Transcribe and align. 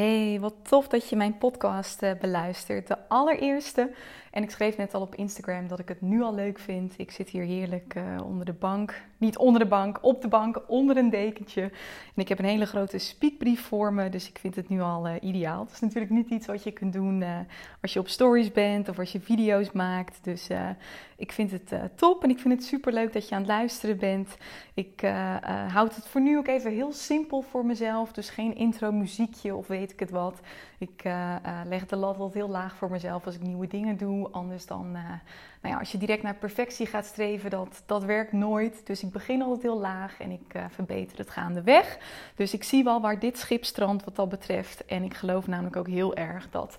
Hey, 0.00 0.40
wat 0.40 0.54
tof 0.62 0.88
dat 0.88 1.08
je 1.08 1.16
mijn 1.16 1.38
podcast 1.38 2.02
uh, 2.02 2.10
beluistert. 2.20 2.86
De 2.86 3.08
allereerste. 3.08 3.92
En 4.30 4.42
ik 4.42 4.50
schreef 4.50 4.76
net 4.76 4.94
al 4.94 5.00
op 5.00 5.14
Instagram 5.14 5.68
dat 5.68 5.78
ik 5.78 5.88
het 5.88 6.00
nu 6.00 6.22
al 6.22 6.34
leuk 6.34 6.58
vind. 6.58 6.94
Ik 6.96 7.10
zit 7.10 7.28
hier 7.28 7.44
heerlijk 7.44 7.94
uh, 7.94 8.24
onder 8.24 8.44
de 8.44 8.52
bank. 8.52 9.02
Niet 9.20 9.38
onder 9.38 9.60
de 9.60 9.66
bank, 9.66 9.98
op 10.00 10.22
de 10.22 10.28
bank, 10.28 10.62
onder 10.66 10.96
een 10.96 11.10
dekentje. 11.10 11.62
En 11.62 12.22
ik 12.22 12.28
heb 12.28 12.38
een 12.38 12.44
hele 12.44 12.66
grote 12.66 12.98
speakbrief 12.98 13.60
voor 13.60 13.92
me. 13.92 14.08
Dus 14.08 14.28
ik 14.28 14.38
vind 14.38 14.56
het 14.56 14.68
nu 14.68 14.80
al 14.80 15.08
uh, 15.08 15.14
ideaal. 15.20 15.60
Het 15.64 15.72
is 15.72 15.80
natuurlijk 15.80 16.12
niet 16.12 16.28
iets 16.28 16.46
wat 16.46 16.62
je 16.62 16.70
kunt 16.70 16.92
doen 16.92 17.24
als 17.80 17.92
je 17.92 17.98
op 17.98 18.08
stories 18.08 18.52
bent 18.52 18.88
of 18.88 18.98
als 18.98 19.12
je 19.12 19.20
video's 19.20 19.72
maakt. 19.72 20.18
Dus 20.22 20.48
ik 21.16 21.32
vind 21.32 21.50
het 21.50 21.72
top 21.94 22.22
en 22.22 22.30
ik 22.30 22.38
vind 22.38 22.54
het 22.54 22.64
super 22.64 22.92
leuk 22.92 23.12
dat 23.12 23.28
je 23.28 23.34
aan 23.34 23.40
het 23.40 23.50
luisteren 23.50 23.98
bent. 23.98 24.36
Ik 24.74 25.00
houd 25.68 25.96
het 25.96 26.06
voor 26.06 26.20
nu 26.20 26.38
ook 26.38 26.48
even 26.48 26.72
heel 26.72 26.92
simpel 26.92 27.42
voor 27.42 27.66
mezelf. 27.66 28.12
Dus 28.12 28.30
geen 28.30 28.54
intro 28.54 28.92
muziekje 28.92 29.54
of 29.54 29.66
weet 29.66 29.92
ik 29.92 30.00
het 30.00 30.10
wat. 30.10 30.40
Ik 30.80 31.04
uh, 31.04 31.12
uh, 31.46 31.60
leg 31.64 31.86
de 31.86 31.96
lat 31.96 32.16
altijd 32.16 32.34
heel 32.34 32.48
laag 32.48 32.74
voor 32.74 32.90
mezelf 32.90 33.26
als 33.26 33.34
ik 33.34 33.42
nieuwe 33.42 33.66
dingen 33.66 33.96
doe. 33.96 34.28
Anders 34.30 34.66
dan, 34.66 34.86
uh, 34.86 35.02
nou 35.62 35.74
ja, 35.74 35.78
als 35.78 35.92
je 35.92 35.98
direct 35.98 36.22
naar 36.22 36.34
perfectie 36.34 36.86
gaat 36.86 37.04
streven, 37.04 37.50
dat, 37.50 37.82
dat 37.86 38.04
werkt 38.04 38.32
nooit. 38.32 38.86
Dus 38.86 39.02
ik 39.02 39.10
begin 39.10 39.42
altijd 39.42 39.62
heel 39.62 39.78
laag 39.78 40.20
en 40.20 40.30
ik 40.30 40.62
verbeter 40.68 41.18
het 41.18 41.30
gaandeweg. 41.30 41.98
Dus 42.34 42.54
ik 42.54 42.64
zie 42.64 42.84
wel 42.84 43.00
waar 43.00 43.18
dit 43.18 43.38
schip 43.38 43.64
strandt 43.64 44.04
wat 44.04 44.16
dat 44.16 44.28
betreft. 44.28 44.84
En 44.84 45.02
ik 45.02 45.14
geloof 45.14 45.46
namelijk 45.46 45.76
ook 45.76 45.88
heel 45.88 46.14
erg 46.14 46.50
dat 46.50 46.78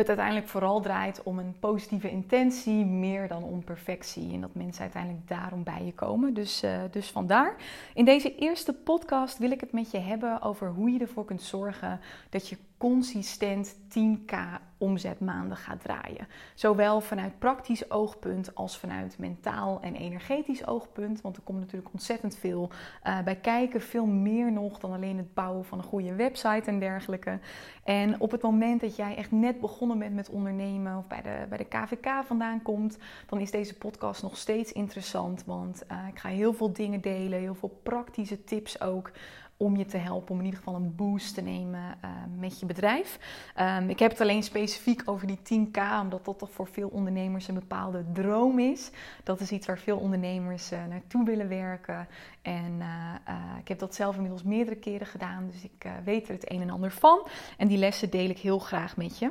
het 0.00 0.08
uiteindelijk 0.08 0.48
vooral 0.48 0.80
draait 0.80 1.22
om 1.22 1.38
een 1.38 1.56
positieve 1.60 2.10
intentie, 2.10 2.84
meer 2.84 3.28
dan 3.28 3.42
om 3.42 3.64
perfectie. 3.64 4.32
En 4.32 4.40
dat 4.40 4.54
mensen 4.54 4.82
uiteindelijk 4.82 5.28
daarom 5.28 5.62
bij 5.62 5.84
je 5.84 5.94
komen. 5.94 6.34
Dus, 6.34 6.64
uh, 6.64 6.70
dus 6.90 7.10
vandaar. 7.10 7.56
In 7.94 8.04
deze 8.04 8.34
eerste 8.34 8.72
podcast 8.72 9.38
wil 9.38 9.50
ik 9.50 9.60
het 9.60 9.72
met 9.72 9.90
je 9.90 9.98
hebben 9.98 10.42
over 10.42 10.68
hoe 10.68 10.90
je 10.90 10.98
ervoor 10.98 11.24
kunt 11.24 11.42
zorgen 11.42 12.00
dat 12.30 12.48
je 12.48 12.56
consistent 12.78 13.74
10k 13.74 14.34
omzetmaanden 14.80 15.56
gaat 15.56 15.80
draaien. 15.80 16.28
Zowel 16.54 17.00
vanuit 17.00 17.38
praktisch 17.38 17.90
oogpunt 17.90 18.54
als 18.54 18.78
vanuit 18.78 19.18
mentaal 19.18 19.80
en 19.80 19.94
energetisch 19.94 20.66
oogpunt. 20.66 21.20
Want 21.20 21.36
er 21.36 21.42
komt 21.42 21.60
natuurlijk 21.60 21.92
ontzettend 21.92 22.36
veel 22.36 22.70
uh, 23.04 23.22
bij 23.22 23.36
kijken. 23.36 23.80
Veel 23.80 24.06
meer 24.06 24.52
nog 24.52 24.78
dan 24.78 24.92
alleen 24.92 25.16
het 25.16 25.34
bouwen 25.34 25.64
van 25.64 25.78
een 25.78 25.84
goede 25.84 26.14
website 26.14 26.70
en 26.70 26.78
dergelijke. 26.78 27.38
En 27.84 28.20
op 28.20 28.30
het 28.30 28.42
moment 28.42 28.80
dat 28.80 28.96
jij 28.96 29.16
echt 29.16 29.30
net 29.30 29.60
begonnen 29.60 29.98
bent 29.98 30.14
met 30.14 30.28
ondernemen 30.28 30.96
of 30.96 31.06
bij 31.06 31.22
de, 31.22 31.46
bij 31.48 31.58
de 31.58 31.64
KVK 31.64 32.24
vandaan 32.24 32.62
komt, 32.62 32.98
dan 33.26 33.40
is 33.40 33.50
deze 33.50 33.78
podcast 33.78 34.22
nog 34.22 34.36
steeds 34.36 34.72
interessant. 34.72 35.44
Want 35.44 35.82
uh, 35.92 35.98
ik 36.08 36.18
ga 36.18 36.28
heel 36.28 36.52
veel 36.52 36.72
dingen 36.72 37.00
delen, 37.00 37.38
heel 37.38 37.54
veel 37.54 37.80
praktische 37.82 38.44
tips 38.44 38.80
ook 38.80 39.10
om 39.60 39.76
je 39.76 39.86
te 39.86 39.96
helpen 39.96 40.30
om 40.30 40.38
in 40.38 40.44
ieder 40.44 40.58
geval 40.58 40.74
een 40.74 40.94
boost 40.96 41.34
te 41.34 41.40
nemen 41.40 41.80
uh, 42.04 42.10
met 42.38 42.60
je 42.60 42.66
bedrijf. 42.66 43.18
Um, 43.60 43.90
ik 43.90 43.98
heb 43.98 44.10
het 44.10 44.20
alleen 44.20 44.42
specifiek 44.42 45.02
over 45.04 45.26
die 45.26 45.38
10k, 45.38 45.78
omdat 46.00 46.24
dat 46.24 46.38
toch 46.38 46.50
voor 46.50 46.66
veel 46.66 46.88
ondernemers 46.88 47.48
een 47.48 47.54
bepaalde 47.54 48.04
droom 48.12 48.58
is. 48.58 48.90
Dat 49.24 49.40
is 49.40 49.50
iets 49.50 49.66
waar 49.66 49.78
veel 49.78 49.98
ondernemers 49.98 50.72
uh, 50.72 50.84
naartoe 50.88 51.24
willen 51.24 51.48
werken. 51.48 52.08
En 52.42 52.78
uh, 52.78 53.14
ik 53.58 53.68
heb 53.68 53.78
dat 53.78 53.94
zelf 53.94 54.14
inmiddels 54.14 54.42
meerdere 54.42 54.76
keren 54.76 55.06
gedaan, 55.06 55.50
dus 55.50 55.62
ik 55.64 55.88
weet 56.04 56.28
er 56.28 56.34
het 56.34 56.50
een 56.50 56.60
en 56.60 56.70
ander 56.70 56.92
van. 56.92 57.26
En 57.56 57.68
die 57.68 57.78
lessen 57.78 58.10
deel 58.10 58.28
ik 58.28 58.38
heel 58.38 58.58
graag 58.58 58.96
met 58.96 59.18
je. 59.18 59.30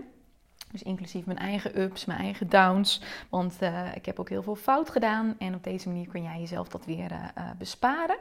Dus 0.71 0.83
inclusief 0.83 1.25
mijn 1.25 1.37
eigen 1.37 1.79
ups, 1.81 2.05
mijn 2.05 2.19
eigen 2.19 2.49
downs. 2.49 3.01
Want 3.29 3.57
ik 3.93 4.05
heb 4.05 4.19
ook 4.19 4.29
heel 4.29 4.43
veel 4.43 4.55
fout 4.55 4.89
gedaan. 4.89 5.35
En 5.39 5.55
op 5.55 5.63
deze 5.63 5.87
manier 5.87 6.07
kun 6.07 6.23
jij 6.23 6.39
jezelf 6.39 6.67
dat 6.67 6.85
weer 6.85 7.31
besparen. 7.57 8.17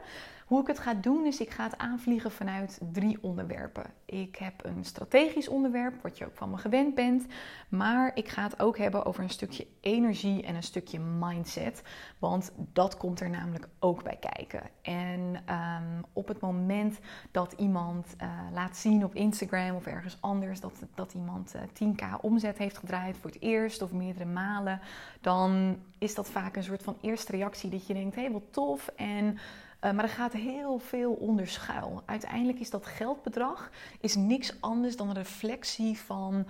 Hoe 0.49 0.61
ik 0.61 0.67
het 0.67 0.79
ga 0.79 0.93
doen 0.93 1.25
is, 1.25 1.39
ik 1.39 1.49
ga 1.49 1.63
het 1.63 1.77
aanvliegen 1.77 2.31
vanuit 2.31 2.79
drie 2.91 3.17
onderwerpen. 3.21 3.85
Ik 4.05 4.35
heb 4.35 4.65
een 4.65 4.85
strategisch 4.85 5.47
onderwerp, 5.47 6.01
wat 6.01 6.17
je 6.17 6.25
ook 6.25 6.35
van 6.35 6.49
me 6.49 6.57
gewend 6.57 6.95
bent. 6.95 7.25
Maar 7.69 8.11
ik 8.13 8.27
ga 8.27 8.43
het 8.43 8.59
ook 8.59 8.77
hebben 8.77 9.05
over 9.05 9.23
een 9.23 9.29
stukje 9.29 9.67
energie 9.81 10.43
en 10.43 10.55
een 10.55 10.63
stukje 10.63 10.99
mindset. 10.99 11.81
Want 12.19 12.51
dat 12.73 12.97
komt 12.97 13.19
er 13.19 13.29
namelijk 13.29 13.67
ook 13.79 14.03
bij 14.03 14.17
kijken. 14.19 14.61
En 14.81 15.19
um, 15.49 16.05
op 16.13 16.27
het 16.27 16.39
moment 16.39 16.99
dat 17.31 17.53
iemand 17.57 18.15
uh, 18.21 18.29
laat 18.53 18.77
zien 18.77 19.03
op 19.03 19.15
Instagram 19.15 19.75
of 19.75 19.85
ergens 19.85 20.17
anders 20.19 20.59
dat, 20.59 20.83
dat 20.95 21.13
iemand 21.13 21.55
uh, 21.55 21.61
10k 21.61 22.21
omzet 22.21 22.57
heeft 22.57 22.77
gedraaid 22.77 23.17
voor 23.17 23.29
het 23.29 23.41
eerst 23.41 23.81
of 23.81 23.91
meerdere 23.91 24.25
malen, 24.25 24.79
dan 25.21 25.77
is 25.97 26.15
dat 26.15 26.29
vaak 26.29 26.55
een 26.55 26.63
soort 26.63 26.83
van 26.83 26.97
eerste 27.01 27.31
reactie 27.31 27.69
dat 27.69 27.87
je 27.87 27.93
denkt: 27.93 28.15
hé, 28.15 28.21
hey, 28.21 28.31
wat 28.31 28.53
tof. 28.53 28.87
En 28.87 29.37
uh, 29.81 29.91
maar 29.91 30.03
er 30.03 30.09
gaat 30.09 30.33
heel 30.33 30.79
veel 30.79 31.11
onder 31.11 31.47
schuil. 31.47 32.01
Uiteindelijk 32.05 32.59
is 32.59 32.69
dat 32.69 32.85
geldbedrag 32.85 33.69
is 33.99 34.15
niks 34.15 34.61
anders 34.61 34.95
dan 34.95 35.07
een 35.07 35.15
reflectie 35.15 35.99
van 35.99 36.45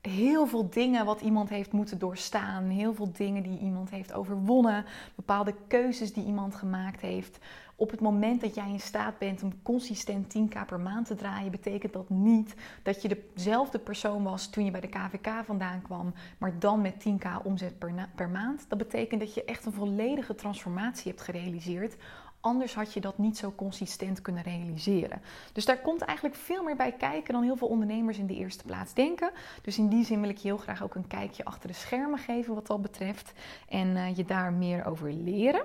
heel 0.00 0.46
veel 0.46 0.70
dingen 0.70 1.04
wat 1.04 1.20
iemand 1.20 1.48
heeft 1.48 1.72
moeten 1.72 1.98
doorstaan. 1.98 2.64
Heel 2.64 2.94
veel 2.94 3.12
dingen 3.12 3.42
die 3.42 3.58
iemand 3.58 3.90
heeft 3.90 4.12
overwonnen. 4.12 4.84
Bepaalde 5.14 5.54
keuzes 5.66 6.12
die 6.12 6.24
iemand 6.24 6.54
gemaakt 6.54 7.00
heeft. 7.00 7.38
Op 7.76 7.90
het 7.90 8.00
moment 8.00 8.40
dat 8.40 8.54
jij 8.54 8.68
in 8.68 8.80
staat 8.80 9.18
bent 9.18 9.42
om 9.42 9.62
consistent 9.62 10.36
10k 10.38 10.66
per 10.66 10.80
maand 10.80 11.06
te 11.06 11.14
draaien, 11.14 11.50
betekent 11.50 11.92
dat 11.92 12.10
niet 12.10 12.54
dat 12.82 13.02
je 13.02 13.30
dezelfde 13.34 13.78
persoon 13.78 14.22
was 14.22 14.50
toen 14.50 14.64
je 14.64 14.70
bij 14.70 14.80
de 14.80 14.88
KVK 14.88 15.44
vandaan 15.44 15.82
kwam, 15.82 16.14
maar 16.38 16.58
dan 16.58 16.80
met 16.80 17.04
10k 17.08 17.42
omzet 17.42 17.78
per 18.14 18.28
maand. 18.28 18.64
Dat 18.68 18.78
betekent 18.78 19.20
dat 19.20 19.34
je 19.34 19.44
echt 19.44 19.66
een 19.66 19.72
volledige 19.72 20.34
transformatie 20.34 21.10
hebt 21.10 21.24
gerealiseerd 21.24 21.96
Anders 22.40 22.74
had 22.74 22.92
je 22.92 23.00
dat 23.00 23.18
niet 23.18 23.38
zo 23.38 23.52
consistent 23.56 24.22
kunnen 24.22 24.42
realiseren. 24.42 25.22
Dus 25.52 25.64
daar 25.64 25.80
komt 25.80 26.00
eigenlijk 26.00 26.36
veel 26.36 26.62
meer 26.62 26.76
bij 26.76 26.92
kijken 26.92 27.32
dan 27.32 27.42
heel 27.42 27.56
veel 27.56 27.68
ondernemers 27.68 28.18
in 28.18 28.26
de 28.26 28.36
eerste 28.36 28.64
plaats 28.64 28.94
denken. 28.94 29.30
Dus 29.62 29.78
in 29.78 29.88
die 29.88 30.04
zin 30.04 30.20
wil 30.20 30.30
ik 30.30 30.38
je 30.38 30.48
heel 30.48 30.56
graag 30.56 30.82
ook 30.82 30.94
een 30.94 31.06
kijkje 31.06 31.44
achter 31.44 31.68
de 31.68 31.74
schermen 31.74 32.18
geven 32.18 32.54
wat 32.54 32.66
dat 32.66 32.82
betreft. 32.82 33.32
En 33.68 33.88
uh, 33.88 34.16
je 34.16 34.24
daar 34.24 34.52
meer 34.52 34.84
over 34.84 35.12
leren. 35.12 35.62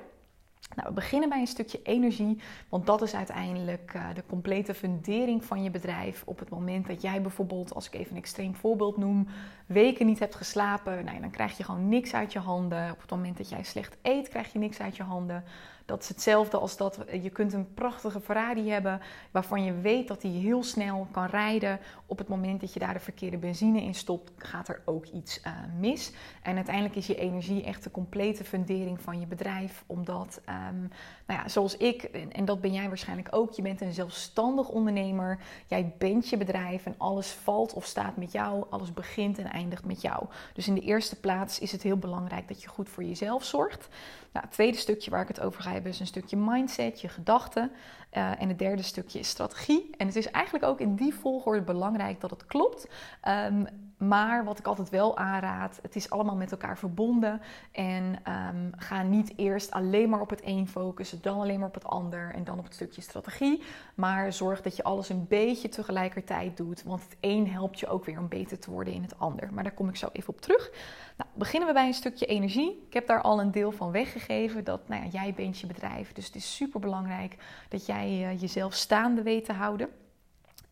Nou, 0.75 0.87
we 0.87 0.93
beginnen 0.93 1.29
bij 1.29 1.39
een 1.39 1.47
stukje 1.47 1.81
energie, 1.83 2.41
want 2.69 2.85
dat 2.85 3.01
is 3.01 3.15
uiteindelijk 3.15 3.93
uh, 3.95 4.07
de 4.13 4.23
complete 4.27 4.73
fundering 4.73 5.45
van 5.45 5.63
je 5.63 5.71
bedrijf. 5.71 6.23
Op 6.25 6.39
het 6.39 6.49
moment 6.49 6.87
dat 6.87 7.01
jij 7.01 7.21
bijvoorbeeld, 7.21 7.73
als 7.73 7.87
ik 7.87 7.93
even 7.93 8.11
een 8.11 8.21
extreem 8.21 8.55
voorbeeld 8.55 8.97
noem, 8.97 9.27
weken 9.65 10.05
niet 10.05 10.19
hebt 10.19 10.35
geslapen, 10.35 11.05
nou, 11.05 11.19
dan 11.19 11.31
krijg 11.31 11.57
je 11.57 11.63
gewoon 11.63 11.89
niks 11.89 12.13
uit 12.13 12.33
je 12.33 12.39
handen. 12.39 12.91
Op 12.91 13.01
het 13.01 13.09
moment 13.09 13.37
dat 13.37 13.49
jij 13.49 13.63
slecht 13.63 13.97
eet, 14.01 14.29
krijg 14.29 14.53
je 14.53 14.59
niks 14.59 14.79
uit 14.79 14.95
je 14.95 15.03
handen. 15.03 15.43
Dat 15.85 16.01
is 16.01 16.07
hetzelfde 16.07 16.57
als 16.57 16.78
dat 16.78 17.00
je 17.22 17.29
kunt 17.29 17.53
een 17.53 17.73
prachtige 17.73 18.19
Ferrari 18.19 18.69
hebben 18.69 19.01
waarvan 19.31 19.63
je 19.63 19.73
weet 19.73 20.07
dat 20.07 20.22
hij 20.22 20.31
heel 20.31 20.63
snel 20.63 21.07
kan 21.12 21.25
rijden. 21.25 21.79
Op 22.06 22.18
het 22.18 22.28
moment 22.28 22.62
dat 22.62 22.73
je 22.73 22.79
daar 22.79 22.94
de 22.94 23.00
verkeerde 23.00 23.38
benzine 23.38 23.81
in 23.81 23.96
stopt, 23.96 24.31
gaat 24.38 24.68
er 24.68 24.81
ook 24.85 25.06
iets 25.06 25.41
uh, 25.47 25.51
mis. 25.79 26.12
En 26.41 26.56
uiteindelijk 26.56 26.96
is 26.96 27.07
je 27.07 27.16
energie 27.16 27.63
echt 27.63 27.84
de 27.84 27.91
complete 27.91 28.44
fundering 28.44 29.01
van 29.01 29.19
je 29.19 29.25
bedrijf. 29.25 29.84
Omdat, 29.85 30.41
um, 30.50 30.90
nou 31.28 31.41
ja, 31.41 31.47
zoals 31.47 31.78
ik, 31.78 32.03
en 32.31 32.46
dat 32.46 32.62
ben 32.62 32.73
jij 32.73 32.88
waarschijnlijk 32.88 33.28
ook, 33.31 33.53
je 33.53 33.62
bent 33.62 33.81
een 33.81 33.94
zelfstandig 33.94 34.69
ondernemer. 34.69 35.40
Jij 35.67 35.94
bent 35.97 36.29
je 36.29 36.38
bedrijf 36.38 36.85
en 36.85 36.96
alles 36.97 37.31
valt 37.31 37.73
of 37.73 37.85
staat 37.85 38.17
met 38.17 38.31
jou. 38.31 38.66
Alles 38.69 38.94
begint 38.94 39.38
en 39.38 39.52
eindigt 39.52 39.85
met 39.85 40.02
jou. 40.02 40.25
Dus 40.53 40.67
in 40.67 40.75
de 40.75 40.81
eerste 40.81 41.19
plaats 41.19 41.59
is 41.59 41.72
het 41.72 41.81
heel 41.81 41.97
belangrijk 41.97 42.47
dat 42.47 42.62
je 42.62 42.67
goed 42.67 42.90
voor 42.90 43.03
jezelf 43.03 43.44
zorgt. 43.44 43.88
Nou, 44.35 44.47
het 44.47 44.56
tweede 44.56 44.78
stukje 44.78 45.12
waar 45.12 45.22
ik 45.22 45.28
het 45.28 45.40
over 45.40 45.62
ga 45.62 45.72
hebben 45.72 45.91
is 45.91 46.00
een 46.00 46.07
stukje 46.07 46.38
mindset, 46.38 47.01
je 47.01 47.09
gedachten. 47.09 47.72
Uh, 48.13 48.41
en 48.41 48.47
het 48.47 48.59
derde 48.59 48.81
stukje 48.81 49.19
is 49.19 49.28
strategie. 49.29 49.90
En 49.97 50.07
het 50.07 50.16
is 50.16 50.31
eigenlijk 50.31 50.66
ook 50.66 50.79
in 50.79 50.96
die 50.96 51.13
volgorde 51.13 51.62
belangrijk 51.62 52.22
dat 52.22 52.29
het 52.29 52.46
klopt. 52.46 52.88
Um, 53.28 53.68
maar 53.97 54.44
wat 54.44 54.59
ik 54.59 54.67
altijd 54.67 54.89
wel 54.89 55.17
aanraad, 55.17 55.79
het 55.81 55.95
is 55.95 56.09
allemaal 56.09 56.35
met 56.35 56.51
elkaar 56.51 56.78
verbonden. 56.78 57.41
En 57.72 58.03
um, 58.03 58.72
ga 58.75 59.03
niet 59.03 59.33
eerst 59.35 59.72
alleen 59.72 60.09
maar 60.09 60.22
op 60.22 60.29
het 60.29 60.41
een 60.44 60.67
focussen, 60.67 61.22
dan 61.22 61.39
alleen 61.39 61.59
maar 61.59 61.67
op 61.67 61.73
het 61.73 61.85
ander 61.85 62.34
en 62.34 62.44
dan 62.44 62.57
op 62.57 62.63
het 62.63 62.73
stukje 62.73 63.01
strategie. 63.01 63.63
Maar 63.95 64.34
zorg 64.34 64.61
dat 64.61 64.75
je 64.75 64.84
alles 64.84 65.09
een 65.09 65.25
beetje 65.28 65.69
tegelijkertijd 65.69 66.57
doet. 66.57 66.84
Want 66.84 67.03
het 67.03 67.17
een 67.19 67.50
helpt 67.50 67.79
je 67.79 67.87
ook 67.87 68.05
weer 68.05 68.19
om 68.19 68.28
beter 68.28 68.59
te 68.59 68.72
worden 68.72 68.93
in 68.93 69.02
het 69.02 69.19
ander. 69.19 69.53
Maar 69.53 69.64
daar 69.64 69.73
kom 69.73 69.90
ik 69.90 69.96
zo 69.96 70.09
even 70.11 70.34
op 70.34 70.41
terug. 70.41 70.72
Nou, 71.17 71.29
beginnen 71.34 71.67
we 71.67 71.73
bij 71.73 71.87
een 71.87 71.93
stukje 71.93 72.25
energie. 72.25 72.84
Ik 72.87 72.93
heb 72.93 73.08
daar 73.08 73.22
al 73.22 73.41
een 73.41 73.52
deel 73.52 73.72
van 73.72 73.91
weggegeven. 73.91 74.64
Dat 74.64 74.87
nou 74.87 75.03
ja, 75.03 75.09
jij 75.09 75.34
bent 75.34 75.59
je 75.59 75.67
bedrijf. 75.67 76.14
Dus 76.14 76.25
het 76.25 76.35
is 76.35 76.55
super 76.55 76.79
belangrijk 76.79 77.35
dat 77.69 77.85
jij 77.85 78.34
uh, 78.34 78.41
jezelf 78.41 78.73
staande 78.73 79.22
weet 79.22 79.46
te 79.46 79.53
houden. 79.53 79.90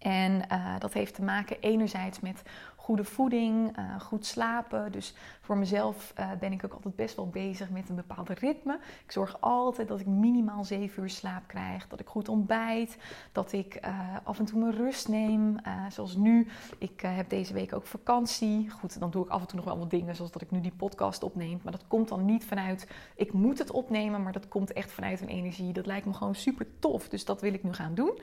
En 0.03 0.42
uh, 0.51 0.80
dat 0.80 0.94
heeft 0.94 1.15
te 1.15 1.24
maken 1.24 1.57
enerzijds 1.59 2.19
met 2.19 2.42
goede 2.83 3.03
voeding, 3.03 3.77
uh, 3.77 4.00
goed 4.00 4.25
slapen. 4.25 4.91
Dus 4.91 5.13
voor 5.41 5.57
mezelf 5.57 6.13
uh, 6.19 6.31
ben 6.39 6.51
ik 6.51 6.65
ook 6.65 6.74
altijd 6.74 6.95
best 6.95 7.15
wel 7.15 7.30
bezig 7.30 7.69
met 7.69 7.89
een 7.89 7.95
bepaalde 7.95 8.33
ritme. 8.33 8.80
Ik 9.06 9.12
zorg 9.12 9.38
altijd 9.39 9.88
dat 9.88 10.00
ik 10.00 10.06
minimaal 10.06 10.63
7 10.63 11.03
uur 11.03 11.09
slaap 11.09 11.44
krijg, 11.47 11.88
dat 11.88 12.00
ik 12.00 12.07
goed 12.07 12.30
ontbijt, 12.30 12.97
dat 13.31 13.51
ik 13.51 13.80
uh, 13.85 14.00
af 14.24 14.39
en 14.39 14.45
toe 14.45 14.59
mijn 14.59 14.75
rust 14.75 15.07
neem. 15.07 15.57
zoals 15.89 16.15
nu, 16.15 16.47
ik 16.77 17.01
heb 17.01 17.30
deze 17.30 17.53
week 17.53 17.74
ook 17.74 17.85
vakantie. 17.85 18.69
Goed, 18.69 19.00
dan 19.00 19.12
doe 19.12 19.25
ik 19.25 19.31
af 19.31 19.41
en 19.41 19.47
toe 19.47 19.56
nog 19.56 19.65
wel 19.65 19.77
wat 19.77 19.89
dingen, 19.89 20.15
zoals 20.15 20.31
dat 20.31 20.41
ik 20.41 20.51
nu 20.51 20.62
die 20.62 20.74
podcast 20.77 21.24
opneem. 21.24 21.59
Maar 21.63 21.71
dat 21.71 21.88
komt 21.88 22.07
dan 22.07 22.25
niet 22.25 22.45
vanuit, 22.45 22.88
ik 23.15 23.33
moet 23.33 23.59
het 23.59 23.71
opnemen, 23.71 24.24
maar 24.24 24.33
dat 24.33 24.47
komt 24.47 24.74
echt 24.74 24.91
vanuit 24.91 25.21
een 25.21 25.27
energie. 25.27 25.74
Dat 25.74 25.85
lijkt 25.85 26.06
me 26.06 26.13
gewoon 26.13 26.35
super 26.35 26.65
tof, 26.80 27.09
dus 27.09 27.25
dat 27.25 27.41
wil 27.41 27.53
ik 27.53 27.63
nu 27.63 27.74
gaan 27.74 27.95
doen. 27.95 28.19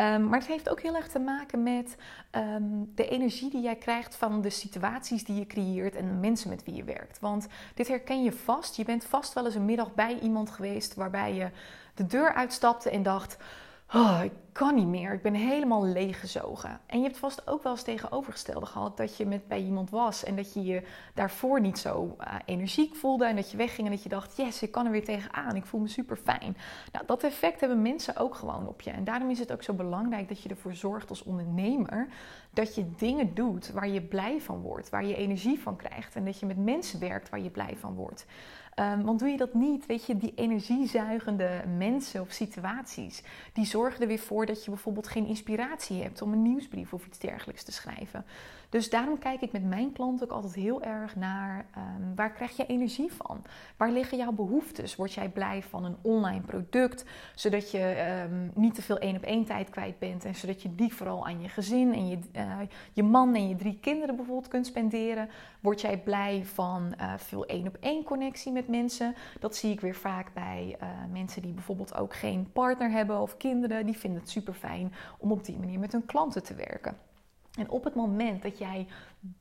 Um, 0.00 0.28
maar 0.28 0.38
het 0.38 0.48
heeft 0.48 0.68
ook 0.68 0.80
heel 0.80 0.96
erg 0.96 1.08
te 1.08 1.18
te 1.18 1.24
maken 1.24 1.62
met 1.62 1.96
ehm, 2.30 2.62
de 2.94 3.08
energie 3.08 3.50
die 3.50 3.62
jij 3.62 3.76
krijgt 3.76 3.97
van 4.06 4.40
de 4.40 4.50
situaties 4.50 5.24
die 5.24 5.38
je 5.38 5.46
creëert 5.46 5.94
en 5.94 6.06
de 6.06 6.14
mensen 6.14 6.48
met 6.48 6.64
wie 6.64 6.74
je 6.74 6.84
werkt. 6.84 7.18
Want 7.20 7.46
dit 7.74 7.88
herken 7.88 8.22
je 8.22 8.32
vast. 8.32 8.76
Je 8.76 8.84
bent 8.84 9.04
vast 9.04 9.32
wel 9.32 9.44
eens 9.44 9.54
een 9.54 9.64
middag 9.64 9.94
bij 9.94 10.18
iemand 10.18 10.50
geweest 10.50 10.94
waarbij 10.94 11.34
je 11.34 11.50
de 11.94 12.06
deur 12.06 12.34
uitstapte 12.34 12.90
en 12.90 13.02
dacht 13.02 13.36
oh, 13.94 14.20
ik 14.24 14.32
kan 14.52 14.74
niet 14.74 14.86
meer, 14.86 15.12
ik 15.12 15.22
ben 15.22 15.34
helemaal 15.34 15.84
leeggezogen. 15.84 16.80
En 16.86 16.98
je 16.98 17.04
hebt 17.04 17.18
vast 17.18 17.48
ook 17.48 17.62
wel 17.62 17.72
eens 17.72 17.82
tegenovergestelde 17.82 18.66
gehad 18.66 18.96
dat 18.96 19.16
je 19.16 19.26
met 19.26 19.48
bij 19.48 19.62
iemand 19.62 19.90
was 19.90 20.24
en 20.24 20.36
dat 20.36 20.54
je 20.54 20.62
je 20.62 20.82
daarvoor 21.14 21.60
niet 21.60 21.78
zo 21.78 22.16
uh, 22.20 22.34
energiek 22.44 22.94
voelde 22.94 23.26
en 23.26 23.36
dat 23.36 23.50
je 23.50 23.56
wegging 23.56 23.86
en 23.86 23.92
dat 23.92 24.02
je 24.02 24.08
dacht, 24.08 24.36
yes, 24.36 24.62
ik 24.62 24.70
kan 24.70 24.84
er 24.84 24.90
weer 24.90 25.04
tegenaan, 25.04 25.56
ik 25.56 25.66
voel 25.66 25.80
me 25.80 25.88
super 25.88 26.16
fijn. 26.16 26.56
Nou, 26.92 27.06
dat 27.06 27.22
effect 27.22 27.60
hebben 27.60 27.82
mensen 27.82 28.16
ook 28.16 28.34
gewoon 28.34 28.68
op 28.68 28.80
je. 28.80 28.90
En 28.90 29.04
daarom 29.04 29.30
is 29.30 29.38
het 29.38 29.52
ook 29.52 29.62
zo 29.62 29.72
belangrijk 29.72 30.28
dat 30.28 30.42
je 30.42 30.48
ervoor 30.48 30.74
zorgt 30.74 31.10
als 31.10 31.22
ondernemer 31.22 32.08
dat 32.50 32.74
je 32.74 32.94
dingen 32.96 33.34
doet 33.34 33.70
waar 33.70 33.88
je 33.88 34.02
blij 34.02 34.40
van 34.40 34.60
wordt, 34.60 34.90
waar 34.90 35.04
je 35.04 35.16
energie 35.16 35.60
van 35.60 35.76
krijgt 35.76 36.14
en 36.14 36.24
dat 36.24 36.38
je 36.38 36.46
met 36.46 36.64
mensen 36.64 37.00
werkt 37.00 37.28
waar 37.28 37.40
je 37.40 37.50
blij 37.50 37.76
van 37.76 37.94
wordt. 37.94 38.26
Um, 38.80 39.04
want 39.04 39.18
doe 39.18 39.28
je 39.28 39.36
dat 39.36 39.54
niet, 39.54 39.86
weet 39.86 40.06
je, 40.06 40.16
die 40.16 40.32
energiezuigende 40.34 41.64
mensen 41.76 42.20
of 42.20 42.30
situaties, 42.30 43.22
die 43.52 43.66
zorgen 43.66 44.00
er 44.00 44.06
weer 44.06 44.18
voor 44.18 44.46
dat 44.46 44.64
je 44.64 44.70
bijvoorbeeld 44.70 45.08
geen 45.08 45.26
inspiratie 45.26 46.02
hebt 46.02 46.22
om 46.22 46.32
een 46.32 46.42
nieuwsbrief 46.42 46.92
of 46.92 47.06
iets 47.06 47.18
dergelijks 47.18 47.62
te 47.62 47.72
schrijven. 47.72 48.24
Dus 48.68 48.90
daarom 48.90 49.18
kijk 49.18 49.40
ik 49.40 49.52
met 49.52 49.64
mijn 49.64 49.92
klanten 49.92 50.26
ook 50.26 50.32
altijd 50.32 50.54
heel 50.54 50.82
erg 50.82 51.16
naar 51.16 51.66
um, 51.76 52.14
waar 52.14 52.32
krijg 52.32 52.56
je 52.56 52.66
energie 52.66 53.12
van? 53.12 53.42
Waar 53.76 53.90
liggen 53.90 54.18
jouw 54.18 54.32
behoeftes? 54.32 54.96
Word 54.96 55.12
jij 55.12 55.28
blij 55.28 55.62
van 55.62 55.84
een 55.84 55.96
online 56.02 56.40
product, 56.40 57.04
zodat 57.34 57.70
je 57.70 58.08
um, 58.30 58.50
niet 58.54 58.74
te 58.74 58.82
veel 58.82 58.98
één 58.98 59.16
op 59.16 59.22
één 59.22 59.44
tijd 59.44 59.70
kwijt 59.70 59.98
bent 59.98 60.24
en 60.24 60.34
zodat 60.34 60.62
je 60.62 60.74
die 60.74 60.94
vooral 60.94 61.26
aan 61.26 61.40
je 61.40 61.48
gezin 61.48 61.94
en 61.94 62.08
je, 62.08 62.18
uh, 62.36 62.58
je 62.92 63.02
man 63.02 63.34
en 63.34 63.48
je 63.48 63.56
drie 63.56 63.78
kinderen 63.80 64.16
bijvoorbeeld 64.16 64.48
kunt 64.48 64.66
spenderen? 64.66 65.28
Word 65.60 65.80
jij 65.80 65.98
blij 65.98 66.44
van 66.44 66.94
uh, 67.00 67.12
veel 67.16 67.46
één 67.46 67.66
op 67.66 67.76
één 67.80 68.04
connectie 68.04 68.52
met 68.52 68.68
mensen? 68.68 69.14
Dat 69.40 69.56
zie 69.56 69.72
ik 69.72 69.80
weer 69.80 69.94
vaak 69.94 70.32
bij 70.34 70.76
uh, 70.82 70.88
mensen 71.12 71.42
die 71.42 71.52
bijvoorbeeld 71.52 71.94
ook 71.94 72.14
geen 72.14 72.52
partner 72.52 72.90
hebben 72.90 73.20
of 73.20 73.36
kinderen. 73.36 73.86
Die 73.86 73.98
vinden 73.98 74.20
het 74.20 74.30
super 74.30 74.54
fijn 74.54 74.92
om 75.18 75.32
op 75.32 75.44
die 75.44 75.58
manier 75.58 75.78
met 75.78 75.92
hun 75.92 76.06
klanten 76.06 76.42
te 76.42 76.54
werken. 76.54 77.07
En 77.58 77.70
op 77.70 77.84
het 77.84 77.94
moment 77.94 78.42
dat 78.42 78.58
jij 78.58 78.86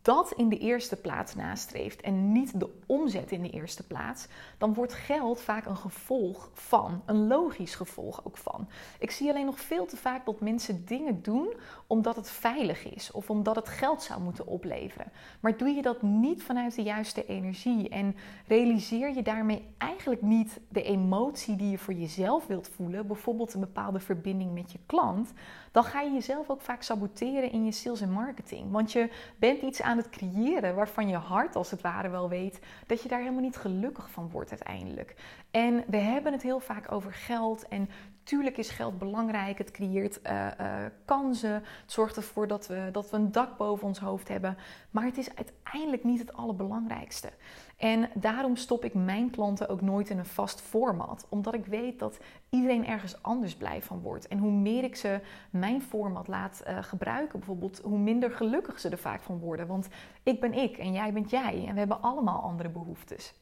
dat 0.02 0.32
in 0.32 0.50
de 0.50 0.58
eerste 0.58 0.96
plaats 0.96 1.36
nastreeft 1.36 2.02
en 2.02 2.32
niet 2.32 2.60
de 2.60 2.70
omzet 2.86 3.32
in 3.32 3.42
de 3.42 3.50
eerste 3.50 3.88
plaats, 3.88 4.28
dan 4.58 4.74
wordt 4.74 4.94
geld 4.94 5.42
vaak 5.42 5.66
een 5.66 5.78
gevolg 5.78 6.50
van, 6.54 7.02
een 7.06 7.28
logisch 7.28 7.76
gevolg 7.76 8.26
ook 8.26 8.38
van. 8.38 8.70
Ik 9.00 9.12
zie 9.12 9.30
alleen 9.30 9.46
nog 9.46 9.60
veel 9.60 9.86
te 9.86 9.98
vaak 9.98 10.26
dat 10.26 10.42
mensen 10.42 10.86
dingen 10.86 11.22
doen 11.22 11.54
omdat 11.88 12.16
het 12.16 12.30
veilig 12.30 12.96
is 12.96 13.12
of 13.12 13.30
omdat 13.30 13.56
het 13.56 13.70
geld 13.70 14.02
zou 14.02 14.22
moeten 14.22 14.48
opleveren. 14.48 15.12
Maar 15.40 15.58
doe 15.58 15.70
je 15.70 15.82
dat 15.82 16.02
niet 16.02 16.44
vanuit 16.44 16.76
de 16.76 16.84
juiste 16.84 17.26
energie 17.26 17.90
en 17.90 18.16
realiseer 18.48 19.16
je 19.16 19.22
daarmee 19.22 19.66
eigenlijk 19.78 20.22
niet 20.22 20.60
de 20.70 20.84
emotie 20.84 21.56
die 21.56 21.70
je 21.70 21.78
voor 21.78 21.94
jezelf 21.94 22.48
wilt 22.48 22.68
voelen, 22.68 23.08
bijvoorbeeld 23.08 23.54
een 23.54 23.60
bepaalde 23.60 24.00
verbinding 24.00 24.54
met 24.54 24.72
je 24.72 24.80
klant, 24.86 25.34
dan 25.72 25.84
ga 25.84 26.02
je 26.02 26.12
jezelf 26.12 26.50
ook 26.50 26.62
vaak 26.62 26.82
saboteren 26.82 27.52
in 27.52 27.66
je 27.66 27.72
sales 27.72 28.02
en 28.02 28.12
marketing. 28.12 28.72
Want 28.72 28.92
je 28.92 29.10
bent 29.40 29.62
iets 29.68 29.82
aan 29.82 29.98
het 29.98 30.10
creëren 30.10 30.76
waarvan 30.76 31.10
je 31.10 31.16
hart 31.16 31.56
als 31.56 31.72
het 31.72 31.82
ware 31.82 32.10
wel 32.10 32.30
weet 32.30 32.60
dat 32.88 33.02
je 33.02 33.10
daar 33.10 33.20
helemaal 33.20 33.42
niet 33.42 33.58
gelukkig 33.58 34.12
van 34.12 34.30
wordt 34.30 34.50
uiteindelijk. 34.50 35.16
En 35.52 35.84
we 35.88 35.98
hebben 35.98 36.32
het 36.32 36.42
heel 36.42 36.60
vaak 36.60 36.92
over 36.92 37.14
geld 37.14 37.68
en 37.68 37.90
tuurlijk 38.28 38.58
is 38.58 38.70
geld 38.70 38.98
belangrijk. 38.98 39.58
Het 39.58 39.72
creëert 39.72 40.20
uh, 40.24 40.48
uh, 40.62 40.76
kansen. 41.06 41.54
Het 41.54 41.92
zorgt 41.92 42.16
ervoor 42.16 42.48
dat 42.48 42.68
we, 42.68 42.90
dat 42.92 43.10
we 43.10 43.18
een 43.18 43.32
dak 43.32 43.58
boven 43.58 43.88
ons 43.88 44.00
hoofd 44.00 44.28
hebben. 44.28 44.58
Maar 44.92 45.04
het 45.04 45.18
is 45.18 45.36
uiteindelijk 45.36 46.04
niet 46.04 46.20
het 46.20 46.34
allerbelangrijkste. 46.34 47.30
En 47.78 48.10
daarom 48.14 48.56
stop 48.56 48.84
ik 48.84 48.94
mijn 48.94 49.30
klanten 49.30 49.70
ook 49.70 49.82
nooit 49.82 50.10
in 50.10 50.18
een 50.18 50.26
vast 50.26 50.62
format. 50.62 51.26
Omdat 51.30 51.54
ik 51.54 51.66
weet 51.66 52.00
dat 52.00 52.18
iedereen 52.50 52.88
ergens 52.88 53.24
anders 53.24 53.56
blij 53.56 53.82
van 53.82 54.02
wordt. 54.02 54.28
En 54.28 54.38
hoe 54.38 54.52
meer 54.52 54.84
ik 54.84 54.96
ze 54.96 55.20
mijn 55.50 55.82
format 55.82 56.28
laat 56.28 56.64
uh, 56.68 56.84
gebruiken, 56.84 57.40
bijvoorbeeld, 57.40 57.82
hoe 57.84 58.00
minder 58.00 58.32
gelukkig 58.32 58.80
ze 58.80 58.90
er 58.90 58.98
vaak 58.98 59.22
van 59.22 59.40
worden. 59.40 59.68
Want 59.68 59.88
ik 60.24 60.40
ben 60.40 60.54
ik 60.54 60.78
en 60.78 60.94
jij 60.94 61.14
bent 61.14 61.30
jij. 61.30 61.66
En 61.68 61.74
we 61.74 61.80
hebben 61.80 62.02
allemaal 62.02 62.42
andere 62.42 62.70
behoeftes. 62.70 63.34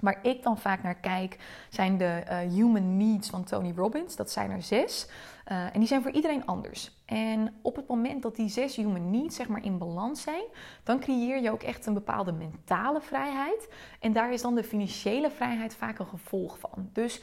Waar 0.00 0.18
ik 0.22 0.42
dan 0.42 0.58
vaak 0.58 0.82
naar 0.82 0.94
kijk, 0.94 1.38
zijn 1.68 1.98
de 1.98 2.22
uh, 2.24 2.38
human 2.38 2.96
needs 2.96 3.30
van 3.30 3.44
Tony 3.44 3.72
Robbins. 3.76 4.16
Dat 4.16 4.30
zijn 4.30 4.50
er 4.50 4.62
zes. 4.62 5.08
Uh, 5.52 5.64
en 5.64 5.78
die 5.78 5.86
zijn 5.88 6.02
voor 6.02 6.10
iedereen 6.10 6.46
anders. 6.46 6.90
En 7.04 7.54
op 7.62 7.76
het 7.76 7.88
moment 7.88 8.22
dat 8.22 8.36
die 8.36 8.48
zes 8.48 8.76
human 8.76 9.10
needs 9.10 9.36
zeg 9.36 9.48
maar 9.48 9.64
in 9.64 9.78
balans 9.78 10.22
zijn, 10.22 10.44
dan 10.82 11.00
creëer 11.00 11.42
je 11.42 11.50
ook 11.50 11.62
echt 11.62 11.86
een 11.86 11.94
bepaalde 11.94 12.32
mentale 12.32 13.00
vrijheid. 13.00 13.68
En 14.00 14.12
daar 14.12 14.32
is 14.32 14.42
dan 14.42 14.54
de 14.54 14.64
financiële 14.64 15.30
vrijheid 15.30 15.74
vaak 15.74 15.98
een 15.98 16.06
gevolg 16.06 16.58
van. 16.58 16.88
Dus 16.92 17.22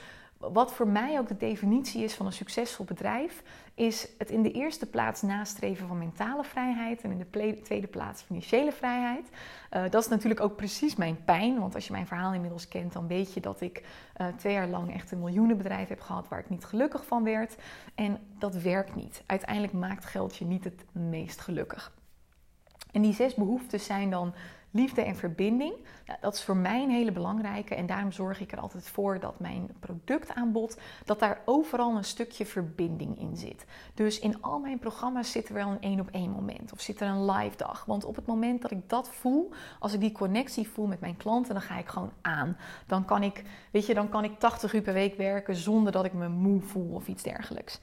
wat 0.51 0.73
voor 0.73 0.87
mij 0.87 1.19
ook 1.19 1.27
de 1.27 1.37
definitie 1.37 2.03
is 2.03 2.13
van 2.13 2.25
een 2.25 2.33
succesvol 2.33 2.85
bedrijf, 2.85 3.43
is 3.75 4.07
het 4.17 4.29
in 4.29 4.41
de 4.41 4.51
eerste 4.51 4.85
plaats 4.85 5.21
nastreven 5.21 5.87
van 5.87 5.97
mentale 5.97 6.43
vrijheid 6.43 7.01
en 7.01 7.11
in 7.11 7.17
de 7.17 7.61
tweede 7.63 7.87
plaats 7.87 8.21
financiële 8.21 8.71
vrijheid. 8.71 9.29
Uh, 9.71 9.83
dat 9.89 10.03
is 10.03 10.09
natuurlijk 10.09 10.41
ook 10.41 10.55
precies 10.55 10.95
mijn 10.95 11.23
pijn, 11.23 11.59
want 11.59 11.75
als 11.75 11.85
je 11.85 11.91
mijn 11.91 12.07
verhaal 12.07 12.33
inmiddels 12.33 12.67
kent, 12.67 12.93
dan 12.93 13.07
weet 13.07 13.33
je 13.33 13.39
dat 13.39 13.61
ik 13.61 13.83
uh, 14.17 14.27
twee 14.27 14.53
jaar 14.53 14.67
lang 14.67 14.93
echt 14.93 15.11
een 15.11 15.19
miljoenenbedrijf 15.19 15.87
heb 15.87 16.01
gehad 16.01 16.27
waar 16.27 16.39
ik 16.39 16.49
niet 16.49 16.65
gelukkig 16.65 17.05
van 17.05 17.23
werd. 17.23 17.55
En 17.95 18.17
dat 18.37 18.55
werkt 18.55 18.95
niet. 18.95 19.23
Uiteindelijk 19.25 19.73
maakt 19.73 20.05
geld 20.05 20.37
je 20.37 20.45
niet 20.45 20.63
het 20.63 20.85
meest 20.91 21.41
gelukkig. 21.41 21.91
En 22.91 23.01
die 23.01 23.13
zes 23.13 23.35
behoeftes 23.35 23.85
zijn 23.85 24.09
dan 24.09 24.33
liefde 24.73 25.01
en 25.01 25.15
verbinding. 25.15 25.73
Nou, 26.05 26.19
dat 26.21 26.33
is 26.33 26.43
voor 26.43 26.57
mij 26.57 26.83
een 26.83 26.89
hele 26.89 27.11
belangrijke 27.11 27.75
en 27.75 27.85
daarom 27.85 28.11
zorg 28.11 28.39
ik 28.39 28.51
er 28.51 28.59
altijd 28.59 28.87
voor 28.87 29.19
dat 29.19 29.39
mijn 29.39 29.69
productaanbod, 29.79 30.77
dat 31.05 31.19
daar 31.19 31.41
overal 31.45 31.95
een 31.95 32.03
stukje 32.03 32.45
verbinding 32.45 33.19
in 33.19 33.37
zit. 33.37 33.65
Dus 33.93 34.19
in 34.19 34.41
al 34.41 34.59
mijn 34.59 34.79
programma's 34.79 35.31
zit 35.31 35.47
er 35.47 35.53
wel 35.53 35.69
een 35.69 35.81
één 35.81 35.99
op 35.99 36.09
één 36.11 36.31
moment 36.31 36.71
of 36.73 36.81
zit 36.81 37.01
er 37.01 37.07
een 37.07 37.31
live 37.31 37.57
dag. 37.57 37.85
Want 37.85 38.05
op 38.05 38.15
het 38.15 38.25
moment 38.25 38.61
dat 38.61 38.71
ik 38.71 38.89
dat 38.89 39.09
voel, 39.09 39.51
als 39.79 39.93
ik 39.93 39.99
die 39.99 40.11
connectie 40.11 40.67
voel 40.67 40.85
met 40.85 40.99
mijn 40.99 41.17
klanten, 41.17 41.53
dan 41.53 41.63
ga 41.63 41.77
ik 41.77 41.87
gewoon 41.87 42.11
aan. 42.21 42.57
Dan 42.87 43.05
kan 43.05 43.23
ik, 43.23 43.43
weet 43.71 43.85
je, 43.85 43.93
dan 43.93 44.09
kan 44.09 44.23
ik 44.23 44.39
80 44.39 44.73
uur 44.73 44.81
per 44.81 44.93
week 44.93 45.17
werken 45.17 45.55
zonder 45.55 45.91
dat 45.91 46.05
ik 46.05 46.13
me 46.13 46.27
moe 46.29 46.61
voel 46.61 46.93
of 46.93 47.07
iets 47.07 47.23
dergelijks. 47.23 47.79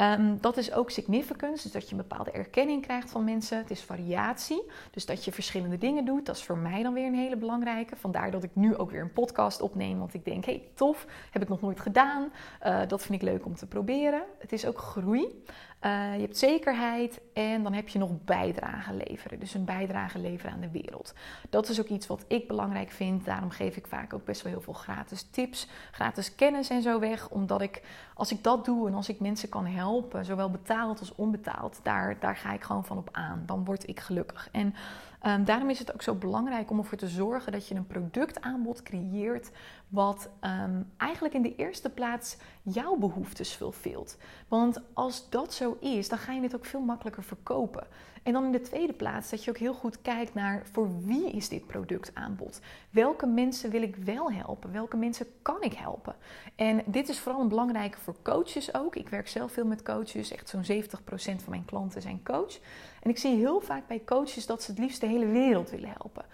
Um, 0.00 0.38
dat 0.40 0.56
is 0.56 0.72
ook 0.72 0.90
significance, 0.90 1.62
dus 1.62 1.72
dat 1.72 1.84
je 1.84 1.90
een 1.90 2.06
bepaalde 2.08 2.30
erkenning 2.30 2.82
krijgt 2.82 3.10
van 3.10 3.24
mensen. 3.24 3.58
Het 3.58 3.70
is 3.70 3.82
variatie, 3.82 4.62
dus 4.90 5.06
dat 5.06 5.24
je 5.24 5.32
verschillende 5.32 5.78
dingen 5.78 6.04
doet. 6.04 6.26
Dat 6.26 6.36
is 6.36 6.44
voor 6.44 6.58
mij 6.58 6.82
dan 6.82 6.94
weer 6.94 7.06
een 7.06 7.14
hele 7.14 7.36
belangrijke. 7.36 7.96
Vandaar 7.96 8.30
dat 8.30 8.42
ik 8.42 8.50
nu 8.52 8.76
ook 8.76 8.90
weer 8.90 9.00
een 9.00 9.12
podcast 9.12 9.60
opneem, 9.60 9.98
want 9.98 10.14
ik 10.14 10.24
denk, 10.24 10.44
hey, 10.44 10.62
tof, 10.74 11.06
heb 11.30 11.42
ik 11.42 11.48
nog 11.48 11.60
nooit 11.60 11.80
gedaan. 11.80 12.32
Uh, 12.66 12.80
dat 12.88 13.02
vind 13.02 13.22
ik 13.22 13.28
leuk 13.28 13.44
om 13.44 13.54
te 13.54 13.66
proberen. 13.66 14.22
Het 14.38 14.52
is 14.52 14.66
ook 14.66 14.78
groei. 14.78 15.44
Uh, 15.84 16.14
je 16.14 16.20
hebt 16.20 16.38
zekerheid 16.38 17.20
en 17.32 17.62
dan 17.62 17.72
heb 17.72 17.88
je 17.88 17.98
nog 17.98 18.10
bijdrage 18.24 18.94
leveren. 18.94 19.40
Dus 19.40 19.54
een 19.54 19.64
bijdrage 19.64 20.18
leveren 20.18 20.52
aan 20.52 20.60
de 20.60 20.70
wereld. 20.70 21.14
Dat 21.50 21.68
is 21.68 21.80
ook 21.80 21.88
iets 21.88 22.06
wat 22.06 22.24
ik 22.28 22.48
belangrijk 22.48 22.90
vind. 22.90 23.24
Daarom 23.24 23.50
geef 23.50 23.76
ik 23.76 23.86
vaak 23.86 24.14
ook 24.14 24.24
best 24.24 24.42
wel 24.42 24.52
heel 24.52 24.60
veel 24.60 24.72
gratis 24.72 25.22
tips, 25.30 25.68
gratis 25.90 26.34
kennis 26.34 26.68
en 26.68 26.82
zo 26.82 26.98
weg. 26.98 27.28
Omdat 27.30 27.60
ik, 27.60 27.82
als 28.14 28.32
ik 28.32 28.42
dat 28.42 28.64
doe 28.64 28.88
en 28.88 28.94
als 28.94 29.08
ik 29.08 29.20
mensen 29.20 29.48
kan 29.48 29.66
helpen, 29.66 29.87
zowel 30.22 30.50
betaald 30.50 31.00
als 31.00 31.14
onbetaald, 31.14 31.80
daar, 31.82 32.16
daar 32.20 32.36
ga 32.36 32.52
ik 32.52 32.62
gewoon 32.62 32.84
van 32.84 32.98
op 32.98 33.08
aan. 33.12 33.42
Dan 33.46 33.64
word 33.64 33.88
ik 33.88 34.00
gelukkig. 34.00 34.48
En 34.52 34.74
um, 35.22 35.44
daarom 35.44 35.70
is 35.70 35.78
het 35.78 35.92
ook 35.92 36.02
zo 36.02 36.14
belangrijk 36.14 36.70
om 36.70 36.78
ervoor 36.78 36.98
te 36.98 37.08
zorgen 37.08 37.52
dat 37.52 37.68
je 37.68 37.74
een 37.74 37.86
productaanbod 37.86 38.82
creëert 38.82 39.50
wat 39.88 40.28
um, 40.40 40.90
eigenlijk 40.96 41.34
in 41.34 41.42
de 41.42 41.56
eerste 41.56 41.90
plaats 41.90 42.36
jouw 42.62 42.96
behoeftes 42.96 43.52
fulfillt. 43.52 44.16
Want 44.48 44.80
als 44.92 45.30
dat 45.30 45.54
zo 45.54 45.76
is, 45.80 46.08
dan 46.08 46.18
ga 46.18 46.32
je 46.32 46.42
het 46.42 46.54
ook 46.54 46.64
veel 46.64 46.80
makkelijker 46.80 47.24
verkopen. 47.24 47.86
En 48.22 48.32
dan 48.32 48.44
in 48.44 48.52
de 48.52 48.60
tweede 48.60 48.92
plaats 48.92 49.30
dat 49.30 49.44
je 49.44 49.50
ook 49.50 49.58
heel 49.58 49.74
goed 49.74 50.02
kijkt 50.02 50.34
naar 50.34 50.62
voor 50.72 51.04
wie 51.04 51.30
is 51.30 51.48
dit 51.48 51.66
productaanbod? 51.66 52.60
Welke 52.90 53.26
mensen 53.26 53.70
wil 53.70 53.82
ik 53.82 53.96
wel 53.96 54.32
helpen? 54.32 54.72
Welke 54.72 54.96
mensen 54.96 55.26
kan 55.42 55.62
ik 55.62 55.72
helpen? 55.72 56.16
En 56.56 56.82
dit 56.86 57.08
is 57.08 57.18
vooral 57.18 57.40
een 57.40 57.48
belangrijke 57.48 57.98
voor 57.98 58.14
coaches 58.22 58.74
ook. 58.74 58.96
Ik 58.96 59.08
werk 59.08 59.28
zelf 59.28 59.52
veel 59.52 59.66
met 59.66 59.82
coaches. 59.82 60.32
Echt 60.32 60.48
zo'n 60.48 60.82
70% 60.82 60.84
van 61.16 61.38
mijn 61.46 61.64
klanten 61.64 62.02
zijn 62.02 62.20
coach. 62.22 62.58
En 63.02 63.10
ik 63.10 63.18
zie 63.18 63.36
heel 63.36 63.60
vaak 63.60 63.86
bij 63.86 64.02
coaches 64.04 64.46
dat 64.46 64.62
ze 64.62 64.70
het 64.70 64.80
liefst 64.80 65.00
de 65.00 65.06
hele 65.06 65.26
wereld 65.26 65.70
willen 65.70 65.92
helpen. 65.98 66.24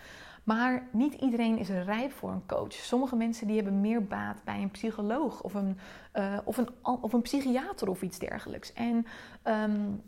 Maar 0.45 0.89
niet 0.93 1.15
iedereen 1.15 1.59
is 1.59 1.69
rijp 1.69 2.13
voor 2.13 2.31
een 2.31 2.47
coach. 2.47 2.73
Sommige 2.73 3.17
mensen 3.17 3.47
die 3.47 3.57
hebben 3.57 3.81
meer 3.81 4.05
baat 4.07 4.45
bij 4.45 4.63
een 4.63 4.71
psycholoog 4.71 5.43
of 5.43 5.55
een, 5.55 5.79
uh, 6.15 6.39
of 6.45 6.57
een, 6.57 6.69
of 6.83 7.13
een 7.13 7.23
psychiater 7.23 7.89
of 7.89 8.03
iets 8.03 8.19
dergelijks. 8.19 8.73
En 8.73 9.07
um, 9.45 10.03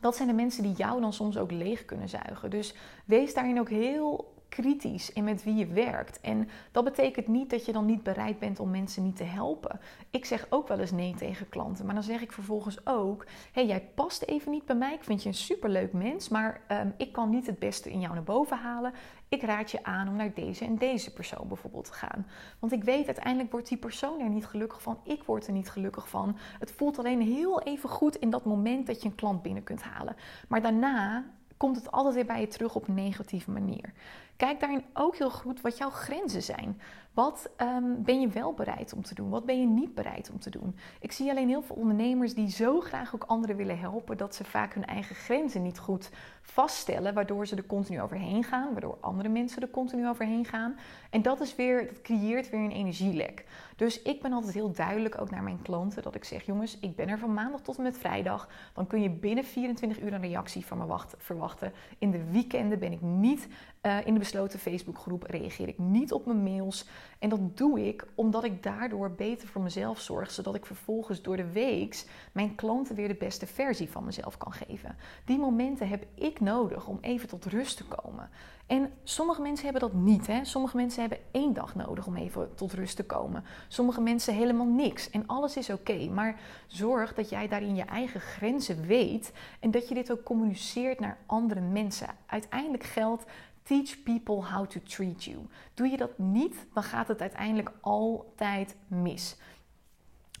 dat 0.00 0.16
zijn 0.16 0.28
de 0.28 0.34
mensen 0.34 0.62
die 0.62 0.72
jou 0.72 1.00
dan 1.00 1.12
soms 1.12 1.38
ook 1.38 1.50
leeg 1.50 1.84
kunnen 1.84 2.08
zuigen. 2.08 2.50
Dus 2.50 2.74
wees 3.04 3.34
daarin 3.34 3.60
ook 3.60 3.68
heel 3.68 4.34
kritisch 4.50 5.12
in 5.12 5.24
met 5.24 5.44
wie 5.44 5.54
je 5.54 5.66
werkt. 5.66 6.20
En 6.20 6.48
dat 6.72 6.84
betekent 6.84 7.26
niet 7.26 7.50
dat 7.50 7.66
je 7.66 7.72
dan 7.72 7.86
niet 7.86 8.02
bereid 8.02 8.38
bent 8.38 8.60
om 8.60 8.70
mensen 8.70 9.02
niet 9.02 9.16
te 9.16 9.24
helpen. 9.24 9.80
Ik 10.10 10.24
zeg 10.24 10.46
ook 10.50 10.68
wel 10.68 10.78
eens 10.78 10.90
nee 10.90 11.14
tegen 11.14 11.48
klanten, 11.48 11.84
maar 11.84 11.94
dan 11.94 12.02
zeg 12.02 12.22
ik 12.22 12.32
vervolgens 12.32 12.86
ook: 12.86 13.26
hey, 13.52 13.66
jij 13.66 13.88
past 13.94 14.22
even 14.22 14.52
niet 14.52 14.66
bij 14.66 14.76
mij. 14.76 14.94
Ik 14.94 15.04
vind 15.04 15.22
je 15.22 15.28
een 15.28 15.34
superleuk 15.34 15.92
mens, 15.92 16.28
maar 16.28 16.60
ehm, 16.66 16.88
ik 16.96 17.12
kan 17.12 17.30
niet 17.30 17.46
het 17.46 17.58
beste 17.58 17.90
in 17.90 18.00
jou 18.00 18.14
naar 18.14 18.22
boven 18.22 18.58
halen. 18.58 18.92
Ik 19.28 19.42
raad 19.42 19.70
je 19.70 19.84
aan 19.84 20.08
om 20.08 20.16
naar 20.16 20.34
deze 20.34 20.64
en 20.64 20.76
deze 20.76 21.12
persoon 21.12 21.48
bijvoorbeeld 21.48 21.84
te 21.84 21.92
gaan. 21.92 22.26
Want 22.58 22.72
ik 22.72 22.84
weet, 22.84 23.06
uiteindelijk 23.06 23.52
wordt 23.52 23.68
die 23.68 23.78
persoon 23.78 24.20
er 24.20 24.28
niet 24.28 24.46
gelukkig 24.46 24.82
van. 24.82 25.00
Ik 25.04 25.22
word 25.22 25.46
er 25.46 25.52
niet 25.52 25.70
gelukkig 25.70 26.08
van. 26.08 26.36
Het 26.58 26.72
voelt 26.72 26.98
alleen 26.98 27.20
heel 27.20 27.62
even 27.62 27.88
goed 27.88 28.16
in 28.16 28.30
dat 28.30 28.44
moment 28.44 28.86
dat 28.86 29.02
je 29.02 29.08
een 29.08 29.14
klant 29.14 29.42
binnen 29.42 29.62
kunt 29.62 29.82
halen. 29.82 30.16
Maar 30.48 30.62
daarna 30.62 31.24
komt 31.56 31.76
het 31.76 31.90
altijd 31.90 32.14
weer 32.14 32.26
bij 32.26 32.40
je 32.40 32.46
terug 32.46 32.74
op 32.74 32.88
een 32.88 32.94
negatieve 32.94 33.50
manier. 33.50 33.92
Kijk 34.40 34.60
daarin 34.60 34.84
ook 34.92 35.16
heel 35.16 35.30
goed 35.30 35.60
wat 35.60 35.78
jouw 35.78 35.90
grenzen 35.90 36.42
zijn. 36.42 36.80
Wat 37.14 37.50
ehm, 37.56 38.02
ben 38.02 38.20
je 38.20 38.28
wel 38.28 38.52
bereid 38.52 38.92
om 38.92 39.02
te 39.02 39.14
doen? 39.14 39.30
Wat 39.30 39.44
ben 39.44 39.60
je 39.60 39.66
niet 39.66 39.94
bereid 39.94 40.30
om 40.30 40.38
te 40.38 40.50
doen? 40.50 40.76
Ik 41.00 41.12
zie 41.12 41.30
alleen 41.30 41.48
heel 41.48 41.62
veel 41.62 41.76
ondernemers 41.76 42.34
die 42.34 42.50
zo 42.50 42.80
graag 42.80 43.14
ook 43.14 43.24
anderen 43.24 43.56
willen 43.56 43.78
helpen, 43.78 44.16
dat 44.16 44.34
ze 44.34 44.44
vaak 44.44 44.74
hun 44.74 44.84
eigen 44.84 45.14
grenzen 45.14 45.62
niet 45.62 45.78
goed 45.78 46.10
vaststellen, 46.42 47.14
waardoor 47.14 47.46
ze 47.46 47.56
er 47.56 47.66
continu 47.66 48.00
overheen 48.00 48.44
gaan, 48.44 48.72
waardoor 48.72 48.98
andere 49.00 49.28
mensen 49.28 49.62
er 49.62 49.70
continu 49.70 50.08
overheen 50.08 50.44
gaan. 50.44 50.76
En 51.10 51.22
dat 51.22 51.40
is 51.40 51.56
weer, 51.56 51.86
dat 51.86 52.02
creëert 52.02 52.50
weer 52.50 52.60
een 52.60 52.70
energielek. 52.70 53.44
Dus 53.76 54.02
ik 54.02 54.22
ben 54.22 54.32
altijd 54.32 54.54
heel 54.54 54.72
duidelijk 54.72 55.20
ook 55.20 55.30
naar 55.30 55.42
mijn 55.42 55.62
klanten 55.62 56.02
dat 56.02 56.14
ik 56.14 56.24
zeg: 56.24 56.46
jongens, 56.46 56.78
ik 56.78 56.96
ben 56.96 57.08
er 57.08 57.18
van 57.18 57.34
maandag 57.34 57.60
tot 57.60 57.76
en 57.76 57.82
met 57.82 57.98
vrijdag. 57.98 58.48
Dan 58.74 58.86
kun 58.86 59.02
je 59.02 59.10
binnen 59.10 59.44
24 59.44 60.00
uur 60.00 60.12
een 60.12 60.20
reactie 60.20 60.66
van 60.66 60.78
me 60.78 60.98
verwachten. 61.16 61.72
In 61.98 62.10
de 62.10 62.30
weekenden 62.30 62.78
ben 62.78 62.92
ik 62.92 63.00
niet 63.00 63.48
uh, 63.82 64.06
in 64.06 64.12
de 64.12 64.18
besloten 64.18 64.58
Facebookgroep, 64.58 65.22
reageer 65.22 65.68
ik 65.68 65.78
niet 65.78 66.12
op 66.12 66.26
mijn 66.26 66.42
mails. 66.42 66.88
En 67.18 67.28
dat 67.28 67.56
doe 67.56 67.86
ik 67.86 68.06
omdat 68.14 68.44
ik 68.44 68.62
daardoor 68.62 69.10
beter 69.10 69.48
voor 69.48 69.62
mezelf 69.62 70.00
zorg, 70.00 70.30
zodat 70.30 70.54
ik 70.54 70.66
vervolgens 70.66 71.22
door 71.22 71.36
de 71.36 71.52
weeks 71.52 72.06
mijn 72.32 72.54
klanten 72.54 72.94
weer 72.94 73.08
de 73.08 73.14
beste 73.14 73.46
versie 73.46 73.90
van 73.90 74.04
mezelf 74.04 74.36
kan 74.36 74.52
geven. 74.52 74.96
Die 75.24 75.38
momenten 75.38 75.88
heb 75.88 76.04
ik 76.14 76.40
nodig 76.40 76.86
om 76.86 76.98
even 77.00 77.28
tot 77.28 77.44
rust 77.44 77.76
te 77.76 77.84
komen. 77.84 78.30
En 78.70 78.92
sommige 79.02 79.42
mensen 79.42 79.64
hebben 79.64 79.82
dat 79.82 80.00
niet. 80.00 80.26
Hè? 80.26 80.44
Sommige 80.44 80.76
mensen 80.76 81.00
hebben 81.00 81.18
één 81.30 81.52
dag 81.52 81.74
nodig 81.74 82.06
om 82.06 82.16
even 82.16 82.54
tot 82.54 82.72
rust 82.72 82.96
te 82.96 83.04
komen. 83.04 83.44
Sommige 83.68 84.00
mensen 84.00 84.34
helemaal 84.34 84.66
niks. 84.66 85.10
En 85.10 85.26
alles 85.26 85.56
is 85.56 85.70
oké. 85.70 86.08
Maar 86.08 86.40
zorg 86.66 87.14
dat 87.14 87.28
jij 87.28 87.48
daarin 87.48 87.74
je 87.74 87.82
eigen 87.82 88.20
grenzen 88.20 88.86
weet. 88.86 89.32
En 89.60 89.70
dat 89.70 89.88
je 89.88 89.94
dit 89.94 90.12
ook 90.12 90.22
communiceert 90.22 91.00
naar 91.00 91.18
andere 91.26 91.60
mensen. 91.60 92.08
Uiteindelijk 92.26 92.84
geldt 92.84 93.24
Teach 93.62 94.02
people 94.02 94.44
how 94.44 94.66
to 94.66 94.80
treat 94.80 95.24
you. 95.24 95.36
Doe 95.74 95.88
je 95.88 95.96
dat 95.96 96.18
niet, 96.18 96.66
dan 96.74 96.82
gaat 96.82 97.08
het 97.08 97.20
uiteindelijk 97.20 97.70
altijd 97.80 98.76
mis. 98.86 99.36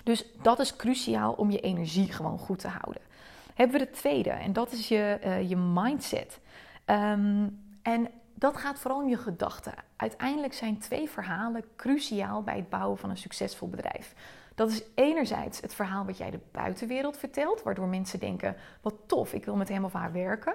Dus 0.04 0.24
dat 0.42 0.58
is 0.58 0.76
cruciaal 0.76 1.32
om 1.32 1.50
je 1.50 1.60
energie 1.60 2.12
gewoon 2.12 2.38
goed 2.38 2.58
te 2.58 2.68
houden. 2.68 3.02
Hebben 3.54 3.78
we 3.78 3.84
de 3.84 3.90
tweede, 3.90 4.30
en 4.30 4.52
dat 4.52 4.72
is 4.72 4.88
je, 4.88 5.18
uh, 5.24 5.48
je 5.48 5.56
mindset. 5.56 6.40
Um, 6.86 7.62
en 7.82 8.10
dat 8.34 8.56
gaat 8.56 8.78
vooral 8.78 9.00
om 9.00 9.08
je 9.08 9.16
gedachten. 9.16 9.74
Uiteindelijk 9.96 10.52
zijn 10.52 10.78
twee 10.78 11.10
verhalen 11.10 11.64
cruciaal 11.76 12.42
bij 12.42 12.56
het 12.56 12.68
bouwen 12.68 12.98
van 12.98 13.10
een 13.10 13.16
succesvol 13.16 13.68
bedrijf. 13.68 14.14
Dat 14.54 14.70
is 14.70 14.82
enerzijds 14.94 15.60
het 15.60 15.74
verhaal 15.74 16.04
wat 16.04 16.18
jij 16.18 16.30
de 16.30 16.40
buitenwereld 16.52 17.16
vertelt, 17.16 17.62
waardoor 17.62 17.88
mensen 17.88 18.18
denken: 18.18 18.56
wat 18.80 18.94
tof, 19.06 19.32
ik 19.32 19.44
wil 19.44 19.56
met 19.56 19.68
hem 19.68 19.84
of 19.84 19.92
haar 19.92 20.12
werken. 20.12 20.54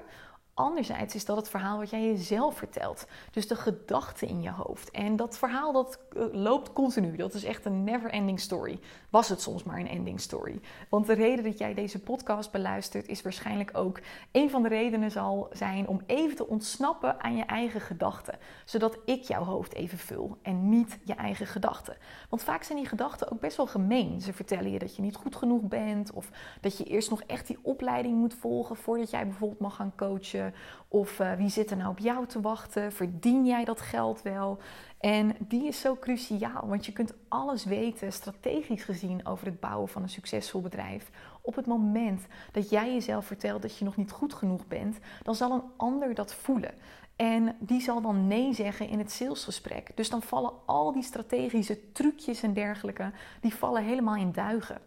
Anderzijds 0.57 1.15
is 1.15 1.25
dat 1.25 1.37
het 1.37 1.49
verhaal 1.49 1.77
wat 1.77 1.89
jij 1.89 2.05
jezelf 2.05 2.57
vertelt. 2.57 3.07
Dus 3.31 3.47
de 3.47 3.55
gedachten 3.55 4.27
in 4.27 4.41
je 4.41 4.51
hoofd. 4.51 4.91
En 4.91 5.15
dat 5.15 5.37
verhaal 5.37 5.73
dat 5.73 5.99
eh, 6.15 6.23
loopt 6.31 6.73
continu. 6.73 7.15
Dat 7.15 7.33
is 7.33 7.43
echt 7.43 7.65
een 7.65 7.83
never 7.83 8.09
ending 8.09 8.39
story. 8.39 8.79
Was 9.09 9.29
het 9.29 9.41
soms 9.41 9.63
maar 9.63 9.79
een 9.79 9.87
ending 9.87 10.19
story. 10.19 10.61
Want 10.89 11.05
de 11.07 11.13
reden 11.13 11.43
dat 11.43 11.57
jij 11.57 11.73
deze 11.73 11.99
podcast 11.99 12.51
beluistert 12.51 13.07
is 13.07 13.21
waarschijnlijk 13.21 13.77
ook 13.77 13.99
een 14.31 14.49
van 14.49 14.63
de 14.63 14.69
redenen 14.69 15.11
zal 15.11 15.49
zijn 15.51 15.87
om 15.87 16.01
even 16.05 16.35
te 16.35 16.47
ontsnappen 16.47 17.21
aan 17.23 17.35
je 17.35 17.43
eigen 17.43 17.81
gedachten. 17.81 18.37
Zodat 18.65 18.97
ik 19.05 19.23
jouw 19.23 19.43
hoofd 19.43 19.73
even 19.73 19.97
vul 19.97 20.37
en 20.41 20.69
niet 20.69 20.97
je 21.03 21.13
eigen 21.13 21.47
gedachten. 21.47 21.97
Want 22.29 22.43
vaak 22.43 22.63
zijn 22.63 22.77
die 22.77 22.87
gedachten 22.87 23.31
ook 23.31 23.39
best 23.39 23.57
wel 23.57 23.67
gemeen. 23.67 24.21
Ze 24.21 24.33
vertellen 24.33 24.71
je 24.71 24.79
dat 24.79 24.95
je 24.95 25.01
niet 25.01 25.15
goed 25.15 25.35
genoeg 25.35 25.61
bent 25.61 26.11
of 26.11 26.29
dat 26.61 26.77
je 26.77 26.83
eerst 26.83 27.09
nog 27.09 27.21
echt 27.21 27.47
die 27.47 27.59
opleiding 27.61 28.17
moet 28.17 28.33
volgen 28.33 28.75
voordat 28.75 29.09
jij 29.09 29.27
bijvoorbeeld 29.27 29.59
mag 29.59 29.75
gaan 29.75 29.93
coachen 29.95 30.43
of 30.87 31.19
uh, 31.19 31.33
wie 31.33 31.49
zit 31.49 31.71
er 31.71 31.77
nou 31.77 31.89
op 31.89 31.99
jou 31.99 32.25
te 32.25 32.41
wachten? 32.41 32.91
Verdien 32.91 33.45
jij 33.45 33.65
dat 33.65 33.81
geld 33.81 34.21
wel? 34.21 34.59
En 34.99 35.35
die 35.39 35.67
is 35.67 35.79
zo 35.79 35.95
cruciaal, 35.99 36.67
want 36.67 36.85
je 36.85 36.91
kunt 36.91 37.13
alles 37.27 37.65
weten, 37.65 38.13
strategisch 38.13 38.83
gezien, 38.83 39.25
over 39.25 39.45
het 39.45 39.59
bouwen 39.59 39.89
van 39.89 40.01
een 40.01 40.09
succesvol 40.09 40.61
bedrijf. 40.61 41.09
Op 41.41 41.55
het 41.55 41.65
moment 41.65 42.25
dat 42.51 42.69
jij 42.69 42.93
jezelf 42.93 43.25
vertelt 43.25 43.61
dat 43.61 43.77
je 43.77 43.85
nog 43.85 43.95
niet 43.95 44.11
goed 44.11 44.33
genoeg 44.33 44.67
bent, 44.67 44.97
dan 45.23 45.35
zal 45.35 45.51
een 45.51 45.63
ander 45.77 46.13
dat 46.13 46.33
voelen. 46.33 46.73
En 47.15 47.55
die 47.59 47.81
zal 47.81 48.01
dan 48.01 48.27
nee 48.27 48.53
zeggen 48.53 48.87
in 48.87 48.99
het 48.99 49.11
salesgesprek. 49.11 49.91
Dus 49.95 50.09
dan 50.09 50.21
vallen 50.21 50.51
al 50.65 50.91
die 50.91 51.03
strategische 51.03 51.91
trucjes 51.91 52.43
en 52.43 52.53
dergelijke, 52.53 53.11
die 53.41 53.55
vallen 53.55 53.83
helemaal 53.83 54.15
in 54.15 54.31
duigen 54.31 54.81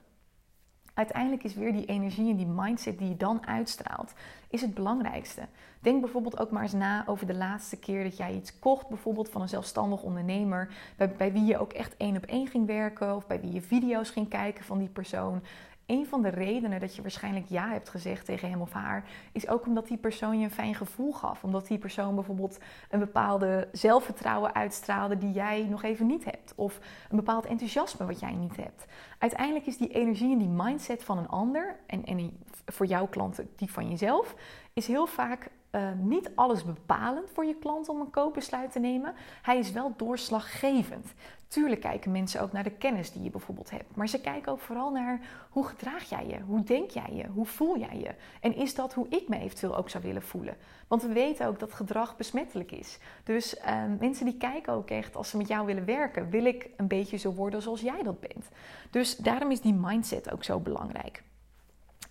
uiteindelijk 0.99 1.45
is 1.45 1.55
weer 1.55 1.73
die 1.73 1.85
energie 1.85 2.31
en 2.31 2.37
die 2.37 2.47
mindset 2.47 2.99
die 2.99 3.09
je 3.09 3.17
dan 3.17 3.47
uitstraalt, 3.47 4.13
is 4.51 4.61
het 4.61 4.75
belangrijkste. 4.75 5.43
Denk 5.81 6.01
bijvoorbeeld 6.01 6.39
ook 6.39 6.51
maar 6.51 6.63
eens 6.63 6.73
na 6.73 7.07
over 7.07 7.27
de 7.27 7.35
laatste 7.35 7.77
keer 7.77 8.05
dat 8.05 8.17
jij 8.17 8.35
iets 8.35 8.59
kocht, 8.59 8.89
bijvoorbeeld 8.89 9.29
van 9.29 9.41
een 9.41 9.49
zelfstandig 9.49 10.03
ondernemer, 10.03 10.69
bij, 10.97 11.11
bij 11.11 11.33
wie 11.33 11.45
je 11.45 11.59
ook 11.59 11.73
echt 11.73 11.97
één 11.97 12.17
op 12.17 12.25
één 12.25 12.47
ging 12.47 12.67
werken 12.67 13.17
of 13.17 13.27
bij 13.27 13.41
wie 13.41 13.53
je 13.53 13.63
video's 13.63 14.11
ging 14.11 14.29
kijken 14.29 14.65
van 14.65 14.79
die 14.79 14.89
persoon 14.89 15.43
een 15.89 16.07
van 16.07 16.23
de 16.23 16.29
redenen 16.29 16.81
dat 16.81 16.97
je 16.97 17.03
waarschijnlijk 17.03 17.47
ja 17.49 17.69
hebt 17.69 17.89
gezegd 17.89 18.25
tegen 18.25 18.51
hem 18.51 18.61
of 18.61 18.73
haar, 18.73 19.05
is 19.33 19.49
ook 19.49 19.67
omdat 19.67 19.87
die 19.87 19.97
persoon 19.97 20.39
je 20.39 20.45
een 20.45 20.51
fijn 20.51 20.75
gevoel 20.75 21.13
gaf. 21.13 21.45
Omdat 21.45 21.67
die 21.67 21.79
persoon 21.79 22.15
bijvoorbeeld 22.15 22.59
een 22.91 22.99
bepaalde 22.99 23.69
zelfvertrouwen 23.73 24.55
uitstraalde 24.55 25.19
die 25.19 25.33
jij 25.33 25.67
nog 25.69 25.83
even 25.83 26.07
niet 26.07 26.25
hebt. 26.25 26.53
Of 26.55 26.79
een 27.11 27.17
bepaald 27.17 27.47
enthousiasme 27.47 28.07
wat 28.07 28.21
jij 28.21 28.33
niet 28.33 28.57
hebt. 28.57 28.85
Uiteindelijk 29.19 29.67
is 29.67 29.77
die 29.77 29.93
energie 29.93 30.33
en 30.33 30.39
die 30.39 30.49
mindset 30.49 31.05
van 31.05 31.19
een 31.19 31.29
ander, 31.29 31.77
en, 31.87 32.05
en 32.05 32.39
voor 32.67 32.87
jouw 32.87 33.07
klanten 33.07 33.51
die 33.57 33.71
van 33.71 33.89
jezelf, 33.89 34.35
is 34.73 34.87
heel 34.87 35.07
vaak 35.07 35.51
uh, 35.73 35.89
niet 35.99 36.31
alles 36.35 36.65
bepalend 36.65 37.31
voor 37.31 37.45
je 37.45 37.55
klant 37.55 37.89
om 37.89 38.01
een 38.01 38.11
koopbesluit 38.11 38.73
te 38.73 38.79
nemen. 38.79 39.15
Hij 39.43 39.59
is 39.59 39.73
wel 39.73 39.93
doorslaggevend. 39.97 41.13
Tuurlijk 41.49 41.81
kijken 41.81 42.13
mensen 42.13 42.41
ook 42.41 42.53
naar 42.53 42.63
de 42.63 42.71
kennis 42.71 43.13
die 43.13 43.23
je 43.23 43.31
bijvoorbeeld 43.31 43.71
hebt. 43.71 43.97
Maar 43.97 44.09
ze 44.09 44.21
kijken 44.21 44.53
ook 44.53 44.61
vooral 44.61 44.91
naar 44.91 45.21
hoe 45.51 45.67
gedraag 45.67 46.09
jij 46.09 46.27
je? 46.27 46.41
Hoe 46.41 46.63
denk 46.63 46.91
jij 46.91 47.13
je? 47.13 47.27
Hoe 47.27 47.47
voel 47.47 47.79
jij 47.79 47.99
je? 47.99 48.15
En 48.41 48.57
is 48.57 48.75
dat 48.75 48.95
hoe 48.95 49.07
ik 49.09 49.29
me 49.29 49.39
eventueel 49.39 49.77
ook 49.77 49.91
zou 49.91 50.05
willen 50.05 50.23
voelen? 50.23 50.57
Want 50.89 51.03
we 51.03 51.13
weten 51.13 51.47
ook 51.47 51.59
dat 51.59 51.75
gedrag 51.75 52.17
besmettelijk 52.17 52.73
is. 52.73 52.99
Dus 53.25 53.57
uh, 53.59 53.83
mensen 53.99 54.25
die 54.25 54.37
kijken 54.37 54.73
ook 54.73 54.91
echt, 54.91 55.17
als 55.17 55.31
ze 55.31 55.37
met 55.37 55.49
jou 55.49 55.67
willen 55.67 55.85
werken, 55.85 56.31
wil 56.31 56.45
ik 56.45 56.71
een 56.77 56.89
beetje 56.89 57.17
zo 57.17 57.33
worden 57.33 57.63
zoals 57.63 57.81
jij 57.81 58.03
dat 58.03 58.21
bent. 58.21 58.49
Dus 58.91 59.17
daarom 59.17 59.51
is 59.51 59.61
die 59.61 59.75
mindset 59.75 60.33
ook 60.33 60.45
zo 60.45 60.61
belangrijk. 60.61 61.23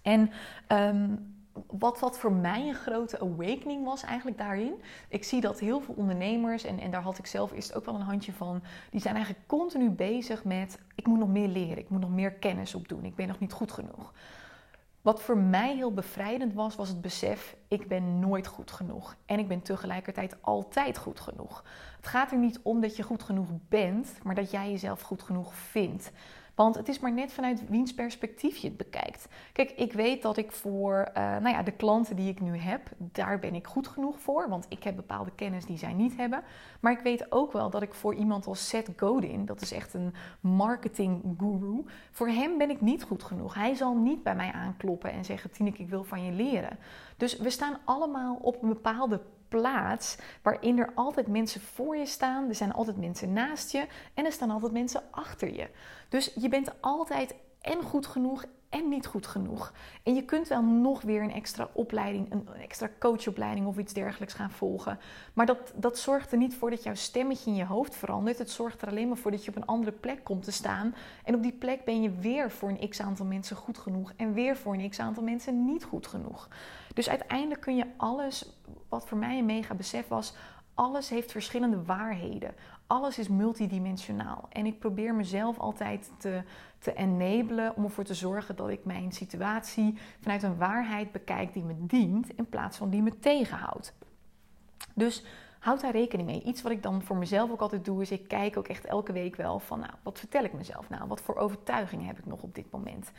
En 0.02 0.32
um, 0.68 1.37
wat, 1.68 2.00
wat 2.00 2.20
voor 2.20 2.32
mij 2.32 2.68
een 2.68 2.76
grote 2.76 3.20
awakening 3.20 3.86
was 3.86 4.04
eigenlijk 4.04 4.38
daarin. 4.38 4.74
Ik 5.10 5.24
zie 5.24 5.42
dat 5.42 5.60
heel 5.60 5.82
veel 5.82 5.94
ondernemers, 5.98 6.64
en, 6.64 6.80
en 6.80 6.92
daar 6.92 7.02
had 7.02 7.18
ik 7.18 7.26
zelf 7.26 7.52
eerst 7.52 7.76
ook 7.76 7.86
wel 7.86 7.96
een 7.96 8.02
handje 8.02 8.34
van, 8.34 8.62
die 8.92 9.02
zijn 9.02 9.16
eigenlijk 9.16 9.48
continu 9.48 9.90
bezig 9.90 10.44
met: 10.44 10.80
ik 10.96 11.08
moet 11.08 11.20
nog 11.20 11.30
meer 11.30 11.48
leren, 11.48 11.78
ik 11.78 11.90
moet 11.90 12.02
nog 12.02 12.12
meer 12.12 12.32
kennis 12.32 12.76
opdoen, 12.76 13.06
ik 13.06 13.16
ben 13.16 13.28
nog 13.28 13.40
niet 13.40 13.54
goed 13.54 13.72
genoeg. 13.72 14.14
Wat 15.08 15.22
voor 15.22 15.38
mij 15.38 15.76
heel 15.76 15.94
bevrijdend 15.94 16.54
was, 16.54 16.76
was 16.76 16.90
het 16.90 17.02
besef: 17.02 17.56
ik 17.68 17.88
ben 17.88 18.20
nooit 18.20 18.48
goed 18.48 18.72
genoeg. 18.72 19.16
En 19.26 19.40
ik 19.40 19.48
ben 19.48 19.62
tegelijkertijd 19.62 20.36
altijd 20.42 20.98
goed 20.98 21.20
genoeg. 21.20 21.64
Het 21.98 22.08
gaat 22.08 22.32
er 22.32 22.38
niet 22.38 22.60
om 22.64 22.82
dat 22.82 22.96
je 22.96 23.04
goed 23.04 23.24
genoeg 23.24 23.48
bent, 23.70 24.20
maar 24.24 24.36
dat 24.36 24.52
jij 24.52 24.72
jezelf 24.72 25.02
goed 25.02 25.24
genoeg 25.24 25.56
vindt. 25.56 26.12
Want 26.58 26.76
het 26.76 26.88
is 26.88 27.00
maar 27.00 27.12
net 27.12 27.34
vanuit 27.34 27.70
wiens 27.70 27.94
perspectief 27.94 28.58
je 28.58 28.68
het 28.68 28.78
bekijkt. 28.78 29.28
Kijk, 29.54 29.72
ik 29.72 29.94
weet 29.94 30.22
dat 30.22 30.38
ik 30.38 30.52
voor 30.52 31.10
uh, 31.10 31.14
nou 31.16 31.50
ja, 31.50 31.64
de 31.64 31.72
klanten 31.72 32.16
die 32.16 32.30
ik 32.30 32.42
nu 32.42 32.58
heb, 32.58 32.90
daar 32.98 33.40
ben 33.40 33.56
ik 33.56 33.68
goed 33.68 33.88
genoeg 33.88 34.20
voor. 34.20 34.50
Want 34.50 34.66
ik 34.70 34.84
heb 34.84 34.96
bepaalde 34.96 35.32
kennis 35.36 35.66
die 35.66 35.78
zij 35.78 35.94
niet 35.94 36.18
hebben. 36.18 36.44
Maar 36.80 36.92
ik 36.92 37.00
weet 37.00 37.32
ook 37.32 37.52
wel 37.52 37.70
dat 37.70 37.82
ik 37.82 37.94
voor 37.94 38.14
iemand 38.14 38.48
als 38.48 38.68
Seth 38.68 38.90
Godin, 38.96 39.46
dat 39.46 39.62
is 39.62 39.72
echt 39.72 39.94
een 39.94 40.14
marketing 40.40 41.36
guru, 41.38 41.86
voor 42.12 42.28
hem 42.28 42.58
ben 42.58 42.70
ik 42.70 42.82
niet 42.82 43.04
goed 43.04 43.24
genoeg. 43.24 43.54
Hij 43.54 43.74
zal 43.74 43.96
niet 43.96 44.24
bij 44.24 44.36
mij 44.36 44.52
aankloppen 44.52 45.12
en 45.12 45.26
zeggen: 45.26 45.52
Tineke, 45.52 45.82
ik 45.82 45.90
wil 45.90 46.04
van 46.04 46.26
je 46.26 46.32
leren. 46.32 46.78
Dus 47.18 47.38
we 47.38 47.50
staan 47.50 47.78
allemaal 47.84 48.36
op 48.42 48.62
een 48.62 48.70
bepaalde 48.70 49.22
plaats 49.48 50.18
waarin 50.42 50.80
er 50.80 50.92
altijd 50.96 51.28
mensen 51.28 51.62
voor 51.62 51.98
je 51.98 52.06
staan, 52.06 52.48
er 52.48 52.56
zijn 52.56 52.74
altijd 52.74 52.98
mensen 52.98 53.34
naast 53.34 53.72
je 53.72 53.88
en 54.14 54.26
er 54.26 54.32
staan 54.32 54.52
altijd 54.52 54.72
mensen 54.72 55.04
achter 55.12 55.54
je. 55.54 55.70
Dus 56.10 56.32
je 56.36 56.50
bent 56.50 56.82
altijd 56.82 57.36
en 57.62 57.84
goed 57.84 58.08
genoeg 58.08 58.46
en 58.70 58.90
niet 58.90 59.06
goed 59.06 59.28
genoeg. 59.28 59.74
En 60.04 60.16
je 60.16 60.24
kunt 60.24 60.48
wel 60.48 60.64
nog 60.64 61.02
weer 61.02 61.22
een 61.22 61.34
extra 61.34 61.70
opleiding, 61.74 62.32
een 62.32 62.48
extra 62.62 62.90
coachopleiding 63.00 63.68
of 63.68 63.78
iets 63.78 63.94
dergelijks 63.94 64.34
gaan 64.34 64.52
volgen. 64.52 65.00
Maar 65.34 65.46
dat, 65.46 65.74
dat 65.76 65.98
zorgt 65.98 66.32
er 66.32 66.38
niet 66.38 66.56
voor 66.56 66.70
dat 66.70 66.84
jouw 66.84 66.96
stemmetje 66.96 67.50
in 67.50 67.56
je 67.56 67.66
hoofd 67.66 67.96
verandert. 67.96 68.38
Het 68.38 68.52
zorgt 68.52 68.82
er 68.82 68.88
alleen 68.88 69.08
maar 69.08 69.18
voor 69.18 69.32
dat 69.32 69.46
je 69.46 69.50
op 69.50 69.56
een 69.56 69.66
andere 69.66 69.92
plek 69.92 70.24
komt 70.24 70.44
te 70.44 70.52
staan. 70.52 70.96
En 71.24 71.36
op 71.36 71.42
die 71.42 71.52
plek 71.52 71.86
ben 71.86 72.02
je 72.02 72.12
weer 72.12 72.52
voor 72.52 72.70
een 72.70 72.90
x 72.90 73.02
aantal 73.02 73.26
mensen 73.26 73.56
goed 73.56 73.78
genoeg. 73.78 74.14
En 74.16 74.34
weer 74.34 74.58
voor 74.58 74.74
een 74.74 74.90
x 74.90 75.00
aantal 75.00 75.24
mensen 75.24 75.66
niet 75.66 75.84
goed 75.84 76.08
genoeg. 76.08 76.48
Dus 76.94 77.10
uiteindelijk 77.10 77.62
kun 77.62 77.76
je 77.76 77.86
alles, 77.98 78.54
wat 78.90 79.08
voor 79.08 79.18
mij 79.18 79.38
een 79.38 79.46
mega 79.46 79.74
besef 79.74 80.08
was, 80.08 80.34
alles 80.74 81.10
heeft 81.10 81.32
verschillende 81.32 81.84
waarheden. 81.84 82.56
Alles 82.88 83.18
is 83.18 83.28
multidimensionaal. 83.28 84.48
En 84.50 84.66
ik 84.66 84.80
probeer 84.80 85.16
mezelf 85.16 85.60
altijd 85.60 86.12
te, 86.18 86.44
te 86.80 86.94
enablen 86.94 87.76
om 87.76 87.84
ervoor 87.84 88.04
te 88.04 88.14
zorgen 88.14 88.56
dat 88.56 88.70
ik 88.70 88.86
mijn 88.86 89.12
situatie 89.12 89.98
vanuit 90.22 90.44
een 90.44 90.58
waarheid 90.58 91.12
bekijk 91.12 91.54
die 91.54 91.64
me 91.64 91.76
dient 91.78 92.30
in 92.30 92.50
plaats 92.50 92.78
van 92.78 92.90
die 92.90 93.02
me 93.02 93.20
tegenhoudt. 93.20 93.94
Dus 94.94 95.24
houd 95.60 95.82
daar 95.82 95.92
rekening 95.92 96.30
mee. 96.30 96.44
Iets 96.44 96.62
wat 96.62 96.72
ik 96.72 96.84
dan 96.84 97.02
voor 97.02 97.18
mezelf 97.18 97.52
ook 97.52 97.62
altijd 97.62 97.86
doe, 97.86 98.02
is 98.02 98.12
ik 98.12 98.28
kijk 98.28 98.58
ook 98.58 98.68
echt 98.68 98.86
elke 98.86 99.12
week 99.12 99.36
wel 99.36 99.60
van, 99.60 99.80
nou, 99.80 99.94
wat 100.04 100.20
vertel 100.20 100.44
ik 100.44 100.54
mezelf 100.54 100.90
nou? 100.90 101.08
Wat 101.08 101.22
voor 101.22 101.36
overtuigingen 101.36 102.06
heb 102.06 102.18
ik 102.18 102.26
nog 102.26 102.42
op 102.42 102.56
dit 102.56 102.72
moment? 102.72 103.12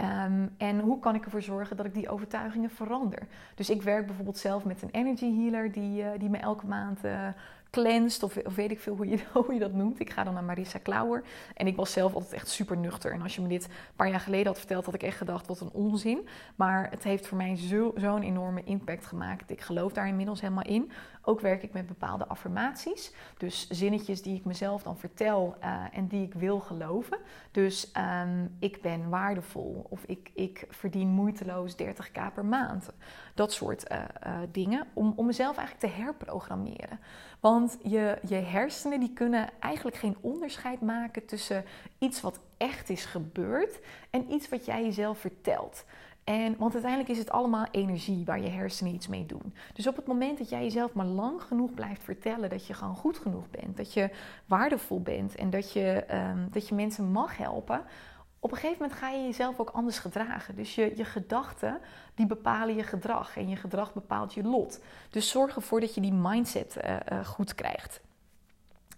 Um, 0.00 0.54
en 0.56 0.80
hoe 0.80 0.98
kan 0.98 1.14
ik 1.14 1.24
ervoor 1.24 1.42
zorgen 1.42 1.76
dat 1.76 1.86
ik 1.86 1.94
die 1.94 2.08
overtuigingen 2.08 2.70
verander? 2.70 3.26
Dus 3.54 3.70
ik 3.70 3.82
werk 3.82 4.06
bijvoorbeeld 4.06 4.38
zelf 4.38 4.64
met 4.64 4.82
een 4.82 4.90
energy 4.90 5.34
healer 5.34 5.72
die, 5.72 6.02
uh, 6.02 6.08
die 6.18 6.28
me 6.28 6.38
elke 6.38 6.66
maand 6.66 7.04
uh, 7.04 7.28
cleansed, 7.70 8.22
of, 8.22 8.36
of, 8.36 8.54
weet 8.54 8.70
ik 8.70 8.80
veel 8.80 8.96
hoe 8.96 9.08
je, 9.08 9.18
hoe 9.32 9.54
je 9.54 9.60
dat 9.60 9.72
noemt. 9.72 10.00
Ik 10.00 10.10
ga 10.10 10.24
dan 10.24 10.34
naar 10.34 10.44
Marissa 10.44 10.78
Klauwer. 10.78 11.24
En 11.54 11.66
ik 11.66 11.76
was 11.76 11.92
zelf 11.92 12.14
altijd 12.14 12.32
echt 12.32 12.48
super 12.48 12.76
nuchter. 12.76 13.12
En 13.12 13.22
als 13.22 13.34
je 13.34 13.40
me 13.40 13.48
dit 13.48 13.64
een 13.64 13.70
paar 13.96 14.08
jaar 14.08 14.20
geleden 14.20 14.46
had 14.46 14.58
verteld, 14.58 14.84
had 14.84 14.94
ik 14.94 15.02
echt 15.02 15.16
gedacht, 15.16 15.46
wat 15.46 15.60
een 15.60 15.72
onzin. 15.72 16.28
Maar 16.56 16.90
het 16.90 17.02
heeft 17.02 17.26
voor 17.26 17.36
mij 17.36 17.56
zo'n 17.56 17.92
zo 18.00 18.18
enorme 18.18 18.64
impact 18.64 19.06
gemaakt. 19.06 19.50
Ik 19.50 19.60
geloof 19.60 19.92
daar 19.92 20.08
inmiddels 20.08 20.40
helemaal 20.40 20.64
in. 20.64 20.90
Ook 21.22 21.40
werk 21.40 21.62
ik 21.62 21.72
met 21.72 21.86
bepaalde 21.86 22.26
affirmaties. 22.26 23.12
Dus 23.38 23.68
zinnetjes 23.68 24.22
die 24.22 24.36
ik 24.36 24.44
mezelf 24.44 24.82
dan 24.82 24.98
vertel 24.98 25.56
uh, 25.62 25.84
en 25.92 26.06
die 26.06 26.26
ik 26.26 26.34
wil 26.34 26.60
geloven. 26.60 27.18
Dus 27.50 27.92
um, 28.22 28.56
ik 28.58 28.82
ben 28.82 29.08
waardevol 29.08 29.86
of 29.88 30.04
ik, 30.04 30.30
ik 30.34 30.66
verdien 30.70 31.08
moeiteloos 31.08 31.74
30k 31.82 32.34
per 32.34 32.44
maand. 32.44 32.88
Dat 33.34 33.52
soort 33.52 33.92
uh, 33.92 33.98
uh, 34.26 34.38
dingen. 34.52 34.86
Om, 34.92 35.12
om 35.16 35.26
mezelf 35.26 35.56
eigenlijk 35.56 35.94
te 35.94 36.02
herprogrammeren. 36.02 36.98
Want 37.40 37.78
je, 37.82 38.18
je 38.28 38.34
hersenen 38.34 39.00
die 39.00 39.12
kunnen 39.12 39.48
eigenlijk 39.60 39.96
geen 39.96 40.16
onderscheid 40.20 40.80
maken 40.80 41.26
tussen 41.26 41.64
iets 41.98 42.20
wat 42.20 42.40
echt 42.56 42.90
is 42.90 43.04
gebeurd 43.04 43.78
en 44.10 44.32
iets 44.32 44.48
wat 44.48 44.64
jij 44.64 44.82
jezelf 44.82 45.18
vertelt. 45.18 45.84
En, 46.26 46.56
want 46.58 46.72
uiteindelijk 46.72 47.12
is 47.12 47.18
het 47.18 47.30
allemaal 47.30 47.66
energie 47.70 48.24
waar 48.24 48.40
je 48.40 48.48
hersenen 48.48 48.94
iets 48.94 49.08
mee 49.08 49.26
doen. 49.26 49.54
Dus 49.74 49.86
op 49.86 49.96
het 49.96 50.06
moment 50.06 50.38
dat 50.38 50.48
jij 50.48 50.62
jezelf 50.62 50.92
maar 50.92 51.06
lang 51.06 51.42
genoeg 51.42 51.74
blijft 51.74 52.02
vertellen 52.02 52.50
dat 52.50 52.66
je 52.66 52.74
gewoon 52.74 52.96
goed 52.96 53.18
genoeg 53.18 53.50
bent, 53.50 53.76
dat 53.76 53.92
je 53.92 54.10
waardevol 54.46 55.00
bent 55.00 55.34
en 55.34 55.50
dat 55.50 55.72
je, 55.72 56.04
um, 56.12 56.48
dat 56.50 56.68
je 56.68 56.74
mensen 56.74 57.10
mag 57.10 57.36
helpen, 57.36 57.84
op 58.40 58.50
een 58.50 58.56
gegeven 58.56 58.82
moment 58.82 58.98
ga 58.98 59.10
je 59.10 59.24
jezelf 59.24 59.60
ook 59.60 59.70
anders 59.70 59.98
gedragen. 59.98 60.56
Dus 60.56 60.74
je, 60.74 60.92
je 60.96 61.04
gedachten 61.04 61.78
die 62.14 62.26
bepalen 62.26 62.76
je 62.76 62.82
gedrag 62.82 63.36
en 63.36 63.48
je 63.48 63.56
gedrag 63.56 63.94
bepaalt 63.94 64.34
je 64.34 64.42
lot. 64.42 64.80
Dus 65.10 65.30
zorg 65.30 65.56
ervoor 65.56 65.80
dat 65.80 65.94
je 65.94 66.00
die 66.00 66.12
mindset 66.12 66.76
uh, 66.76 66.96
uh, 67.12 67.24
goed 67.24 67.54
krijgt. 67.54 68.00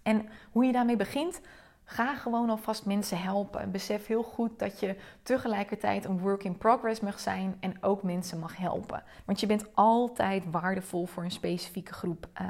En 0.03 0.29
hoe 0.51 0.65
je 0.65 0.71
daarmee 0.71 0.95
begint, 0.95 1.41
Ga 1.91 2.15
gewoon 2.15 2.49
alvast 2.49 2.85
mensen 2.85 3.21
helpen. 3.21 3.71
Besef 3.71 4.07
heel 4.07 4.23
goed 4.23 4.59
dat 4.59 4.79
je 4.79 4.95
tegelijkertijd 5.23 6.05
een 6.05 6.19
work 6.19 6.43
in 6.43 6.57
progress 6.57 6.99
mag 6.99 7.19
zijn 7.19 7.57
en 7.59 7.83
ook 7.83 8.03
mensen 8.03 8.39
mag 8.39 8.57
helpen. 8.57 9.03
Want 9.25 9.39
je 9.39 9.47
bent 9.47 9.65
altijd 9.73 10.43
waardevol 10.51 11.05
voor 11.05 11.23
een 11.23 11.31
specifieke 11.31 11.93
groep 11.93 12.27
uh, 12.41 12.47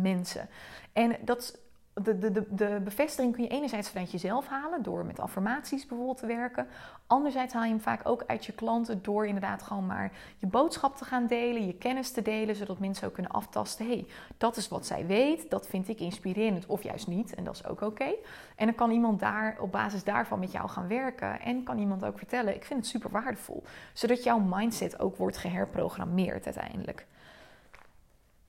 mensen. 0.00 0.48
En 0.92 1.16
dat 1.24 1.58
de, 2.02 2.18
de, 2.18 2.32
de, 2.32 2.46
de 2.54 2.80
bevestiging 2.84 3.34
kun 3.34 3.42
je 3.42 3.48
enerzijds 3.50 3.88
vanuit 3.88 4.10
jezelf 4.10 4.46
halen 4.46 4.82
door 4.82 5.04
met 5.04 5.20
affirmaties 5.20 5.86
bijvoorbeeld 5.86 6.18
te 6.18 6.26
werken. 6.26 6.66
Anderzijds 7.06 7.52
haal 7.52 7.62
je 7.62 7.68
hem 7.68 7.80
vaak 7.80 8.08
ook 8.08 8.24
uit 8.26 8.46
je 8.46 8.52
klanten 8.52 9.02
door 9.02 9.26
inderdaad 9.26 9.62
gewoon 9.62 9.86
maar 9.86 10.12
je 10.38 10.46
boodschap 10.46 10.96
te 10.96 11.04
gaan 11.04 11.26
delen, 11.26 11.66
je 11.66 11.74
kennis 11.74 12.10
te 12.10 12.22
delen, 12.22 12.56
zodat 12.56 12.78
mensen 12.78 13.06
ook 13.06 13.12
kunnen 13.12 13.32
aftasten. 13.32 13.86
hey, 13.86 14.06
dat 14.38 14.56
is 14.56 14.68
wat 14.68 14.86
zij 14.86 15.06
weet, 15.06 15.50
dat 15.50 15.66
vind 15.66 15.88
ik 15.88 16.00
inspirerend 16.00 16.66
of 16.66 16.82
juist 16.82 17.06
niet 17.06 17.34
en 17.34 17.44
dat 17.44 17.54
is 17.54 17.66
ook 17.66 17.80
oké. 17.80 18.14
En 18.56 18.66
dan 18.66 18.74
kan 18.74 18.90
iemand 18.90 19.20
daar 19.20 19.56
op 19.60 19.72
basis 19.72 20.04
daarvan 20.04 20.38
met 20.38 20.52
jou 20.52 20.68
gaan 20.68 20.88
werken 20.88 21.40
en 21.40 21.62
kan 21.62 21.78
iemand 21.78 22.04
ook 22.04 22.18
vertellen, 22.18 22.54
ik 22.54 22.64
vind 22.64 22.80
het 22.80 22.88
super 22.88 23.10
waardevol. 23.10 23.62
Zodat 23.92 24.22
jouw 24.22 24.38
mindset 24.38 24.98
ook 24.98 25.16
wordt 25.16 25.36
geherprogrammeerd 25.36 26.44
uiteindelijk. 26.44 27.06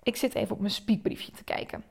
Ik 0.04 0.16
zit 0.16 0.36
even 0.36 0.56
op 0.56 0.60
mijn 0.60 0.74
speakbriefje 0.74 1.32
te 1.32 1.44
kijken. 1.44 1.84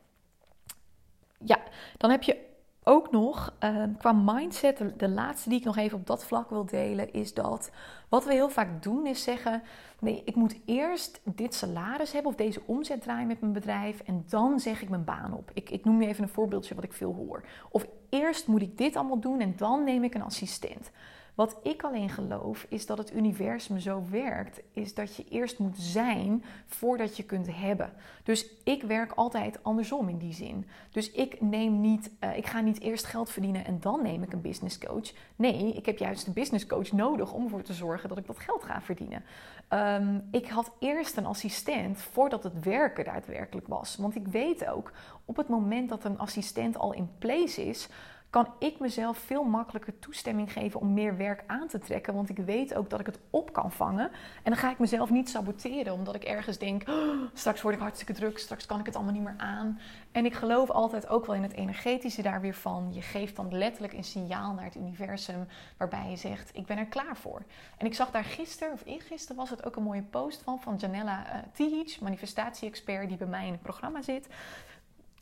Ja, 1.44 1.58
dan 1.96 2.10
heb 2.10 2.22
je 2.22 2.52
ook 2.84 3.10
nog 3.10 3.54
uh, 3.64 3.82
qua 3.98 4.12
mindset, 4.12 4.76
de, 4.76 4.96
de, 4.96 5.08
laatste 5.08 5.48
die 5.48 5.58
ik 5.58 5.64
nog 5.64 5.76
even 5.76 5.98
op 5.98 6.06
dat 6.06 6.24
vlak 6.24 6.50
wil 6.50 6.66
delen, 6.66 7.12
is 7.12 7.34
dat 7.34 7.70
wat 8.08 8.24
we 8.24 8.32
heel 8.32 8.48
vaak 8.48 8.82
doen 8.82 9.06
is 9.06 9.22
zeggen: 9.22 9.62
nee, 10.00 10.22
ik 10.24 10.34
moet 10.34 10.56
eerst 10.64 11.20
dit 11.24 11.54
salaris 11.54 12.12
hebben 12.12 12.30
of 12.30 12.36
deze 12.36 12.62
omzet 12.66 13.02
draaien 13.02 13.26
met 13.26 13.40
mijn 13.40 13.52
bedrijf 13.52 14.00
en 14.00 14.24
dan 14.28 14.60
zeg 14.60 14.82
ik 14.82 14.88
mijn 14.88 15.04
baan 15.04 15.32
op. 15.32 15.50
Ik, 15.54 15.70
ik 15.70 15.84
noem 15.84 16.02
je 16.02 16.08
even 16.08 16.22
een 16.22 16.28
voorbeeldje 16.28 16.74
wat 16.74 16.84
ik 16.84 16.92
veel 16.92 17.14
hoor. 17.14 17.44
Of 17.70 17.86
eerst 18.08 18.46
moet 18.46 18.62
ik 18.62 18.78
dit 18.78 18.96
allemaal 18.96 19.20
doen 19.20 19.40
en 19.40 19.54
dan 19.56 19.84
neem 19.84 20.04
ik 20.04 20.14
een 20.14 20.22
assistent. 20.22 20.90
Wat 21.34 21.56
ik 21.62 21.82
alleen 21.82 22.08
geloof 22.08 22.66
is 22.68 22.86
dat 22.86 22.98
het 22.98 23.14
universum 23.14 23.78
zo 23.78 24.02
werkt, 24.10 24.60
is 24.72 24.94
dat 24.94 25.16
je 25.16 25.24
eerst 25.28 25.58
moet 25.58 25.78
zijn 25.78 26.44
voordat 26.66 27.16
je 27.16 27.22
kunt 27.22 27.56
hebben. 27.56 27.92
Dus 28.22 28.46
ik 28.64 28.82
werk 28.82 29.12
altijd 29.12 29.62
andersom 29.62 30.08
in 30.08 30.18
die 30.18 30.32
zin. 30.32 30.66
Dus 30.90 31.10
ik 31.10 31.40
neem 31.40 31.80
niet, 31.80 32.10
uh, 32.20 32.36
ik 32.36 32.46
ga 32.46 32.60
niet 32.60 32.80
eerst 32.80 33.04
geld 33.04 33.30
verdienen 33.30 33.64
en 33.64 33.80
dan 33.80 34.02
neem 34.02 34.22
ik 34.22 34.32
een 34.32 34.40
business 34.40 34.78
coach. 34.78 35.12
Nee, 35.36 35.72
ik 35.72 35.86
heb 35.86 35.98
juist 35.98 36.26
een 36.26 36.32
business 36.32 36.66
coach 36.66 36.92
nodig 36.92 37.32
om 37.32 37.44
ervoor 37.44 37.62
te 37.62 37.72
zorgen 37.72 38.08
dat 38.08 38.18
ik 38.18 38.26
dat 38.26 38.38
geld 38.38 38.64
ga 38.64 38.80
verdienen. 38.80 39.24
Um, 39.70 40.28
ik 40.30 40.48
had 40.48 40.72
eerst 40.78 41.16
een 41.16 41.26
assistent 41.26 41.98
voordat 41.98 42.42
het 42.42 42.64
werken 42.64 43.04
daadwerkelijk 43.04 43.66
was. 43.66 43.96
Want 43.96 44.16
ik 44.16 44.26
weet 44.26 44.66
ook, 44.66 44.92
op 45.24 45.36
het 45.36 45.48
moment 45.48 45.88
dat 45.88 46.04
een 46.04 46.18
assistent 46.18 46.78
al 46.78 46.92
in 46.92 47.08
place 47.18 47.66
is, 47.66 47.88
kan 48.34 48.52
ik 48.58 48.78
mezelf 48.78 49.18
veel 49.18 49.44
makkelijker 49.44 49.98
toestemming 49.98 50.52
geven 50.52 50.80
om 50.80 50.92
meer 50.92 51.16
werk 51.16 51.44
aan 51.46 51.68
te 51.68 51.78
trekken. 51.78 52.14
Want 52.14 52.28
ik 52.28 52.36
weet 52.36 52.74
ook 52.74 52.90
dat 52.90 53.00
ik 53.00 53.06
het 53.06 53.18
op 53.30 53.52
kan 53.52 53.72
vangen. 53.72 54.10
En 54.42 54.50
dan 54.50 54.56
ga 54.56 54.70
ik 54.70 54.78
mezelf 54.78 55.10
niet 55.10 55.28
saboteren, 55.28 55.92
omdat 55.92 56.14
ik 56.14 56.24
ergens 56.24 56.58
denk: 56.58 56.88
oh, 56.88 57.22
straks 57.32 57.62
word 57.62 57.74
ik 57.74 57.80
hartstikke 57.80 58.12
druk, 58.12 58.38
straks 58.38 58.66
kan 58.66 58.80
ik 58.80 58.86
het 58.86 58.94
allemaal 58.94 59.12
niet 59.12 59.22
meer 59.22 59.34
aan. 59.36 59.80
En 60.12 60.24
ik 60.24 60.34
geloof 60.34 60.70
altijd 60.70 61.08
ook 61.08 61.26
wel 61.26 61.34
in 61.34 61.42
het 61.42 61.52
energetische 61.52 62.22
daar 62.22 62.40
weer 62.40 62.54
van. 62.54 62.90
Je 62.92 63.02
geeft 63.02 63.36
dan 63.36 63.58
letterlijk 63.58 63.92
een 63.92 64.04
signaal 64.04 64.54
naar 64.54 64.64
het 64.64 64.76
universum 64.76 65.46
waarbij 65.76 66.10
je 66.10 66.16
zegt: 66.16 66.56
Ik 66.56 66.66
ben 66.66 66.78
er 66.78 66.86
klaar 66.86 67.16
voor. 67.16 67.42
En 67.78 67.86
ik 67.86 67.94
zag 67.94 68.10
daar 68.10 68.24
gisteren, 68.24 68.72
of 68.72 68.82
eergisteren 68.84 69.36
was 69.36 69.50
het 69.50 69.64
ook 69.66 69.76
een 69.76 69.82
mooie 69.82 70.02
post 70.02 70.42
van, 70.42 70.60
van 70.60 70.76
Janella 70.76 71.26
uh, 71.26 71.42
Tihic, 71.52 71.98
manifestatie-expert 72.00 73.08
die 73.08 73.16
bij 73.16 73.26
mij 73.26 73.46
in 73.46 73.52
het 73.52 73.62
programma 73.62 74.02
zit. 74.02 74.28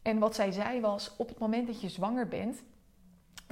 En 0.02 0.18
wat 0.18 0.34
zij 0.34 0.52
zei 0.52 0.80
was: 0.80 1.16
Op 1.16 1.28
het 1.28 1.38
moment 1.38 1.66
dat 1.66 1.80
je 1.80 1.88
zwanger 1.88 2.28
bent 2.28 2.62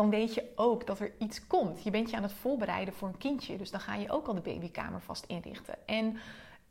dan 0.00 0.10
weet 0.10 0.34
je 0.34 0.44
ook 0.54 0.86
dat 0.86 1.00
er 1.00 1.12
iets 1.18 1.46
komt. 1.46 1.82
Je 1.82 1.90
bent 1.90 2.10
je 2.10 2.16
aan 2.16 2.22
het 2.22 2.32
voorbereiden 2.32 2.94
voor 2.94 3.08
een 3.08 3.18
kindje. 3.18 3.56
Dus 3.56 3.70
dan 3.70 3.80
ga 3.80 3.94
je 3.94 4.10
ook 4.10 4.26
al 4.26 4.34
de 4.34 4.40
babykamer 4.40 5.00
vast 5.00 5.24
inrichten. 5.24 5.74
En 5.86 6.16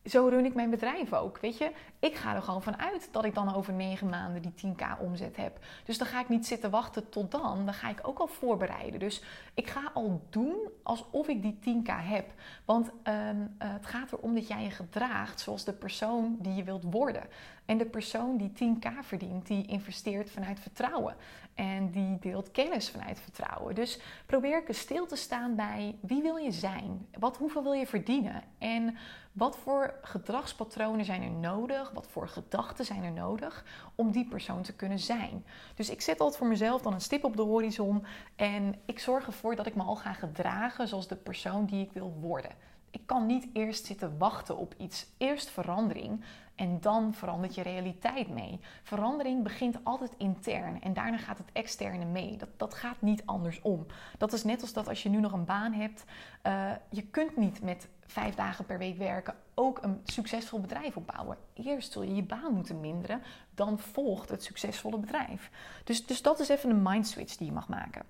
zo 0.05 0.27
run 0.27 0.45
ik 0.45 0.53
mijn 0.53 0.69
bedrijf 0.69 1.13
ook. 1.13 1.39
Weet 1.39 1.57
je, 1.57 1.71
ik 1.99 2.15
ga 2.15 2.35
er 2.35 2.41
gewoon 2.41 2.63
van 2.63 2.77
uit 2.77 3.09
dat 3.11 3.25
ik 3.25 3.33
dan 3.33 3.55
over 3.55 3.73
negen 3.73 4.09
maanden 4.09 4.41
die 4.41 4.73
10k 4.75 4.99
omzet 4.99 5.35
heb. 5.35 5.59
Dus 5.85 5.97
dan 5.97 6.07
ga 6.07 6.19
ik 6.19 6.29
niet 6.29 6.47
zitten 6.47 6.69
wachten 6.69 7.09
tot 7.09 7.31
dan. 7.31 7.65
Dan 7.65 7.73
ga 7.73 7.89
ik 7.89 8.07
ook 8.07 8.19
al 8.19 8.27
voorbereiden. 8.27 8.99
Dus 8.99 9.23
ik 9.53 9.67
ga 9.67 9.91
al 9.93 10.21
doen 10.29 10.57
alsof 10.83 11.27
ik 11.27 11.41
die 11.41 11.81
10k 11.83 11.91
heb. 11.91 12.31
Want 12.65 12.87
um, 12.87 12.93
uh, 13.03 13.47
het 13.57 13.85
gaat 13.85 14.11
erom 14.11 14.35
dat 14.35 14.47
jij 14.47 14.63
je 14.63 14.71
gedraagt 14.71 15.39
zoals 15.39 15.63
de 15.63 15.73
persoon 15.73 16.37
die 16.39 16.55
je 16.55 16.63
wilt 16.63 16.83
worden. 16.83 17.23
En 17.69 17.77
de 17.77 17.85
persoon 17.85 18.37
die 18.37 18.51
10k 18.51 18.87
verdient, 19.01 19.47
die 19.47 19.67
investeert 19.67 20.31
vanuit 20.31 20.59
vertrouwen. 20.59 21.15
En 21.55 21.91
die 21.91 22.19
deelt 22.19 22.51
kennis 22.51 22.89
vanuit 22.89 23.19
vertrouwen. 23.19 23.75
Dus 23.75 23.99
probeer 24.25 24.63
stil 24.67 25.05
te 25.05 25.15
staan 25.15 25.55
bij 25.55 25.95
wie 26.01 26.21
wil 26.21 26.35
je 26.35 26.51
zijn? 26.51 27.07
Wat, 27.19 27.37
hoeveel 27.37 27.63
wil 27.63 27.73
je 27.73 27.87
verdienen? 27.87 28.43
En 28.57 28.97
wat 29.31 29.57
voor 29.57 29.93
gedragspatronen 30.01 31.05
zijn 31.05 31.21
er 31.21 31.31
nodig? 31.31 31.91
Wat 31.91 32.07
voor 32.07 32.27
gedachten 32.27 32.85
zijn 32.85 33.03
er 33.03 33.11
nodig 33.11 33.65
om 33.95 34.11
die 34.11 34.27
persoon 34.27 34.61
te 34.61 34.75
kunnen 34.75 34.99
zijn? 34.99 35.45
Dus 35.75 35.89
ik 35.89 36.01
zet 36.01 36.19
altijd 36.19 36.37
voor 36.37 36.47
mezelf 36.47 36.81
dan 36.81 36.93
een 36.93 37.01
stip 37.01 37.23
op 37.23 37.35
de 37.35 37.41
horizon. 37.41 38.05
En 38.35 38.75
ik 38.85 38.99
zorg 38.99 39.25
ervoor 39.25 39.55
dat 39.55 39.67
ik 39.67 39.75
me 39.75 39.83
al 39.83 39.95
ga 39.95 40.13
gedragen 40.13 40.87
zoals 40.87 41.07
de 41.07 41.15
persoon 41.15 41.65
die 41.65 41.85
ik 41.85 41.91
wil 41.91 42.17
worden. 42.19 42.51
ik 42.91 43.01
kan 43.05 43.25
niet 43.25 43.47
eerst 43.53 43.85
zitten 43.85 44.17
wachten 44.17 44.57
op 44.57 44.73
iets. 44.77 45.07
Eerst 45.17 45.49
verandering 45.49 46.23
en 46.59 46.79
dan 46.81 47.13
verandert 47.13 47.55
je 47.55 47.61
realiteit 47.61 48.29
mee. 48.29 48.59
Verandering 48.83 49.43
begint 49.43 49.83
altijd 49.83 50.11
intern 50.17 50.81
en 50.81 50.93
daarna 50.93 51.17
gaat 51.17 51.37
het 51.37 51.49
externe 51.53 52.05
mee. 52.05 52.37
Dat, 52.37 52.49
dat 52.57 52.73
gaat 52.73 53.01
niet 53.01 53.25
andersom. 53.25 53.85
Dat 54.17 54.33
is 54.33 54.43
net 54.43 54.61
als 54.61 54.73
dat 54.73 54.87
als 54.87 55.03
je 55.03 55.09
nu 55.09 55.19
nog 55.19 55.31
een 55.31 55.45
baan 55.45 55.73
hebt. 55.73 56.03
Uh, 56.43 56.71
je 56.89 57.01
kunt 57.01 57.37
niet 57.37 57.61
met 57.61 57.87
vijf 58.05 58.35
dagen 58.35 58.65
per 58.65 58.77
week 58.77 58.97
werken 58.97 59.35
ook 59.53 59.83
een 59.83 60.01
succesvol 60.03 60.59
bedrijf 60.59 60.97
opbouwen. 60.97 61.37
Eerst 61.53 61.91
zul 61.91 62.03
je 62.03 62.15
je 62.15 62.23
baan 62.23 62.53
moeten 62.53 62.79
minderen, 62.79 63.21
dan 63.55 63.79
volgt 63.79 64.29
het 64.29 64.43
succesvolle 64.43 64.97
bedrijf. 64.97 65.51
Dus, 65.83 66.05
dus 66.05 66.21
dat 66.21 66.39
is 66.39 66.49
even 66.49 66.69
een 66.69 66.81
mind 66.81 67.07
switch 67.07 67.35
die 67.35 67.47
je 67.47 67.53
mag 67.53 67.67
maken. 67.67 68.03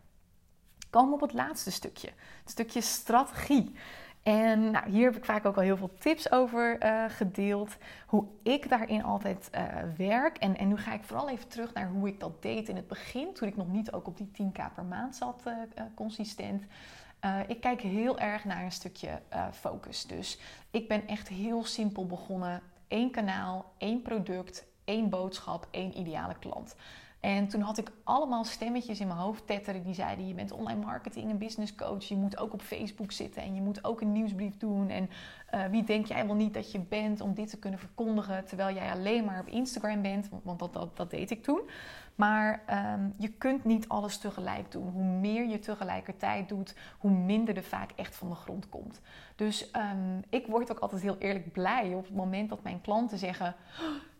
Komen 0.89 1.09
we 1.09 1.15
op 1.15 1.21
het 1.21 1.33
laatste 1.33 1.71
stukje, 1.71 2.09
het 2.41 2.49
stukje 2.49 2.81
strategie. 2.81 3.75
En 4.23 4.71
nou, 4.71 4.89
hier 4.89 5.05
heb 5.05 5.15
ik 5.15 5.25
vaak 5.25 5.45
ook 5.45 5.55
al 5.55 5.63
heel 5.63 5.77
veel 5.77 5.93
tips 5.99 6.31
over 6.31 6.83
uh, 6.83 7.05
gedeeld. 7.07 7.77
Hoe 8.05 8.25
ik 8.43 8.69
daarin 8.69 9.03
altijd 9.03 9.49
uh, 9.55 9.65
werk. 9.97 10.37
En, 10.37 10.57
en 10.57 10.67
nu 10.67 10.77
ga 10.77 10.93
ik 10.93 11.03
vooral 11.03 11.29
even 11.29 11.47
terug 11.47 11.73
naar 11.73 11.89
hoe 11.89 12.07
ik 12.07 12.19
dat 12.19 12.41
deed 12.41 12.69
in 12.69 12.75
het 12.75 12.87
begin. 12.87 13.33
Toen 13.33 13.47
ik 13.47 13.55
nog 13.55 13.67
niet 13.67 13.91
ook 13.91 14.07
op 14.07 14.17
die 14.17 14.31
10k 14.41 14.73
per 14.75 14.85
maand 14.85 15.15
zat, 15.15 15.43
uh, 15.47 15.53
consistent. 15.95 16.63
ik 17.47 17.61
kijk 17.61 17.81
heel 17.81 18.19
erg 18.19 18.45
naar 18.45 18.63
een 18.63 18.71
stukje 18.71 19.21
focus. 19.51 20.05
Dus 20.05 20.39
ik 20.71 20.87
ben 20.87 21.07
echt 21.07 21.27
heel 21.27 21.65
simpel 21.65 22.05
begonnen. 22.05 22.61
Eén 22.87 23.11
kanaal, 23.11 23.71
één 23.77 24.01
product, 24.01 24.65
één 24.85 25.09
boodschap, 25.09 25.67
één 25.71 25.97
ideale 25.97 26.35
klant. 26.39 26.75
En 27.19 27.47
toen 27.47 27.61
had 27.61 27.77
ik 27.77 27.91
allemaal 28.03 28.43
stemmetjes 28.43 28.99
in 28.99 29.07
mijn 29.07 29.19
hoofd 29.19 29.47
tetteren 29.47 29.83
die 29.83 29.93
zeiden: 29.93 30.27
Je 30.27 30.33
bent 30.33 30.51
online 30.51 30.85
marketing 30.85 31.29
en 31.29 31.37
business 31.37 31.75
coach. 31.75 32.03
Je 32.03 32.15
moet 32.15 32.37
ook 32.37 32.53
op 32.53 32.61
Facebook 32.61 33.11
zitten 33.11 33.41
en 33.41 33.55
je 33.55 33.61
moet 33.61 33.83
ook 33.83 34.01
een 34.01 34.11
nieuwsbrief 34.11 34.57
doen. 34.57 34.89
En 34.89 35.09
uh, 35.53 35.65
wie 35.65 35.83
denk 35.83 36.05
jij 36.05 36.25
wel 36.25 36.35
niet 36.35 36.53
dat 36.53 36.71
je 36.71 36.79
bent 36.79 37.21
om 37.21 37.33
dit 37.33 37.49
te 37.49 37.59
kunnen 37.59 37.79
verkondigen 37.79 38.45
terwijl 38.45 38.75
jij 38.75 38.91
alleen 38.91 39.25
maar 39.25 39.39
op 39.39 39.47
Instagram 39.47 40.01
bent? 40.01 40.29
Want 40.43 40.59
dat, 40.59 40.73
dat, 40.73 40.97
dat 40.97 41.09
deed 41.09 41.31
ik 41.31 41.43
toen. 41.43 41.61
Maar 42.15 42.63
um, 42.95 43.13
je 43.17 43.27
kunt 43.27 43.63
niet 43.63 43.87
alles 43.87 44.17
tegelijk 44.17 44.71
doen. 44.71 44.89
Hoe 44.89 45.03
meer 45.03 45.47
je 45.47 45.59
tegelijkertijd 45.59 46.49
doet, 46.49 46.75
hoe 46.97 47.11
minder 47.11 47.55
er 47.57 47.63
vaak 47.63 47.91
echt 47.95 48.15
van 48.15 48.29
de 48.29 48.35
grond 48.35 48.69
komt. 48.69 49.01
Dus 49.35 49.71
um, 49.75 50.21
ik 50.29 50.47
word 50.47 50.71
ook 50.71 50.79
altijd 50.79 51.01
heel 51.01 51.17
eerlijk 51.17 51.51
blij 51.51 51.93
op 51.93 52.05
het 52.05 52.15
moment 52.15 52.49
dat 52.49 52.63
mijn 52.63 52.81
klanten 52.81 53.17
zeggen 53.17 53.55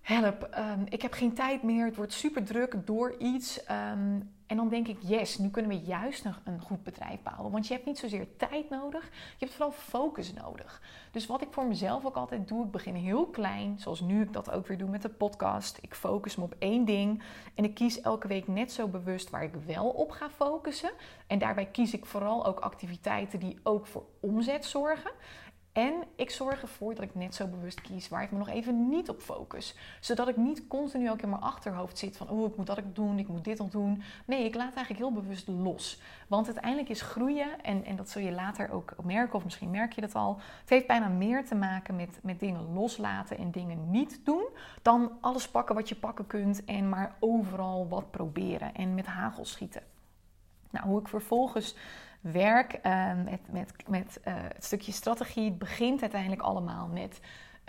help, 0.10 0.50
um, 0.58 0.86
ik 0.89 1.02
heb 1.02 1.13
geen 1.13 1.34
tijd 1.34 1.63
meer, 1.63 1.86
het 1.86 1.95
wordt 1.95 2.13
super 2.13 2.43
druk 2.43 2.88
door 2.88 3.15
iets. 3.17 3.60
Um, 3.72 4.32
en 4.50 4.58
dan 4.58 4.69
denk 4.69 4.88
ik, 4.88 4.98
yes, 5.02 5.38
nu 5.38 5.50
kunnen 5.50 5.72
we 5.72 5.86
juist 5.86 6.24
nog 6.24 6.41
een 6.43 6.62
goed 6.62 6.84
bedrijf 6.84 7.22
bouwen. 7.22 7.52
Want 7.52 7.67
je 7.67 7.74
hebt 7.74 7.86
niet 7.86 7.98
zozeer 7.98 8.28
tijd 8.38 8.69
nodig, 8.69 9.04
je 9.04 9.45
hebt 9.45 9.52
vooral 9.52 9.72
focus 9.72 10.34
nodig. 10.34 10.82
Dus 11.12 11.26
wat 11.26 11.41
ik 11.41 11.48
voor 11.52 11.65
mezelf 11.65 12.06
ook 12.06 12.15
altijd 12.15 12.48
doe, 12.48 12.65
ik 12.65 12.72
begin 12.72 12.95
heel 12.95 13.26
klein, 13.26 13.80
zoals 13.80 14.02
nu 14.02 14.22
ik 14.22 14.34
dat 14.34 14.52
ook 14.52 14.67
weer 14.67 14.78
doe 14.78 14.89
met 14.89 15.02
de 15.02 15.10
podcast. 15.10 15.78
Ik 15.82 15.95
focus 15.95 16.36
me 16.36 16.43
op 16.43 16.56
één 16.60 16.86
ding 16.86 17.24
en 17.56 17.63
ik 17.63 17.74
kies 17.74 18.02
elke 18.02 18.28
week 18.28 18.48
net 18.48 18.72
zo 18.72 18.88
bewust 18.88 19.30
waar 19.30 19.43
ik 19.43 19.54
wel 19.65 19.89
op 19.89 20.12
ga 20.12 20.30
focussen. 20.30 20.91
En 21.28 21.39
daarbij 21.39 21.65
kies 21.65 21.93
ik 21.93 22.06
vooral 22.06 22.45
ook 22.45 22.60
activiteiten 22.60 23.39
die 23.39 23.60
ook 23.63 23.88
voor 23.88 24.06
omzet 24.19 24.65
zorgen. 24.65 25.12
En 25.79 26.03
ik 26.15 26.29
zorg 26.29 26.61
ervoor 26.61 26.95
dat 26.95 27.03
ik 27.03 27.15
net 27.15 27.35
zo 27.35 27.47
bewust 27.47 27.81
kies 27.81 28.09
waar 28.09 28.23
ik 28.23 28.31
me 28.31 28.37
nog 28.37 28.49
even 28.49 28.89
niet 28.89 29.09
op 29.09 29.19
focus. 29.19 29.75
Zodat 29.99 30.27
ik 30.27 30.37
niet 30.37 30.67
continu 30.67 31.09
ook 31.11 31.21
in 31.21 31.29
mijn 31.29 31.41
achterhoofd 31.41 31.97
zit 31.97 32.17
van... 32.17 32.29
oh, 32.29 32.47
ik 32.47 32.57
moet 32.57 32.65
dat 32.65 32.81
doen, 32.93 33.19
ik 33.19 33.27
moet 33.27 33.43
dit 33.43 33.57
nog 33.57 33.69
doen. 33.69 34.03
Nee, 34.25 34.45
ik 34.45 34.55
laat 34.55 34.75
eigenlijk 34.75 34.97
heel 34.97 35.21
bewust 35.21 35.47
los. 35.47 36.01
Want 36.27 36.45
uiteindelijk 36.45 36.89
is 36.89 37.01
groeien, 37.01 37.63
en, 37.63 37.85
en 37.85 37.95
dat 37.95 38.09
zul 38.09 38.21
je 38.21 38.31
later 38.31 38.71
ook 38.71 38.93
merken... 39.03 39.35
of 39.35 39.43
misschien 39.43 39.71
merk 39.71 39.93
je 39.93 40.01
dat 40.01 40.15
al... 40.15 40.39
het 40.59 40.69
heeft 40.69 40.87
bijna 40.87 41.07
meer 41.07 41.45
te 41.45 41.55
maken 41.55 41.95
met, 41.95 42.19
met 42.23 42.39
dingen 42.39 42.73
loslaten 42.73 43.37
en 43.37 43.51
dingen 43.51 43.91
niet 43.91 44.21
doen... 44.23 44.47
dan 44.81 45.11
alles 45.21 45.49
pakken 45.49 45.75
wat 45.75 45.89
je 45.89 45.95
pakken 45.95 46.27
kunt 46.27 46.65
en 46.65 46.89
maar 46.89 47.15
overal 47.19 47.87
wat 47.87 48.11
proberen 48.11 48.75
en 48.75 48.95
met 48.95 49.05
hagel 49.05 49.45
schieten. 49.45 49.83
Nou, 50.69 50.87
hoe 50.87 50.99
ik 50.99 51.07
vervolgens 51.07 51.75
werk 52.21 52.79
uh, 52.84 53.12
met, 53.25 53.51
met, 53.51 53.73
met 53.88 54.19
uh, 54.27 54.34
het 54.38 54.63
stukje 54.65 54.91
strategie 54.91 55.51
begint 55.51 56.01
uiteindelijk 56.01 56.41
allemaal 56.41 56.88
met 56.88 57.19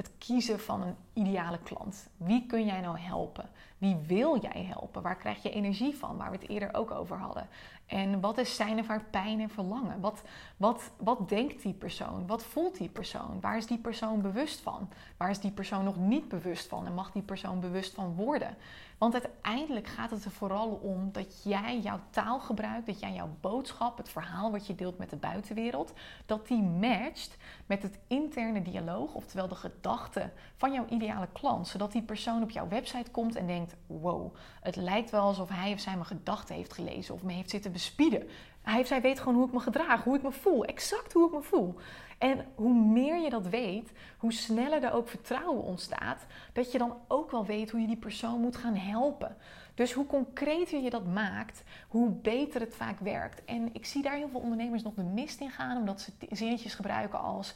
het 0.01 0.11
kiezen 0.19 0.61
van 0.61 0.83
een 0.83 0.97
ideale 1.13 1.59
klant. 1.59 2.09
Wie 2.17 2.47
kun 2.47 2.65
jij 2.65 2.81
nou 2.81 2.99
helpen? 2.99 3.49
Wie 3.79 3.97
wil 4.07 4.41
jij 4.41 4.65
helpen? 4.65 5.03
Waar 5.03 5.17
krijg 5.17 5.43
je 5.43 5.51
energie 5.51 5.97
van? 5.97 6.17
Waar 6.17 6.31
we 6.31 6.37
het 6.37 6.49
eerder 6.49 6.75
ook 6.75 6.91
over 6.91 7.17
hadden. 7.17 7.49
En 7.87 8.21
wat 8.21 8.39
is 8.39 8.57
zijn 8.57 8.79
of 8.79 8.87
haar 8.87 9.05
pijn 9.11 9.41
en 9.41 9.51
verlangen? 9.51 10.01
Wat, 10.01 10.23
wat, 10.57 10.91
wat 10.97 11.29
denkt 11.29 11.63
die 11.63 11.73
persoon? 11.73 12.27
Wat 12.27 12.45
voelt 12.45 12.79
die 12.79 12.89
persoon? 12.89 13.41
Waar 13.41 13.57
is 13.57 13.67
die 13.67 13.79
persoon 13.79 14.21
bewust 14.21 14.61
van? 14.61 14.89
Waar 15.17 15.31
is 15.31 15.41
die 15.41 15.51
persoon 15.51 15.85
nog 15.85 15.97
niet 15.97 16.29
bewust 16.29 16.69
van? 16.69 16.87
En 16.87 16.95
mag 16.95 17.13
die 17.13 17.23
persoon 17.23 17.61
bewust 17.61 17.95
van 17.95 18.15
worden? 18.15 18.57
Want 19.01 19.13
uiteindelijk 19.13 19.87
gaat 19.87 20.11
het 20.11 20.25
er 20.25 20.31
vooral 20.31 20.69
om 20.69 21.13
dat 21.13 21.43
jij 21.43 21.79
jouw 21.79 22.01
taal 22.11 22.41
gebruikt, 22.41 22.87
dat 22.87 23.01
jij 23.01 23.13
jouw 23.13 23.29
boodschap, 23.41 23.97
het 23.97 24.09
verhaal 24.09 24.51
wat 24.51 24.67
je 24.67 24.75
deelt 24.75 24.99
met 24.99 25.11
de 25.11 25.17
buitenwereld, 25.17 25.93
dat 26.27 26.47
die 26.47 26.63
matcht 26.63 27.37
met 27.67 27.83
het 27.83 27.99
interne 28.07 28.63
dialoog, 28.63 29.15
oftewel 29.15 29.49
de 29.49 29.55
gedachten 29.55 30.33
van 30.57 30.73
jouw 30.73 30.87
ideale 30.89 31.29
klant. 31.33 31.69
Zodat 31.69 31.93
die 31.93 32.03
persoon 32.03 32.43
op 32.43 32.51
jouw 32.51 32.69
website 32.69 33.11
komt 33.11 33.37
en 33.37 33.47
denkt: 33.47 33.75
wow, 33.87 34.35
het 34.61 34.77
lijkt 34.77 35.11
wel 35.11 35.23
alsof 35.23 35.49
hij 35.49 35.73
of 35.73 35.81
zij 35.81 35.95
mijn 35.95 36.07
gedachten 36.07 36.55
heeft 36.55 36.73
gelezen 36.73 37.15
of 37.15 37.23
me 37.23 37.33
heeft 37.33 37.51
zitten 37.51 37.73
bespieden. 37.73 38.29
Hij 38.63 38.81
of 38.81 38.87
zij 38.87 39.01
weet 39.01 39.19
gewoon 39.19 39.35
hoe 39.35 39.47
ik 39.47 39.53
me 39.53 39.61
gedraag, 39.61 40.05
hoe 40.05 40.17
ik 40.17 40.23
me 40.23 40.33
voel, 40.33 40.65
exact 40.65 41.13
hoe 41.13 41.27
ik 41.27 41.33
me 41.33 41.43
voel. 41.43 41.77
En 42.21 42.45
hoe 42.55 42.75
meer 42.75 43.21
je 43.21 43.31
dat 43.31 43.47
weet, 43.47 43.93
hoe 44.19 44.33
sneller 44.33 44.83
er 44.83 44.93
ook 44.93 45.09
vertrouwen 45.09 45.63
ontstaat, 45.63 46.27
dat 46.53 46.73
je 46.73 46.79
dan 46.79 46.97
ook 47.09 47.31
wel 47.31 47.47
weet 47.47 47.71
hoe 47.71 47.81
je 47.81 47.87
die 47.87 47.97
persoon 47.97 48.41
moet 48.41 48.57
gaan 48.57 48.77
helpen. 48.77 49.37
Dus 49.75 49.93
hoe 49.93 50.07
concreter 50.07 50.83
je 50.83 50.91
dat 50.91 51.07
maakt, 51.07 51.63
hoe 51.89 52.11
beter 52.11 52.61
het 52.61 52.75
vaak 52.75 52.99
werkt. 52.99 53.45
En 53.45 53.69
ik 53.73 53.87
zie 53.87 54.03
daar 54.03 54.17
heel 54.17 54.29
veel 54.29 54.41
ondernemers 54.41 54.83
nog 54.83 54.95
de 54.95 55.03
mist 55.03 55.41
in 55.41 55.51
gaan, 55.51 55.77
omdat 55.77 56.01
ze 56.01 56.13
zinnetjes 56.31 56.75
gebruiken 56.75 57.21
als. 57.21 57.55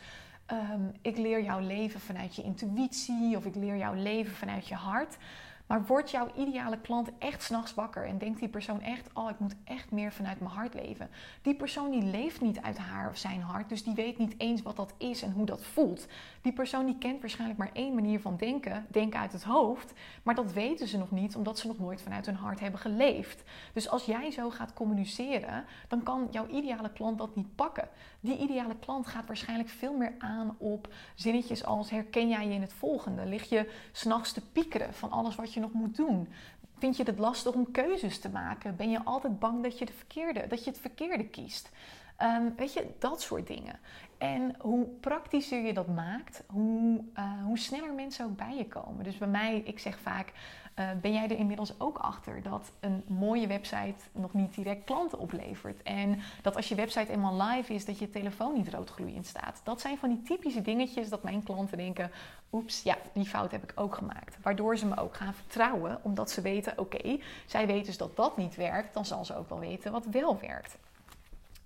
Um, 0.52 0.92
ik 1.02 1.18
leer 1.18 1.42
jouw 1.42 1.60
leven 1.60 2.00
vanuit 2.00 2.36
je 2.36 2.42
intuïtie 2.42 3.36
of 3.36 3.44
ik 3.44 3.54
leer 3.54 3.76
jouw 3.76 3.94
leven 3.94 4.34
vanuit 4.34 4.68
je 4.68 4.74
hart. 4.74 5.16
Maar 5.66 5.86
wordt 5.86 6.10
jouw 6.10 6.30
ideale 6.36 6.80
klant 6.80 7.10
echt 7.18 7.42
s'nachts 7.42 7.74
wakker 7.74 8.06
en 8.06 8.18
denkt 8.18 8.38
die 8.38 8.48
persoon 8.48 8.80
echt: 8.80 9.10
Oh, 9.14 9.30
ik 9.30 9.38
moet 9.38 9.54
echt 9.64 9.90
meer 9.90 10.12
vanuit 10.12 10.40
mijn 10.40 10.52
hart 10.52 10.74
leven? 10.74 11.10
Die 11.42 11.54
persoon 11.54 11.90
die 11.90 12.02
leeft 12.02 12.40
niet 12.40 12.60
uit 12.60 12.78
haar 12.78 13.08
of 13.10 13.16
zijn 13.16 13.40
hart, 13.40 13.68
dus 13.68 13.84
die 13.84 13.94
weet 13.94 14.18
niet 14.18 14.34
eens 14.38 14.62
wat 14.62 14.76
dat 14.76 14.94
is 14.98 15.22
en 15.22 15.32
hoe 15.32 15.46
dat 15.46 15.64
voelt. 15.64 16.06
Die 16.42 16.52
persoon 16.52 16.86
die 16.86 16.98
kent 16.98 17.20
waarschijnlijk 17.20 17.58
maar 17.58 17.70
één 17.72 17.94
manier 17.94 18.20
van 18.20 18.36
denken, 18.36 18.86
denken 18.90 19.20
uit 19.20 19.32
het 19.32 19.42
hoofd, 19.42 19.92
maar 20.22 20.34
dat 20.34 20.52
weten 20.52 20.88
ze 20.88 20.98
nog 20.98 21.10
niet 21.10 21.36
omdat 21.36 21.58
ze 21.58 21.66
nog 21.66 21.78
nooit 21.78 22.02
vanuit 22.02 22.26
hun 22.26 22.34
hart 22.34 22.60
hebben 22.60 22.80
geleefd. 22.80 23.42
Dus 23.72 23.88
als 23.88 24.04
jij 24.04 24.30
zo 24.30 24.50
gaat 24.50 24.72
communiceren, 24.72 25.64
dan 25.88 26.02
kan 26.02 26.28
jouw 26.30 26.46
ideale 26.46 26.92
klant 26.92 27.18
dat 27.18 27.36
niet 27.36 27.54
pakken. 27.54 27.88
Die 28.24 28.38
ideale 28.38 28.76
klant 28.76 29.06
gaat 29.06 29.26
waarschijnlijk 29.26 29.68
veel 29.68 29.96
meer 29.96 30.14
aan 30.18 30.54
op 30.58 30.88
zinnetjes 31.14 31.64
als: 31.64 31.90
Herken 31.90 32.28
jij 32.28 32.46
je 32.46 32.54
in 32.54 32.60
het 32.60 32.72
volgende? 32.72 33.26
Lig 33.26 33.48
je 33.48 33.70
s'nachts 33.92 34.32
te 34.32 34.46
piekeren 34.52 34.94
van 34.94 35.10
alles 35.10 35.34
wat 35.34 35.52
je 35.52 35.60
nog 35.60 35.72
moet 35.72 35.96
doen? 35.96 36.28
Vind 36.78 36.96
je 36.96 37.02
het 37.02 37.18
lastig 37.18 37.54
om 37.54 37.70
keuzes 37.70 38.18
te 38.18 38.28
maken? 38.28 38.76
Ben 38.76 38.90
je 38.90 39.04
altijd 39.04 39.38
bang 39.38 39.62
dat 39.62 39.78
je, 39.78 39.84
de 39.84 39.92
verkeerde, 39.92 40.46
dat 40.46 40.64
je 40.64 40.70
het 40.70 40.80
verkeerde 40.80 41.28
kiest? 41.28 41.70
Um, 42.22 42.54
weet 42.56 42.72
je, 42.72 42.86
dat 42.98 43.22
soort 43.22 43.46
dingen. 43.46 43.78
En 44.18 44.54
hoe 44.58 44.86
praktischer 44.86 45.60
je 45.60 45.72
dat 45.72 45.88
maakt, 45.88 46.44
hoe, 46.46 47.04
uh, 47.18 47.42
hoe 47.44 47.58
sneller 47.58 47.92
mensen 47.92 48.24
ook 48.24 48.36
bij 48.36 48.56
je 48.56 48.68
komen. 48.68 49.04
Dus 49.04 49.18
bij 49.18 49.28
mij, 49.28 49.62
ik 49.64 49.78
zeg 49.78 49.98
vaak, 49.98 50.32
uh, 50.78 50.90
ben 51.00 51.12
jij 51.12 51.24
er 51.24 51.38
inmiddels 51.38 51.80
ook 51.80 51.98
achter 51.98 52.42
dat 52.42 52.72
een 52.80 53.04
mooie 53.06 53.46
website 53.46 53.94
nog 54.12 54.32
niet 54.32 54.54
direct 54.54 54.84
klanten 54.84 55.18
oplevert. 55.18 55.82
En 55.82 56.20
dat 56.42 56.56
als 56.56 56.68
je 56.68 56.74
website 56.74 57.12
eenmaal 57.12 57.42
live 57.42 57.74
is, 57.74 57.84
dat 57.84 57.98
je 57.98 58.10
telefoon 58.10 58.54
niet 58.54 58.68
roodgloeiend 58.68 59.26
staat. 59.26 59.60
Dat 59.64 59.80
zijn 59.80 59.98
van 59.98 60.08
die 60.08 60.22
typische 60.22 60.62
dingetjes 60.62 61.08
dat 61.08 61.22
mijn 61.22 61.42
klanten 61.42 61.76
denken, 61.76 62.10
oeps, 62.52 62.82
ja, 62.82 62.96
die 63.12 63.26
fout 63.26 63.50
heb 63.50 63.62
ik 63.62 63.72
ook 63.74 63.94
gemaakt. 63.94 64.36
Waardoor 64.42 64.76
ze 64.76 64.86
me 64.86 64.96
ook 64.96 65.16
gaan 65.16 65.34
vertrouwen, 65.34 65.98
omdat 66.02 66.30
ze 66.30 66.40
weten, 66.40 66.78
oké, 66.78 67.18
zij 67.46 67.66
weten 67.66 67.86
dus 67.86 67.96
dat 67.96 68.16
dat 68.16 68.36
niet 68.36 68.54
werkt, 68.54 68.94
dan 68.94 69.04
zal 69.04 69.24
ze 69.24 69.36
ook 69.36 69.48
wel 69.48 69.58
weten 69.58 69.92
wat 69.92 70.06
wel 70.06 70.38
werkt. 70.40 70.76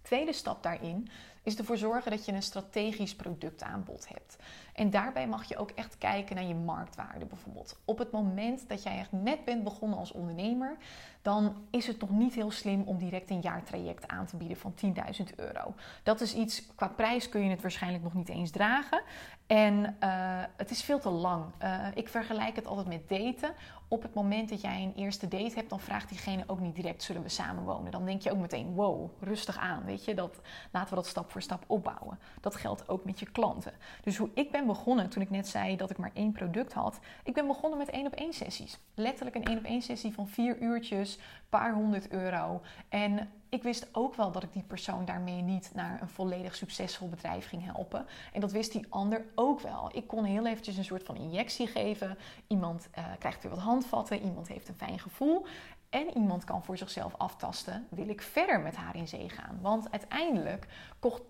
Tweede 0.03 0.33
stap 0.33 0.63
daarin 0.63 1.09
is 1.43 1.59
ervoor 1.59 1.77
zorgen 1.77 2.11
dat 2.11 2.25
je 2.25 2.33
een 2.33 2.43
strategisch 2.43 3.15
productaanbod 3.15 4.09
hebt. 4.09 4.37
En 4.75 4.91
daarbij 4.91 5.29
mag 5.29 5.45
je 5.45 5.57
ook 5.57 5.71
echt 5.71 5.99
kijken 5.99 6.37
naar 6.37 6.45
je 6.45 6.55
marktwaarde 6.55 7.25
bijvoorbeeld. 7.25 7.79
Op 7.85 7.99
het 7.99 8.11
moment 8.11 8.69
dat 8.69 8.83
jij 8.83 8.99
echt 8.99 9.13
net 9.13 9.45
bent 9.45 9.65
begonnen 9.65 9.99
als 9.99 10.13
ondernemer, 10.13 10.77
dan 11.23 11.67
is 11.71 11.87
het 11.87 12.01
nog 12.01 12.11
niet 12.11 12.35
heel 12.35 12.51
slim 12.51 12.83
om 12.83 12.99
direct 12.99 13.31
een 13.31 13.41
jaartraject 13.41 14.09
aan 14.09 14.27
te 14.27 14.37
bieden 14.37 14.57
van 14.57 14.75
10.000 14.85 15.35
euro. 15.37 15.75
Dat 16.03 16.21
is 16.21 16.35
iets, 16.35 16.67
qua 16.75 16.89
prijs 16.89 17.29
kun 17.29 17.43
je 17.45 17.51
het 17.51 17.63
waarschijnlijk 17.63 18.05
nog 18.05 18.15
niet 18.15 18.29
eens 18.29 18.51
dragen. 18.51 19.03
En 19.47 19.97
uh, 20.03 20.43
het 20.57 20.71
is 20.71 20.83
veel 20.83 20.99
te 20.99 21.11
lang. 21.11 21.45
Uh, 21.63 21.87
ik 21.95 22.09
vergelijk 22.09 22.57
het 22.57 22.67
altijd 22.67 22.87
met 22.87 23.09
daten. 23.09 23.55
Op 23.89 24.03
het 24.03 24.15
moment 24.15 24.49
dat 24.49 24.61
jij 24.61 24.83
een 24.83 25.03
eerste 25.03 25.29
date 25.29 25.55
hebt, 25.55 25.71
dan 25.71 25.81
vraagt 25.81 26.09
diegene 26.09 26.45
ook 26.47 26.61
niet 26.61 26.75
direct: 26.75 27.03
zullen 27.03 27.23
we 27.23 27.29
samenwonen? 27.29 27.91
Dan 27.91 28.05
denk 28.05 28.23
je 28.23 28.31
ook 28.31 28.39
meteen: 28.39 28.75
wow, 28.75 29.11
rustig 29.21 29.59
aan. 29.59 29.85
Weet 29.85 30.05
je, 30.05 30.15
dat, 30.15 30.41
laten 30.73 30.89
we 30.89 30.95
dat 30.95 31.07
stap 31.07 31.31
voor 31.31 31.43
stap 31.43 31.65
opbouwen. 31.67 32.19
Dat 32.41 32.57
geldt 32.57 32.89
ook 32.89 33.05
met 33.05 33.21
je 33.21 33.31
klanten. 33.31 33.73
Dus 34.03 34.17
hoe 34.17 34.31
ik 34.35 34.51
ben 34.51 34.67
begonnen, 34.67 35.09
toen 35.09 35.23
ik 35.23 35.31
net 35.31 35.49
zei 35.49 35.77
dat 35.77 35.91
ik 35.91 35.99
maar 35.99 36.11
één 36.15 36.33
product 36.33 36.73
had. 36.73 36.99
Ik 37.25 37.35
ben 37.35 37.47
begonnen 37.47 37.79
met 37.79 37.91
één 37.91 38.07
op 38.07 38.15
één 38.15 38.33
sessies. 38.33 38.79
Letterlijk 38.95 39.37
een 39.37 39.45
één 39.45 39.59
op 39.59 39.65
één 39.65 39.83
sessie 39.83 40.15
van 40.15 40.29
vier 40.29 40.59
uurtjes, 40.59 41.19
paar 41.49 41.75
honderd 41.75 42.09
euro. 42.11 42.61
En 42.89 43.29
ik 43.49 43.63
wist 43.63 43.89
ook 43.93 44.15
wel 44.15 44.33
dat 44.33 44.43
ik 44.43 44.53
die 44.53 44.63
persoon 44.63 45.05
daarmee 45.05 45.43
niet 45.43 45.71
naar 45.75 46.03
een 46.03 46.09
volledig 46.09 46.55
succesvol 46.55 47.09
bedrijf 47.09 47.49
ging 47.49 47.65
helpen. 47.65 48.07
En 48.33 48.41
dat 48.41 48.53
wist 48.53 48.73
die 48.73 48.87
ander 48.89 49.25
ook 49.35 49.61
wel. 49.61 49.91
Ik 49.93 50.07
kon 50.07 50.25
heel 50.25 50.47
eventjes 50.47 50.77
een 50.77 50.85
soort 50.85 51.03
van 51.03 51.17
injectie 51.17 51.67
geven. 51.67 52.19
Iemand 52.47 52.89
uh, 52.99 53.05
krijgt 53.19 53.43
weer 53.43 53.53
wat 53.53 53.61
handvatten, 53.61 54.23
iemand 54.23 54.49
heeft 54.49 54.69
een 54.69 54.75
fijn 54.75 54.99
gevoel. 54.99 55.47
En 55.91 56.17
iemand 56.17 56.45
kan 56.45 56.65
voor 56.65 56.77
zichzelf 56.77 57.15
aftasten: 57.17 57.87
wil 57.91 58.09
ik 58.09 58.23
verder 58.23 58.61
met 58.61 58.77
haar 58.77 58.97
in 58.97 59.09
zee 59.09 59.29
gaan? 59.29 59.59
Want 59.61 59.91
uiteindelijk 59.91 60.67
kocht 60.99 61.23
80% 61.23 61.27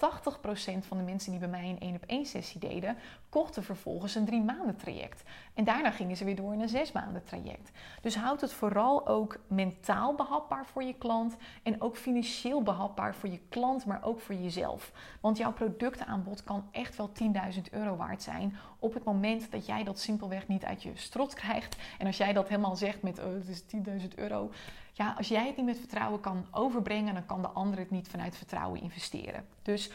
van 0.80 0.96
de 0.96 1.02
mensen 1.02 1.30
die 1.30 1.40
bij 1.40 1.48
mij 1.48 1.68
een 1.68 1.80
1 1.80 1.94
op 1.94 2.04
1 2.06 2.26
sessie 2.26 2.60
deden, 2.60 2.96
kochten 3.28 3.62
vervolgens 3.62 4.14
een 4.14 4.24
drie 4.24 4.42
maanden 4.42 4.76
traject. 4.76 5.22
En 5.54 5.64
daarna 5.64 5.90
gingen 5.90 6.16
ze 6.16 6.24
weer 6.24 6.36
door 6.36 6.52
in 6.52 6.60
een 6.60 6.68
zes 6.68 6.92
maanden 6.92 7.24
traject. 7.24 7.70
Dus 8.00 8.16
houd 8.16 8.40
het 8.40 8.52
vooral 8.52 9.06
ook 9.06 9.38
mentaal 9.46 10.14
behapbaar 10.14 10.66
voor 10.66 10.82
je 10.82 10.94
klant 10.94 11.36
en 11.62 11.80
ook 11.82 11.96
financieel 11.96 12.62
behapbaar 12.62 13.14
voor 13.14 13.28
je 13.28 13.40
klant, 13.48 13.86
maar 13.86 14.04
ook 14.04 14.20
voor 14.20 14.34
jezelf. 14.34 14.92
Want 15.20 15.36
jouw 15.36 15.52
productaanbod 15.52 16.44
kan 16.44 16.68
echt 16.70 16.96
wel 16.96 17.10
10.000 17.54 17.60
euro 17.70 17.96
waard 17.96 18.22
zijn 18.22 18.56
op 18.78 18.94
het 18.94 19.04
moment 19.04 19.50
dat 19.50 19.66
jij 19.66 19.84
dat 19.84 19.98
simpelweg 19.98 20.48
niet 20.48 20.64
uit 20.64 20.82
je 20.82 20.90
strot 20.94 21.34
krijgt. 21.34 21.76
En 21.98 22.06
als 22.06 22.16
jij 22.16 22.32
dat 22.32 22.48
helemaal 22.48 22.76
zegt 22.76 23.02
met 23.02 23.18
oh, 23.18 23.32
het 23.32 23.48
is 23.48 23.62
10.000 23.62 24.14
euro. 24.14 24.50
Ja, 24.92 25.14
als 25.16 25.28
jij 25.28 25.46
het 25.46 25.56
niet 25.56 25.66
met 25.66 25.78
vertrouwen 25.78 26.20
kan 26.20 26.46
overbrengen, 26.50 27.14
dan 27.14 27.26
kan 27.26 27.42
de 27.42 27.48
ander 27.48 27.78
het 27.78 27.90
niet 27.90 28.08
vanuit 28.08 28.36
vertrouwen 28.36 28.80
investeren. 28.80 29.46
Dus 29.62 29.90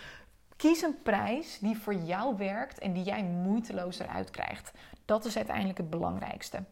Kies 0.56 0.82
een 0.82 1.02
prijs 1.02 1.60
die 1.60 1.78
voor 1.78 1.96
jou 1.96 2.38
werkt 2.38 2.80
en 2.80 2.94
die 2.94 3.04
jij 3.04 3.24
moeiteloos 3.24 4.00
eruit 4.00 4.30
krijgt. 4.30 4.72
Dat 5.06 5.26
is 5.26 5.36
uiteindelijk 5.36 5.78
het 5.78 5.90
belangrijkste. 5.90 6.64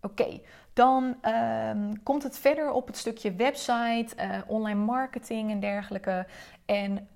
Oké, 0.00 0.40
dan 0.72 1.16
ehm, 1.20 1.92
komt 2.02 2.22
het 2.22 2.38
verder 2.38 2.70
op 2.70 2.86
het 2.86 2.96
stukje 2.96 3.32
website, 3.32 4.08
uh, 4.16 4.38
online 4.46 4.84
marketing 4.84 5.50
en 5.50 5.60
dergelijke. 5.60 6.26
En 6.64 7.08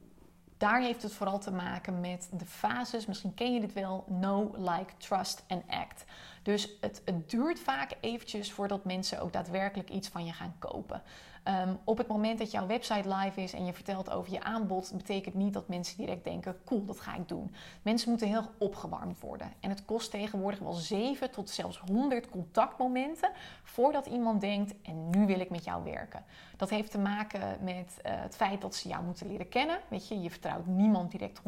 daar 0.59 0.81
heeft 0.81 1.03
het 1.03 1.13
vooral 1.13 1.39
te 1.39 1.51
maken 1.53 2.01
met 2.01 2.29
de 2.33 2.47
fases. 2.47 3.07
Misschien 3.07 3.35
ken 3.35 3.55
je 3.55 3.61
dit 3.61 3.73
wel: 3.73 4.05
know, 4.09 4.57
like, 4.59 4.93
trust 4.97 5.45
en 5.47 5.63
act. 5.69 6.05
Dus 6.43 6.69
het, 6.81 7.03
het 7.05 7.31
duurt 7.31 7.61
vaak 7.61 7.93
eventjes 8.01 8.53
voordat 8.53 8.85
mensen 8.85 9.21
ook 9.21 9.33
daadwerkelijk 9.33 9.91
iets 9.91 10.09
van 10.09 10.25
je 10.25 10.33
gaan 10.33 10.55
kopen. 10.59 11.03
Ehm, 11.47 11.75
op 11.85 11.99
het 11.99 12.07
moment 12.07 12.39
dat 12.39 12.51
jouw 12.51 12.67
website 12.67 13.15
live 13.15 13.43
is 13.43 13.53
en 13.53 13.65
je 13.65 13.73
vertelt 13.73 14.11
over 14.11 14.33
je 14.33 14.43
aanbod, 14.43 14.93
betekent 14.97 15.35
niet 15.35 15.53
dat 15.53 15.69
mensen 15.69 15.97
direct 15.97 16.25
denken: 16.25 16.57
cool, 16.65 16.85
dat 16.85 17.01
ga 17.01 17.15
ik 17.15 17.29
doen. 17.29 17.55
Mensen 17.83 18.09
moeten 18.09 18.29
heel 18.29 18.51
opgewarmd 18.59 19.21
worden. 19.21 19.53
En 19.61 19.71
het 19.71 19.85
kost 19.85 20.11
tegenwoordig 20.11 20.59
wel 20.59 20.73
7 20.73 21.31
tot 21.31 21.51
zelfs 21.51 21.79
100 21.79 22.31
contactmomenten 22.31 23.31
voordat 23.63 24.07
iemand 24.07 24.41
denkt: 24.41 24.75
en 24.83 25.11
nu 25.11 25.27
wil 25.27 25.41
ik 25.41 25.51
met 25.51 25.65
jou 25.65 25.85
werken. 25.85 26.25
Dat 26.57 26.71
heeft 26.71 26.91
te 26.91 26.99
maken 26.99 27.59
met 27.61 27.99
uh, 28.07 28.13
het 28.23 28.37
feit 28.37 28.61
dat 28.61 28.75
ze 28.75 28.89
jou 28.89 29.05
moeten 29.05 29.27
leren 29.27 29.49
kennen. 29.49 29.79
Weet 29.89 30.09
je, 30.09 30.21
je 30.21 30.31
vertrouwt 30.31 30.67
niemand 30.67 31.11
direct 31.11 31.41
100% 31.41 31.43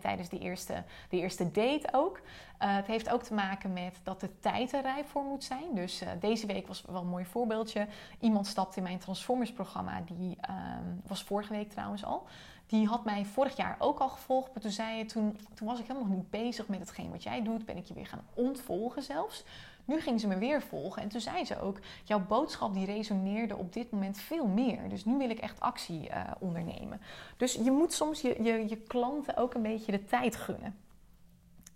tijdens 0.00 0.28
de 0.28 0.38
eerste, 0.38 0.84
de 1.08 1.16
eerste 1.16 1.50
date 1.50 1.88
ook. 1.92 2.20
Uh, 2.62 2.76
het 2.76 2.86
heeft 2.86 3.10
ook 3.10 3.22
te 3.22 3.34
maken 3.34 3.72
met 3.72 4.00
dat 4.02 4.20
de 4.20 4.38
tijd 4.38 4.72
er 4.72 4.82
rijp 4.82 5.06
voor 5.08 5.24
moet 5.24 5.44
zijn. 5.44 5.74
Dus 5.74 6.02
uh, 6.02 6.08
deze 6.20 6.46
week 6.46 6.66
was 6.66 6.82
wel 6.86 7.00
een 7.00 7.08
mooi 7.08 7.24
voorbeeldje. 7.24 7.86
Iemand 8.20 8.46
stapt 8.46 8.76
in 8.76 8.82
mijn 8.82 8.98
Transformers 8.98 9.52
programma. 9.52 10.02
Die 10.06 10.38
um, 10.50 11.00
was 11.06 11.22
vorige 11.22 11.52
week 11.52 11.70
trouwens 11.70 12.04
al. 12.04 12.26
Die 12.66 12.86
had 12.86 13.04
mij 13.04 13.24
vorig 13.24 13.56
jaar 13.56 13.76
ook 13.78 13.98
al 13.98 14.08
gevolgd. 14.08 14.52
Maar 14.52 14.62
toen 14.62 14.70
zei 14.70 14.96
je, 14.96 15.04
toen, 15.04 15.38
toen 15.54 15.66
was 15.66 15.80
ik 15.80 15.86
helemaal 15.86 16.08
niet 16.08 16.30
bezig 16.30 16.68
met 16.68 16.78
hetgeen 16.78 17.10
wat 17.10 17.22
jij 17.22 17.42
doet. 17.42 17.64
Ben 17.64 17.76
ik 17.76 17.86
je 17.86 17.94
weer 17.94 18.06
gaan 18.06 18.24
ontvolgen 18.34 19.02
zelfs. 19.02 19.44
Nu 19.84 20.00
ging 20.00 20.20
ze 20.20 20.26
me 20.26 20.38
weer 20.38 20.62
volgen 20.62 21.02
en 21.02 21.08
toen 21.08 21.20
zei 21.20 21.44
ze 21.44 21.60
ook: 21.60 21.78
jouw 22.04 22.20
boodschap 22.26 22.74
die 22.74 22.86
resoneerde 22.86 23.56
op 23.56 23.72
dit 23.72 23.90
moment 23.90 24.18
veel 24.18 24.46
meer. 24.46 24.88
Dus 24.88 25.04
nu 25.04 25.16
wil 25.18 25.30
ik 25.30 25.38
echt 25.38 25.60
actie 25.60 26.08
uh, 26.08 26.30
ondernemen. 26.38 27.00
Dus 27.36 27.52
je 27.52 27.70
moet 27.70 27.92
soms 27.92 28.20
je, 28.20 28.42
je, 28.42 28.68
je 28.68 28.76
klanten 28.76 29.36
ook 29.36 29.54
een 29.54 29.62
beetje 29.62 29.92
de 29.92 30.04
tijd 30.04 30.36
gunnen. 30.36 30.83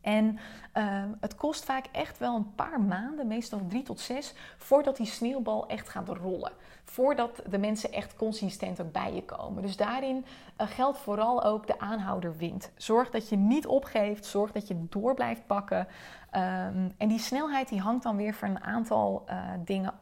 En 0.08 0.38
uh, 0.74 1.02
het 1.20 1.34
kost 1.34 1.64
vaak 1.64 1.86
echt 1.92 2.18
wel 2.18 2.36
een 2.36 2.54
paar 2.54 2.80
maanden, 2.80 3.26
meestal 3.26 3.60
drie 3.68 3.82
tot 3.82 4.00
zes, 4.00 4.34
voordat 4.56 4.96
die 4.96 5.06
sneeuwbal 5.06 5.66
echt 5.66 5.88
gaat 5.88 6.08
rollen. 6.08 6.52
Voordat 6.84 7.42
de 7.48 7.58
mensen 7.58 7.92
echt 7.92 8.16
consistent 8.16 8.80
ook 8.80 8.92
bij 8.92 9.14
je 9.14 9.24
komen. 9.24 9.62
Dus 9.62 9.76
daarin 9.76 10.16
uh, 10.60 10.66
geldt 10.66 10.98
vooral 10.98 11.44
ook 11.44 11.66
de 11.66 11.80
aanhouder 11.80 12.36
wint. 12.36 12.70
Zorg 12.76 13.10
dat 13.10 13.28
je 13.28 13.36
niet 13.36 13.66
opgeeft, 13.66 14.24
zorg 14.24 14.52
dat 14.52 14.68
je 14.68 14.86
door 14.88 15.14
blijft 15.14 15.46
pakken. 15.46 15.78
Um, 15.78 16.92
en 16.98 17.08
die 17.08 17.18
snelheid 17.18 17.68
die 17.68 17.80
hangt 17.80 18.02
dan 18.02 18.16
weer 18.16 18.34
van 18.34 18.48
een 18.48 18.62
aantal 18.62 19.24
uh, 19.28 19.42
dingen 19.64 19.94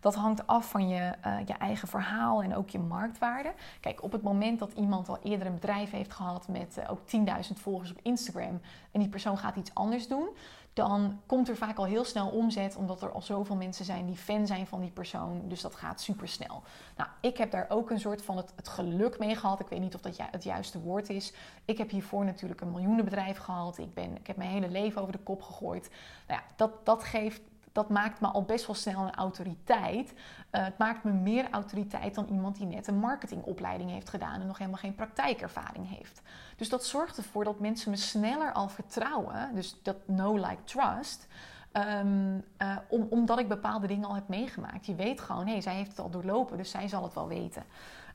Dat 0.00 0.14
hangt 0.14 0.46
af 0.46 0.70
van 0.70 0.88
je, 0.88 1.12
uh, 1.26 1.38
je 1.46 1.52
eigen 1.52 1.88
verhaal 1.88 2.42
en 2.42 2.56
ook 2.56 2.70
je 2.70 2.78
marktwaarde. 2.78 3.52
Kijk, 3.80 4.02
op 4.02 4.12
het 4.12 4.22
moment 4.22 4.58
dat 4.58 4.72
iemand 4.72 5.08
al 5.08 5.18
eerder 5.22 5.46
een 5.46 5.54
bedrijf 5.54 5.90
heeft 5.90 6.12
gehad 6.12 6.48
met 6.48 6.76
uh, 6.78 6.90
ook 6.90 7.00
10.000 7.00 7.56
volgers 7.56 7.90
op 7.90 7.98
Instagram 8.02 8.60
en 8.90 9.00
die 9.00 9.08
persoon 9.08 9.38
gaat 9.38 9.56
iets 9.56 9.74
anders 9.74 10.08
doen, 10.08 10.28
dan 10.72 11.20
komt 11.26 11.48
er 11.48 11.56
vaak 11.56 11.76
al 11.76 11.84
heel 11.84 12.04
snel 12.04 12.28
omzet, 12.28 12.76
omdat 12.76 13.02
er 13.02 13.12
al 13.12 13.22
zoveel 13.22 13.56
mensen 13.56 13.84
zijn 13.84 14.06
die 14.06 14.16
fan 14.16 14.46
zijn 14.46 14.66
van 14.66 14.80
die 14.80 14.90
persoon. 14.90 15.42
Dus 15.48 15.60
dat 15.60 15.74
gaat 15.74 16.00
super 16.00 16.28
snel. 16.28 16.62
Nou, 16.96 17.10
ik 17.20 17.36
heb 17.36 17.50
daar 17.50 17.66
ook 17.68 17.90
een 17.90 18.00
soort 18.00 18.22
van 18.22 18.36
het, 18.36 18.68
geluk 18.68 19.18
mee 19.18 19.36
gehad. 19.36 19.60
Ik 19.60 19.68
weet 19.68 19.80
niet 19.80 19.94
of 19.94 20.00
dat 20.00 20.16
het 20.30 20.44
juiste 20.44 20.80
woord 20.80 21.08
is. 21.08 21.32
Ik 21.64 21.78
heb 21.78 21.90
hiervoor 21.90 22.24
natuurlijk 22.24 22.60
een 22.60 22.70
miljoenenbedrijf 22.70 23.38
gehad. 23.38 23.78
Ik, 23.78 23.94
ben, 23.94 24.16
ik 24.16 24.26
heb 24.26 24.36
mijn 24.36 24.50
hele 24.50 24.70
leven 24.70 25.00
over 25.00 25.12
de 25.12 25.18
kop 25.18 25.42
gegooid. 25.42 25.90
Nou 26.26 26.40
ja, 26.40 26.46
dat, 26.56 26.86
dat 26.86 27.04
geeft 27.04 27.40
dat 27.72 27.88
maakt 27.88 28.20
me 28.20 28.26
al 28.26 28.44
best 28.44 28.66
wel 28.66 28.76
snel 28.76 29.02
een 29.02 29.14
autoriteit. 29.14 30.12
Uh, 30.12 30.64
het 30.64 30.78
maakt 30.78 31.04
me 31.04 31.12
meer 31.12 31.50
autoriteit 31.50 32.14
dan 32.14 32.26
iemand 32.30 32.56
die 32.56 32.66
net 32.66 32.86
een 32.86 32.98
marketingopleiding 32.98 33.90
heeft 33.90 34.08
gedaan 34.08 34.40
en 34.40 34.46
nog 34.46 34.58
helemaal 34.58 34.80
geen 34.80 34.94
praktijkervaring 34.94 35.88
heeft. 35.88 36.22
Dus 36.56 36.68
dat 36.68 36.84
zorgt 36.84 37.16
ervoor 37.16 37.44
dat 37.44 37.60
mensen 37.60 37.90
me 37.90 37.96
sneller 37.96 38.52
al 38.52 38.68
vertrouwen. 38.68 39.54
Dus 39.54 39.76
dat 39.82 39.96
know, 40.06 40.36
like, 40.36 40.64
trust. 40.64 41.26
Um, 41.72 42.44
uh, 42.62 42.76
om, 42.88 43.06
omdat 43.10 43.38
ik 43.38 43.48
bepaalde 43.48 43.86
dingen 43.86 44.08
al 44.08 44.14
heb 44.14 44.28
meegemaakt. 44.28 44.86
Je 44.86 44.94
weet 44.94 45.20
gewoon, 45.20 45.46
hé, 45.46 45.60
zij 45.60 45.74
heeft 45.74 45.90
het 45.90 45.98
al 45.98 46.10
doorlopen, 46.10 46.56
dus 46.56 46.70
zij 46.70 46.88
zal 46.88 47.02
het 47.02 47.14
wel 47.14 47.28
weten. 47.28 47.64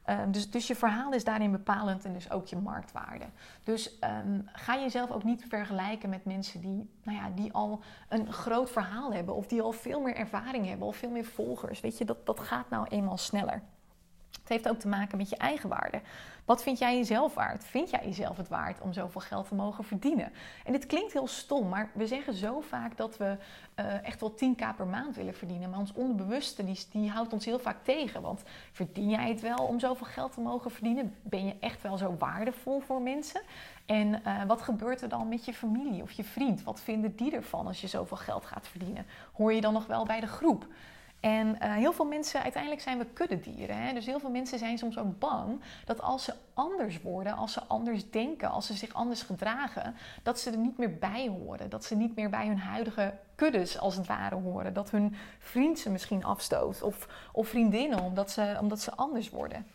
Um, 0.10 0.32
dus, 0.32 0.52
dus 0.52 0.68
je 0.68 0.76
verhaal 0.76 1.14
is 1.14 1.24
daarin 1.24 1.52
bepalend 1.52 2.06
en 2.06 2.14
dus 2.14 2.32
ook 2.32 2.48
je 2.48 2.58
marktwaarde. 2.58 3.26
Dus 3.64 4.00
um, 4.26 4.48
ga 4.52 4.78
jezelf 4.78 5.12
ook 5.12 5.24
niet 5.24 5.46
vergelijken 5.50 6.10
met 6.10 6.26
mensen 6.26 6.62
die, 6.62 6.90
nou 7.04 7.18
ja, 7.18 7.30
die 7.36 7.54
al 7.54 7.80
een 8.10 8.34
groot 8.34 8.70
verhaal 8.70 9.14
hebben 9.14 9.36
of 9.36 9.48
die 9.48 9.62
al 9.62 9.72
veel 9.72 10.02
meer 10.02 10.16
ervaring 10.16 10.68
hebben 10.68 10.88
of 10.88 10.96
veel 10.96 11.10
meer 11.10 11.26
volgers. 11.26 11.80
Weet 11.80 11.98
je, 11.98 12.06
dat, 12.06 12.26
dat 12.26 12.40
gaat 12.40 12.70
nou 12.70 12.88
eenmaal 12.88 13.18
sneller. 13.18 13.62
Het 14.40 14.50
heeft 14.50 14.70
ook 14.70 14.80
te 14.80 14.88
maken 14.88 15.18
met 15.18 15.30
je 15.30 15.38
eigen 15.38 15.70
waarde. 15.70 16.02
Wat 16.46 16.64
vind 16.64 16.80
jij 16.80 16.98
jezelf 16.98 17.34
waard? 17.34 17.64
Vind 17.64 17.90
jij 17.90 18.02
jezelf 18.04 18.38
het 18.38 18.48
waard 18.48 18.82
om 18.82 18.94
zoveel 18.94 19.22
geld 19.22 19.48
te 19.48 19.56
mogen 19.56 19.84
verdienen? 19.84 20.32
En 20.66 20.72
dit 20.72 20.86
klinkt 20.86 21.14
heel 21.14 21.28
stom, 21.28 21.70
maar 21.70 21.90
we 21.94 22.08
zeggen 22.08 22.34
zo 22.34 22.60
vaak 22.60 22.98
dat 22.98 23.18
we 23.18 23.38
uh, 23.76 24.04
echt 24.04 24.20
wel 24.20 24.32
10k 24.32 24.76
per 24.76 24.88
maand 24.88 25.16
willen 25.16 25.34
verdienen. 25.34 25.70
Maar 25.70 25.80
ons 25.80 25.94
onderbewuste 25.94 26.64
die, 26.64 26.80
die 26.92 27.10
houdt 27.10 27.34
ons 27.34 27.46
heel 27.46 27.60
vaak 27.60 27.84
tegen. 27.84 28.22
Want 28.22 28.44
verdien 28.72 29.10
jij 29.10 29.30
het 29.30 29.42
wel 29.42 29.58
om 29.58 29.80
zoveel 29.80 30.06
geld 30.06 30.34
te 30.34 30.42
mogen 30.42 30.72
verdienen? 30.72 31.16
Ben 31.22 31.46
je 31.46 31.56
echt 31.60 31.82
wel 31.82 31.98
zo 31.98 32.16
waardevol 32.20 32.80
voor 32.80 33.02
mensen? 33.02 33.42
En 33.86 34.08
uh, 34.08 34.44
wat 34.48 34.62
gebeurt 34.62 35.02
er 35.02 35.10
dan 35.10 35.30
met 35.30 35.46
je 35.46 35.54
familie 35.54 36.02
of 36.02 36.12
je 36.12 36.24
vriend? 36.24 36.64
Wat 36.64 36.80
vinden 36.82 37.16
die 37.16 37.32
ervan 37.32 37.68
als 37.68 37.82
je 37.82 37.88
zoveel 37.88 38.18
geld 38.18 38.46
gaat 38.46 38.68
verdienen? 38.68 39.06
Hoor 39.34 39.54
je 39.54 39.62
dan 39.62 39.74
nog 39.74 39.86
wel 39.86 40.06
bij 40.06 40.20
de 40.20 40.28
groep? 40.28 40.68
En 41.26 41.48
uh, 41.48 41.74
heel 41.74 41.94
veel 41.94 42.06
mensen, 42.06 42.42
uiteindelijk 42.42 42.82
zijn 42.82 42.98
we 42.98 43.06
kuddedieren. 43.06 43.78
Hè? 43.78 43.94
Dus 43.94 44.06
heel 44.06 44.20
veel 44.20 44.30
mensen 44.30 44.60
zijn 44.60 44.78
soms 44.78 44.98
ook 44.98 45.20
bang 45.20 45.62
dat 45.86 46.02
als 46.02 46.24
ze 46.24 46.34
anders 46.54 47.02
worden, 47.02 47.36
als 47.36 47.54
ze 47.54 47.62
anders 47.68 48.10
denken, 48.10 48.50
als 48.50 48.66
ze 48.66 48.74
zich 48.74 48.94
anders 48.94 49.22
gedragen, 49.22 49.96
dat 50.24 50.40
ze 50.40 50.52
er 50.52 50.58
niet 50.58 50.78
meer 50.78 50.98
bij 50.98 51.28
horen. 51.28 51.70
Dat 51.70 51.86
ze 51.86 51.96
niet 51.96 52.16
meer 52.16 52.30
bij 52.30 52.48
hun 52.48 52.60
huidige 52.60 53.14
kuddes 53.36 53.80
als 53.80 53.96
het 53.96 54.08
ware 54.08 54.36
horen. 54.36 54.74
Dat 54.74 54.92
hun 54.92 55.16
vriend 55.40 55.80
ze 55.80 55.90
misschien 55.90 56.24
afstoot 56.24 56.82
of, 56.82 57.08
of 57.32 57.48
vriendinnen 57.48 58.00
omdat 58.00 58.32
ze, 58.32 58.58
omdat 58.62 58.82
ze 58.82 58.96
anders 58.96 59.30
worden. 59.30 59.66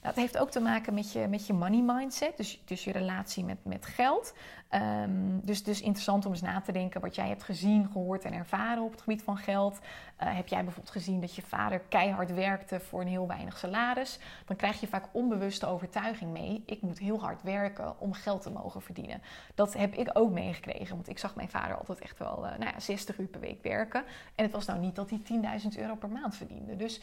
Het 0.00 0.16
heeft 0.16 0.38
ook 0.38 0.50
te 0.50 0.60
maken 0.60 0.94
met 0.94 1.12
je, 1.12 1.26
met 1.28 1.46
je 1.46 1.52
money 1.52 1.82
mindset, 1.82 2.36
dus, 2.36 2.62
dus 2.64 2.84
je 2.84 2.92
relatie 2.92 3.44
met, 3.44 3.64
met 3.64 3.86
geld. 3.86 4.34
Um, 4.74 5.40
dus, 5.42 5.62
dus 5.62 5.80
interessant 5.80 6.26
om 6.26 6.32
eens 6.32 6.40
na 6.40 6.60
te 6.60 6.72
denken 6.72 7.00
wat 7.00 7.14
jij 7.14 7.28
hebt 7.28 7.42
gezien, 7.42 7.88
gehoord 7.92 8.24
en 8.24 8.32
ervaren 8.32 8.82
op 8.82 8.90
het 8.90 9.00
gebied 9.00 9.22
van 9.22 9.36
geld. 9.36 9.74
Uh, 9.74 10.36
heb 10.36 10.48
jij 10.48 10.64
bijvoorbeeld 10.64 10.94
gezien 10.94 11.20
dat 11.20 11.34
je 11.34 11.42
vader 11.42 11.80
keihard 11.80 12.34
werkte 12.34 12.80
voor 12.80 13.00
een 13.00 13.06
heel 13.06 13.26
weinig 13.26 13.58
salaris? 13.58 14.18
Dan 14.46 14.56
krijg 14.56 14.80
je 14.80 14.86
vaak 14.86 15.04
onbewuste 15.12 15.66
overtuiging 15.66 16.32
mee. 16.32 16.62
Ik 16.66 16.82
moet 16.82 16.98
heel 16.98 17.20
hard 17.20 17.42
werken 17.42 18.00
om 18.00 18.12
geld 18.12 18.42
te 18.42 18.50
mogen 18.50 18.82
verdienen. 18.82 19.22
Dat 19.54 19.74
heb 19.74 19.94
ik 19.94 20.10
ook 20.12 20.30
meegekregen, 20.30 20.94
want 20.94 21.08
ik 21.08 21.18
zag 21.18 21.34
mijn 21.34 21.48
vader 21.48 21.76
altijd 21.76 21.98
echt 21.98 22.18
wel 22.18 22.44
uh, 22.44 22.50
nou 22.50 22.70
ja, 22.72 22.80
60 22.80 23.18
uur 23.18 23.26
per 23.26 23.40
week 23.40 23.62
werken. 23.62 24.04
En 24.34 24.44
het 24.44 24.52
was 24.52 24.66
nou 24.66 24.78
niet 24.78 24.96
dat 24.96 25.10
hij 25.10 25.20
10.000 25.62 25.78
euro 25.78 25.94
per 25.94 26.08
maand 26.08 26.36
verdiende. 26.36 26.76
Dus 26.76 27.00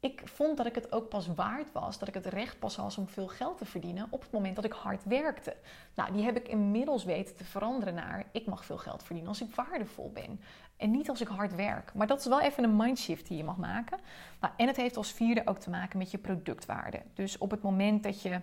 ik 0.00 0.22
vond 0.24 0.56
dat 0.56 0.66
ik 0.66 0.74
het 0.74 0.92
ook 0.92 1.08
pas 1.08 1.26
waard 1.26 1.72
was, 1.72 1.98
dat 1.98 2.08
ik 2.08 2.14
het 2.14 2.26
recht 2.26 2.58
pas 2.58 2.76
was 2.76 2.98
om 2.98 3.08
veel 3.08 3.28
geld 3.28 3.58
te 3.58 3.64
verdienen 3.64 4.06
op 4.10 4.20
het 4.20 4.30
moment 4.30 4.56
dat 4.56 4.64
ik 4.64 4.72
hard 4.72 5.04
werkte. 5.04 5.56
Nou, 5.94 6.12
die 6.12 6.24
heb 6.24 6.36
ik 6.36 6.48
inmiddels 6.48 7.04
weten 7.04 7.36
te 7.36 7.44
veranderen 7.44 7.94
naar 7.94 8.26
ik 8.32 8.46
mag 8.46 8.64
veel 8.64 8.78
geld 8.78 9.02
verdienen 9.02 9.28
als 9.28 9.40
ik 9.40 9.54
waardevol 9.54 10.10
ben. 10.12 10.40
En 10.76 10.90
niet 10.90 11.08
als 11.08 11.20
ik 11.20 11.28
hard 11.28 11.54
werk. 11.54 11.94
Maar 11.94 12.06
dat 12.06 12.18
is 12.18 12.26
wel 12.26 12.40
even 12.40 12.64
een 12.64 12.76
mindshift 12.76 13.26
die 13.26 13.36
je 13.36 13.44
mag 13.44 13.56
maken. 13.56 13.98
Nou, 14.40 14.54
en 14.56 14.66
het 14.66 14.76
heeft 14.76 14.96
als 14.96 15.12
vierde 15.12 15.42
ook 15.44 15.58
te 15.58 15.70
maken 15.70 15.98
met 15.98 16.10
je 16.10 16.18
productwaarde. 16.18 17.02
Dus 17.14 17.38
op 17.38 17.50
het 17.50 17.62
moment 17.62 18.02
dat 18.02 18.22
je 18.22 18.40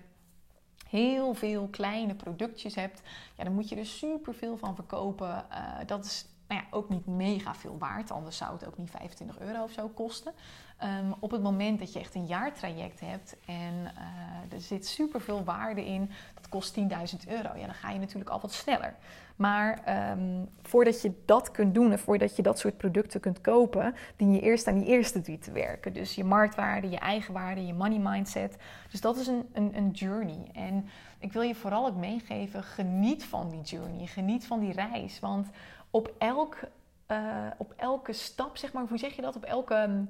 heel 0.90 1.34
veel 1.34 1.68
kleine 1.68 2.16
productjes 2.16 2.76
hebt, 2.76 3.02
ja, 3.36 3.44
dan 3.44 3.54
moet 3.54 3.70
je 3.70 3.76
er 3.76 3.86
super 3.86 4.34
veel 4.34 4.58
van 4.58 4.76
verkopen. 4.76 5.46
Uh, 5.52 5.78
dat 5.86 6.06
is 6.06 6.26
nou 6.48 6.62
ja, 6.62 6.68
ook 6.72 6.90
niet 6.90 7.06
mega 7.06 7.56
veel 7.56 7.78
waard, 7.78 8.12
anders 8.12 8.38
zou 8.38 8.54
het 8.54 8.68
ook 8.68 8.78
niet 8.78 8.90
25 8.90 9.40
euro 9.40 9.64
of 9.64 9.72
zo 9.72 9.88
kosten. 9.88 10.34
Um, 10.84 11.16
op 11.20 11.32
het 11.32 11.42
moment 11.42 11.80
dat 11.80 11.94
je 11.94 12.00
echt 12.00 12.16
een 12.16 12.26
jaartraject 12.26 13.00
hebt 13.00 13.36
en 13.46 13.74
uh, 13.74 14.54
er 14.54 14.62
zit 14.62 14.88
super 14.88 15.22
veel 15.22 15.44
waarde 15.44 15.86
in, 15.86 16.10
dat 16.36 16.50
kost 16.50 16.80
10.000 16.80 16.86
euro, 17.28 17.50
ja, 17.56 17.66
dan 17.66 17.74
ga 17.74 17.92
je 17.92 18.00
natuurlijk 18.00 18.30
al 18.30 18.40
wat 18.40 18.54
sneller. 18.54 18.96
Maar 19.38 19.82
um, 20.12 20.50
voordat 20.62 21.02
je 21.02 21.12
dat 21.26 21.52
kunt 21.52 21.74
doen 21.74 21.92
en 21.92 22.00
voordat 22.00 22.36
je 22.36 22.42
dat 22.42 22.60
soort 22.60 22.78
producten 22.78 23.20
kunt 23.20 23.42
kopen, 23.42 23.96
dien 24.16 24.34
je 24.34 24.40
eerst 24.40 24.68
aan 24.68 24.80
die 24.80 24.88
eerste 24.88 25.22
drie 25.22 25.38
te 25.38 25.52
werken. 25.52 25.94
Dus 25.94 26.16
je 26.16 26.24
marktwaarde, 26.24 26.90
je 26.90 27.00
eigenwaarde, 27.00 27.66
je 27.66 27.74
money 27.74 28.00
mindset. 28.00 28.58
Dus 28.92 29.02
dat 29.02 29.18
is 29.18 29.28
een, 29.28 29.50
een, 29.54 29.78
een 29.78 29.90
journey. 29.90 30.50
En 30.54 30.90
ik 31.20 31.34
wil 31.34 31.42
je 31.42 31.56
vooral 31.56 31.88
ook 31.88 31.96
meegeven: 31.96 32.64
geniet 32.64 33.26
van 33.26 33.50
die 33.50 33.62
journey, 33.62 34.06
geniet 34.06 34.48
van 34.48 34.60
die 34.60 34.74
reis. 34.74 35.20
Want 35.20 35.48
op, 35.90 36.14
elk, 36.18 36.58
uh, 37.08 37.18
op 37.58 37.74
elke 37.76 38.14
stap, 38.14 38.58
zeg 38.58 38.74
maar, 38.74 38.86
hoe 38.90 38.98
zeg 38.98 39.16
je 39.16 39.22
dat? 39.22 39.36
Op 39.36 39.44
elke, 39.44 40.06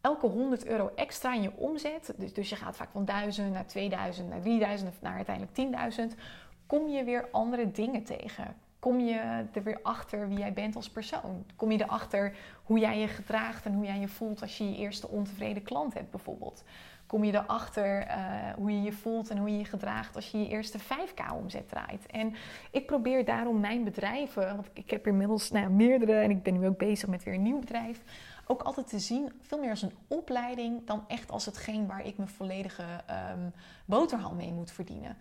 elke 0.00 0.26
100 0.26 0.66
euro 0.66 0.90
extra 0.94 1.34
in 1.34 1.42
je 1.42 1.56
omzet, 1.56 2.14
dus, 2.16 2.32
dus 2.32 2.48
je 2.48 2.56
gaat 2.56 2.76
vaak 2.76 2.90
van 2.90 3.04
1000 3.04 3.52
naar 3.52 3.66
2000 3.66 4.28
naar 4.28 4.40
3000 4.40 4.90
of 4.90 5.00
naar 5.00 5.16
uiteindelijk 5.16 6.12
10.000, 6.12 6.18
kom 6.66 6.88
je 6.88 7.04
weer 7.04 7.28
andere 7.30 7.70
dingen 7.70 8.04
tegen. 8.04 8.56
Kom 8.78 9.00
je 9.00 9.44
er 9.52 9.62
weer 9.62 9.78
achter 9.82 10.28
wie 10.28 10.38
jij 10.38 10.52
bent 10.52 10.76
als 10.76 10.90
persoon? 10.90 11.44
Kom 11.56 11.72
je 11.72 11.82
erachter 11.82 12.36
hoe 12.64 12.78
jij 12.78 12.98
je 12.98 13.08
gedraagt 13.08 13.64
en 13.64 13.74
hoe 13.74 13.84
jij 13.84 13.98
je 13.98 14.08
voelt 14.08 14.40
als 14.40 14.58
je 14.58 14.70
je 14.70 14.76
eerste 14.76 15.08
ontevreden 15.08 15.62
klant 15.62 15.94
hebt, 15.94 16.10
bijvoorbeeld? 16.10 16.64
kom 17.08 17.24
je 17.24 17.32
erachter 17.32 18.06
uh, 18.06 18.14
hoe 18.56 18.72
je 18.72 18.82
je 18.82 18.92
voelt 18.92 19.30
en 19.30 19.38
hoe 19.38 19.50
je 19.50 19.58
je 19.58 19.64
gedraagt 19.64 20.16
als 20.16 20.30
je 20.30 20.38
je 20.38 20.48
eerste 20.48 20.78
5k 20.78 21.34
omzet 21.34 21.68
draait. 21.68 22.06
En 22.06 22.34
ik 22.70 22.86
probeer 22.86 23.24
daarom 23.24 23.60
mijn 23.60 23.84
bedrijven, 23.84 24.46
want 24.46 24.68
ik 24.72 24.90
heb 24.90 25.06
inmiddels 25.06 25.50
nou 25.50 25.70
meerdere 25.70 26.12
en 26.12 26.30
ik 26.30 26.42
ben 26.42 26.58
nu 26.58 26.66
ook 26.66 26.78
bezig 26.78 27.08
met 27.08 27.24
weer 27.24 27.34
een 27.34 27.42
nieuw 27.42 27.58
bedrijf, 27.58 28.02
ook 28.48 28.62
altijd 28.62 28.88
te 28.88 28.98
zien, 28.98 29.32
veel 29.40 29.58
meer 29.58 29.70
als 29.70 29.82
een 29.82 29.96
opleiding 30.08 30.86
dan 30.86 31.04
echt 31.08 31.30
als 31.30 31.44
hetgeen 31.44 31.86
waar 31.86 32.06
ik 32.06 32.16
mijn 32.16 32.28
volledige 32.28 32.84
um, 33.32 33.52
boterham 33.84 34.36
mee 34.36 34.52
moet 34.52 34.70
verdienen. 34.70 35.16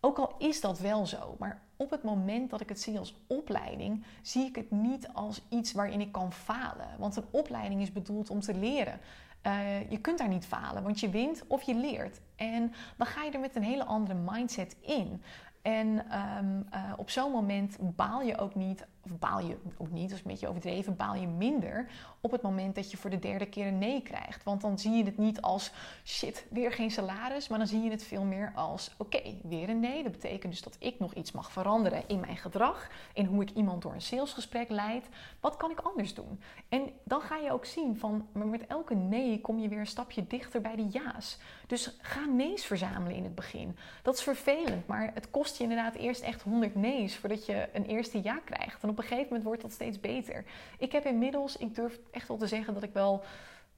Ook 0.00 0.18
al 0.18 0.34
is 0.38 0.60
dat 0.60 0.78
wel 0.78 1.06
zo, 1.06 1.36
maar 1.38 1.60
op 1.76 1.90
het 1.90 2.02
moment 2.02 2.50
dat 2.50 2.60
ik 2.60 2.68
het 2.68 2.80
zie 2.80 2.98
als 2.98 3.14
opleiding, 3.26 4.04
zie 4.22 4.44
ik 4.44 4.56
het 4.56 4.70
niet 4.70 5.08
als 5.12 5.42
iets 5.48 5.72
waarin 5.72 6.00
ik 6.00 6.12
kan 6.12 6.32
falen. 6.32 6.88
Want 6.98 7.16
een 7.16 7.24
opleiding 7.30 7.80
is 7.80 7.92
bedoeld 7.92 8.30
om 8.30 8.40
te 8.40 8.54
leren. 8.54 9.00
Uh, 9.46 9.90
je 9.90 10.00
kunt 10.00 10.18
daar 10.18 10.28
niet 10.28 10.46
falen, 10.46 10.82
want 10.82 11.00
je 11.00 11.10
wint 11.10 11.42
of 11.46 11.62
je 11.62 11.74
leert. 11.74 12.20
En 12.36 12.72
dan 12.96 13.06
ga 13.06 13.24
je 13.24 13.30
er 13.30 13.40
met 13.40 13.56
een 13.56 13.62
hele 13.62 13.84
andere 13.84 14.18
mindset 14.18 14.76
in. 14.80 15.22
En 15.62 15.88
um, 15.88 16.66
uh, 16.74 16.92
op 16.96 17.10
zo'n 17.10 17.32
moment 17.32 17.76
baal 17.80 18.22
je 18.22 18.38
ook 18.38 18.54
niet 18.54 18.86
of 19.04 19.18
baal 19.18 19.40
je 19.40 19.56
ook 19.78 19.90
niet, 19.90 20.08
dat 20.08 20.18
is 20.18 20.24
een 20.24 20.30
beetje 20.30 20.48
overdreven, 20.48 20.96
baal 20.96 21.14
je 21.14 21.26
minder 21.26 21.90
op 22.20 22.30
het 22.30 22.42
moment 22.42 22.74
dat 22.74 22.90
je 22.90 22.96
voor 22.96 23.10
de 23.10 23.18
derde 23.18 23.46
keer 23.46 23.66
een 23.66 23.78
nee 23.78 24.02
krijgt. 24.02 24.44
Want 24.44 24.60
dan 24.60 24.78
zie 24.78 24.92
je 24.92 25.04
het 25.04 25.18
niet 25.18 25.40
als 25.40 25.72
shit, 26.04 26.46
weer 26.50 26.72
geen 26.72 26.90
salaris, 26.90 27.48
maar 27.48 27.58
dan 27.58 27.66
zie 27.66 27.82
je 27.82 27.90
het 27.90 28.04
veel 28.04 28.24
meer 28.24 28.52
als 28.54 28.90
oké, 28.96 29.22
weer 29.42 29.68
een 29.68 29.80
nee. 29.80 30.02
Dat 30.02 30.12
betekent 30.12 30.52
dus 30.52 30.62
dat 30.62 30.76
ik 30.78 30.98
nog 30.98 31.14
iets 31.14 31.32
mag 31.32 31.52
veranderen 31.52 32.02
in 32.06 32.20
mijn 32.20 32.36
gedrag, 32.36 32.90
in 33.12 33.24
hoe 33.24 33.42
ik 33.42 33.50
iemand 33.50 33.82
door 33.82 33.92
een 33.92 34.00
salesgesprek 34.00 34.68
leid. 34.68 35.08
Wat 35.40 35.56
kan 35.56 35.70
ik 35.70 35.80
anders 35.80 36.14
doen? 36.14 36.40
En 36.68 36.90
dan 37.04 37.20
ga 37.20 37.36
je 37.36 37.52
ook 37.52 37.64
zien 37.64 37.96
van, 37.96 38.28
met 38.32 38.66
elke 38.66 38.94
nee 38.94 39.40
kom 39.40 39.58
je 39.58 39.68
weer 39.68 39.78
een 39.78 39.86
stapje 39.86 40.26
dichter 40.26 40.60
bij 40.60 40.76
de 40.76 40.86
ja's. 40.88 41.38
Dus 41.66 41.96
ga 42.00 42.24
nee's 42.24 42.64
verzamelen 42.64 43.16
in 43.16 43.24
het 43.24 43.34
begin. 43.34 43.76
Dat 44.02 44.14
is 44.14 44.22
vervelend, 44.22 44.86
maar 44.86 45.10
het 45.14 45.30
kost 45.30 45.56
je 45.56 45.62
inderdaad 45.62 45.94
eerst 45.94 46.22
echt 46.22 46.42
100 46.42 46.74
nee's 46.74 47.16
voordat 47.16 47.46
je 47.46 47.68
een 47.72 47.84
eerste 47.84 48.20
ja 48.22 48.40
krijgt 48.44 48.84
op 48.90 48.98
een 48.98 49.04
gegeven 49.04 49.24
moment 49.24 49.44
wordt 49.44 49.62
dat 49.62 49.72
steeds 49.72 50.00
beter. 50.00 50.44
Ik 50.78 50.92
heb 50.92 51.04
inmiddels, 51.04 51.56
ik 51.56 51.74
durf 51.74 51.98
echt 52.12 52.28
wel 52.28 52.36
te 52.36 52.46
zeggen 52.46 52.74
dat 52.74 52.82
ik 52.82 52.92
wel 52.92 53.24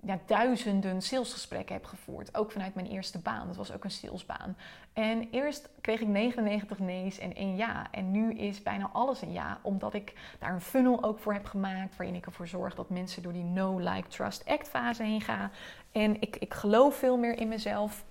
ja, 0.06 0.18
duizenden 0.26 1.02
salesgesprekken 1.02 1.74
heb 1.74 1.84
gevoerd. 1.84 2.36
Ook 2.36 2.52
vanuit 2.52 2.74
mijn 2.74 2.86
eerste 2.86 3.18
baan. 3.18 3.46
Dat 3.46 3.56
was 3.56 3.72
ook 3.72 3.84
een 3.84 3.90
salesbaan. 3.90 4.56
En 4.92 5.28
eerst 5.30 5.68
kreeg 5.80 6.00
ik 6.00 6.08
99 6.08 6.78
nee's 6.78 7.18
en 7.18 7.34
één 7.34 7.56
ja. 7.56 7.86
En 7.90 8.10
nu 8.10 8.32
is 8.32 8.62
bijna 8.62 8.90
alles 8.92 9.22
een 9.22 9.32
ja. 9.32 9.58
Omdat 9.62 9.94
ik 9.94 10.14
daar 10.38 10.52
een 10.52 10.60
funnel 10.60 11.04
ook 11.04 11.18
voor 11.18 11.32
heb 11.32 11.46
gemaakt. 11.46 11.96
Waarin 11.96 12.16
ik 12.16 12.26
ervoor 12.26 12.48
zorg 12.48 12.74
dat 12.74 12.90
mensen 12.90 13.22
door 13.22 13.32
die 13.32 13.44
no, 13.44 13.78
like, 13.78 14.08
trust, 14.08 14.44
act 14.46 14.68
fase 14.68 15.02
heen 15.02 15.20
gaan. 15.20 15.50
En 15.92 16.20
ik, 16.20 16.36
ik 16.36 16.54
geloof 16.54 16.96
veel 16.96 17.16
meer 17.16 17.38
in 17.38 17.48
mezelf. 17.48 18.04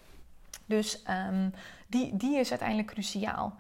Dus 0.66 1.04
um, 1.28 1.54
die, 1.88 2.18
die 2.18 2.38
is 2.38 2.50
uiteindelijk 2.50 2.88
cruciaal. 2.88 3.56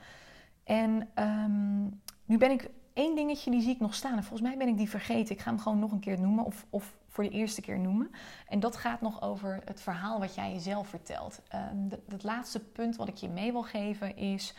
En 0.64 1.10
um, 1.16 2.02
nu 2.26 2.38
ben 2.38 2.52
ik 2.52 2.70
één 2.94 3.16
dingetje 3.16 3.52
die 3.52 3.62
zie 3.62 3.74
ik 3.74 3.80
nog 3.80 3.96
staan. 3.96 4.18
En 4.18 4.24
volgens 4.24 4.50
mij 4.50 4.58
ben 4.58 4.68
ik 4.68 4.78
die 4.78 4.90
vergeten. 4.90 5.36
Ik 5.36 5.42
ga 5.42 5.50
hem 5.50 5.60
gewoon 5.60 5.80
nog 5.80 5.92
een 5.92 6.00
keer 6.00 6.20
noemen. 6.20 6.46
Of, 6.46 6.66
of 6.70 6.94
voor 7.08 7.24
de 7.24 7.30
eerste 7.30 7.62
keer 7.62 7.80
noemen. 7.80 8.12
En 8.48 8.60
dat 8.60 8.78
gaat 8.78 9.02
nog 9.02 9.22
over 9.22 9.62
het 9.66 9.82
verhaal 9.82 10.20
wat 10.20 10.36
jij 10.36 10.52
jezelf 10.52 10.88
vertelt. 10.88 11.42
Um, 11.56 11.90
het 12.10 12.24
laatste 12.24 12.60
punt 12.60 12.96
wat 12.96 13.08
ik 13.08 13.16
je 13.16 13.30
mee 13.30 13.52
wil 13.52 13.64
geven 13.64 14.16
is... 14.16 14.54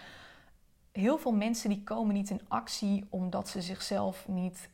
Heel 0.93 1.19
veel 1.19 1.33
mensen 1.33 1.69
die 1.69 1.83
komen 1.83 2.15
niet 2.15 2.31
in 2.31 2.41
actie 2.49 3.07
omdat 3.09 3.49
ze 3.49 3.63
zichzelf 3.63 4.29
niet 4.29 4.69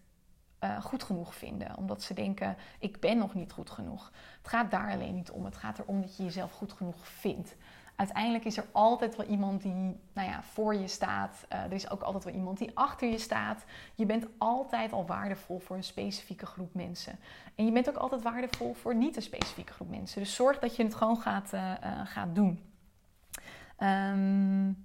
uh, 0.64 0.83
goed 0.83 1.03
genoeg 1.03 1.35
vinden. 1.35 1.77
Omdat 1.77 2.03
ze 2.03 2.14
denken, 2.14 2.57
ik 2.79 3.01
ben 3.01 3.18
nog 3.18 3.35
niet 3.35 3.53
goed 3.53 3.71
genoeg. 3.71 4.12
Het 4.38 4.49
gaat 4.49 4.71
daar 4.71 4.92
alleen 4.92 5.14
niet 5.14 5.31
om. 5.31 5.44
Het 5.44 5.57
gaat 5.57 5.79
erom 5.79 6.01
dat 6.01 6.16
je 6.16 6.25
jezelf 6.25 6.53
goed 6.53 6.73
genoeg 6.73 7.09
vindt 7.09 7.57
uiteindelijk 7.99 8.45
is 8.45 8.57
er 8.57 8.67
altijd 8.73 9.17
wel 9.17 9.27
iemand 9.27 9.63
die 9.63 9.73
nou 10.13 10.29
ja, 10.29 10.43
voor 10.43 10.75
je 10.75 10.89
staat. 10.89 11.47
Uh, 11.53 11.63
er 11.63 11.73
is 11.73 11.91
ook 11.91 12.03
altijd 12.03 12.25
wel 12.25 12.35
iemand 12.35 12.59
die 12.59 12.71
achter 12.75 13.09
je 13.09 13.19
staat. 13.19 13.65
Je 13.95 14.07
bent 14.07 14.27
altijd 14.39 14.93
al 14.93 15.07
waardevol 15.07 15.59
voor 15.59 15.77
een 15.77 15.85
specifieke 15.85 16.47
groep 16.47 16.75
mensen. 16.75 17.19
En 17.55 17.65
je 17.65 17.73
bent 17.73 17.89
ook 17.89 17.97
altijd 17.97 18.23
waardevol 18.23 18.75
voor 18.75 18.95
niet 18.95 19.17
een 19.17 19.23
specifieke 19.23 19.73
groep 19.73 19.91
mensen. 19.91 20.21
Dus 20.21 20.35
zorg 20.35 20.59
dat 20.59 20.77
je 20.77 20.83
het 20.83 20.95
gewoon 20.95 21.21
gaat, 21.21 21.53
uh, 21.55 21.73
gaat 22.05 22.35
doen. 22.35 22.63
Um, 23.79 24.85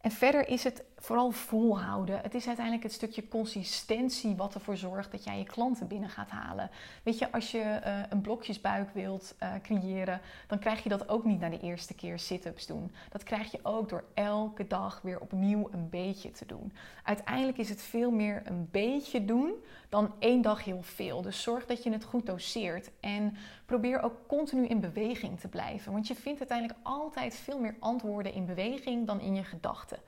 en 0.00 0.10
verder 0.10 0.48
is 0.48 0.64
het 0.64 0.84
vooral 0.98 1.30
volhouden. 1.30 2.20
Het 2.20 2.34
is 2.34 2.46
uiteindelijk 2.46 2.84
het 2.84 2.94
stukje 2.94 3.28
consistentie 3.28 4.36
wat 4.36 4.54
ervoor 4.54 4.76
zorgt 4.76 5.10
dat 5.10 5.24
jij 5.24 5.38
je 5.38 5.44
klanten 5.44 5.86
binnen 5.86 6.08
gaat 6.08 6.30
halen. 6.30 6.70
Weet 7.02 7.18
je, 7.18 7.32
als 7.32 7.50
je 7.50 7.58
uh, 7.58 8.00
een 8.08 8.20
blokjesbuik 8.20 8.88
wilt 8.92 9.34
uh, 9.42 9.52
creëren, 9.62 10.20
dan 10.46 10.58
krijg 10.58 10.82
je 10.82 10.88
dat 10.88 11.08
ook 11.08 11.24
niet 11.24 11.40
na 11.40 11.48
de 11.48 11.60
eerste 11.60 11.94
keer 11.94 12.18
sit-ups 12.18 12.66
doen. 12.66 12.92
Dat 13.10 13.22
krijg 13.22 13.50
je 13.50 13.58
ook 13.62 13.88
door 13.88 14.04
elke 14.14 14.66
dag 14.66 15.00
weer 15.02 15.20
opnieuw 15.20 15.68
een 15.72 15.88
beetje 15.88 16.30
te 16.30 16.46
doen. 16.46 16.72
Uiteindelijk 17.02 17.58
is 17.58 17.68
het 17.68 17.82
veel 17.82 18.10
meer 18.10 18.42
een 18.44 18.68
beetje 18.70 19.24
doen 19.24 19.52
dan 19.88 20.14
één 20.18 20.42
dag 20.42 20.64
heel 20.64 20.82
veel. 20.82 21.22
Dus 21.22 21.42
zorg 21.42 21.66
dat 21.66 21.82
je 21.82 21.92
het 21.92 22.04
goed 22.04 22.26
doseert 22.26 22.90
en 23.00 23.36
probeer 23.66 24.02
ook 24.02 24.14
continu 24.26 24.66
in 24.66 24.80
beweging 24.80 25.40
te 25.40 25.48
blijven. 25.48 25.92
Want 25.92 26.06
je 26.06 26.14
vindt 26.14 26.38
uiteindelijk 26.38 26.78
altijd 26.82 27.34
veel 27.34 27.58
meer 27.58 27.76
antwoorden 27.78 28.32
in 28.32 28.46
beweging 28.46 29.06
dan 29.06 29.20
in 29.20 29.34
je 29.34 29.44
gedachten. 29.44 29.98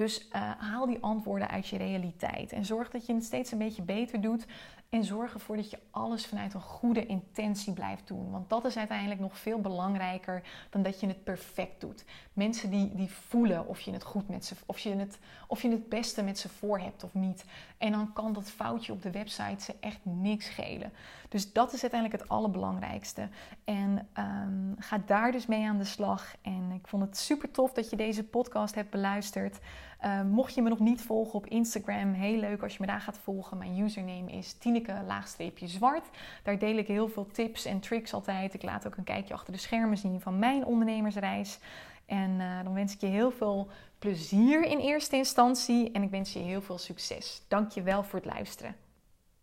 Dus 0.00 0.28
uh, 0.32 0.50
haal 0.58 0.86
die 0.86 0.98
antwoorden 1.00 1.48
uit 1.48 1.68
je 1.68 1.76
realiteit 1.76 2.52
en 2.52 2.64
zorg 2.64 2.90
dat 2.90 3.06
je 3.06 3.14
het 3.14 3.24
steeds 3.24 3.52
een 3.52 3.58
beetje 3.58 3.82
beter 3.82 4.20
doet. 4.20 4.46
En 4.88 5.04
zorg 5.04 5.34
ervoor 5.34 5.56
dat 5.56 5.70
je 5.70 5.78
alles 5.90 6.26
vanuit 6.26 6.54
een 6.54 6.60
goede 6.60 7.06
intentie 7.06 7.72
blijft 7.72 8.06
doen. 8.06 8.30
Want 8.30 8.48
dat 8.48 8.64
is 8.64 8.76
uiteindelijk 8.76 9.20
nog 9.20 9.38
veel 9.38 9.60
belangrijker 9.60 10.42
dan 10.70 10.82
dat 10.82 11.00
je 11.00 11.06
het 11.06 11.24
perfect 11.24 11.80
doet. 11.80 12.04
Mensen 12.32 12.70
die, 12.70 12.94
die 12.94 13.10
voelen 13.10 13.66
of 13.66 13.80
je 13.80 13.92
het 13.92 14.02
goed 14.02 14.28
met 14.28 14.44
ze, 14.44 14.54
of 14.66 14.78
je 14.78 14.94
het, 14.94 15.18
of 15.46 15.62
je 15.62 15.70
het 15.70 15.88
beste 15.88 16.22
met 16.22 16.38
ze 16.38 16.48
voor 16.48 16.78
hebt 16.78 17.04
of 17.04 17.14
niet. 17.14 17.44
En 17.78 17.92
dan 17.92 18.12
kan 18.12 18.32
dat 18.32 18.50
foutje 18.50 18.92
op 18.92 19.02
de 19.02 19.10
website 19.10 19.64
ze 19.64 19.74
echt 19.80 20.00
niks 20.02 20.46
schelen. 20.46 20.92
Dus 21.28 21.52
dat 21.52 21.72
is 21.72 21.82
uiteindelijk 21.82 22.22
het 22.22 22.30
allerbelangrijkste. 22.30 23.28
En 23.64 24.08
um, 24.18 24.74
ga 24.78 25.02
daar 25.06 25.32
dus 25.32 25.46
mee 25.46 25.68
aan 25.68 25.78
de 25.78 25.84
slag. 25.84 26.34
En 26.42 26.70
ik 26.74 26.86
vond 26.86 27.02
het 27.02 27.16
super 27.16 27.50
tof 27.50 27.72
dat 27.72 27.90
je 27.90 27.96
deze 27.96 28.24
podcast 28.24 28.74
hebt 28.74 28.90
beluisterd. 28.90 29.58
Uh, 30.04 30.22
mocht 30.22 30.54
je 30.54 30.62
me 30.62 30.68
nog 30.68 30.78
niet 30.78 31.02
volgen 31.02 31.34
op 31.34 31.46
Instagram, 31.46 32.12
heel 32.12 32.38
leuk 32.38 32.62
als 32.62 32.72
je 32.72 32.78
me 32.80 32.86
daar 32.86 33.00
gaat 33.00 33.18
volgen. 33.18 33.58
Mijn 33.58 33.78
username 33.78 34.32
is 34.32 34.52
Tineke-zwart. 34.52 36.04
Daar 36.42 36.58
deel 36.58 36.76
ik 36.76 36.86
heel 36.86 37.08
veel 37.08 37.26
tips 37.32 37.64
en 37.64 37.80
tricks 37.80 38.12
altijd. 38.12 38.54
Ik 38.54 38.62
laat 38.62 38.86
ook 38.86 38.96
een 38.96 39.04
kijkje 39.04 39.34
achter 39.34 39.52
de 39.52 39.58
schermen 39.58 39.98
zien 39.98 40.20
van 40.20 40.38
mijn 40.38 40.64
ondernemersreis. 40.64 41.58
En 42.06 42.30
uh, 42.30 42.62
dan 42.64 42.74
wens 42.74 42.94
ik 42.94 43.00
je 43.00 43.06
heel 43.06 43.30
veel 43.30 43.68
plezier 43.98 44.64
in 44.64 44.78
eerste 44.78 45.16
instantie 45.16 45.92
en 45.92 46.02
ik 46.02 46.10
wens 46.10 46.32
je 46.32 46.38
heel 46.38 46.62
veel 46.62 46.78
succes. 46.78 47.42
Dank 47.48 47.70
je 47.70 47.82
wel 47.82 48.02
voor 48.02 48.18
het 48.18 48.32
luisteren. 48.32 48.74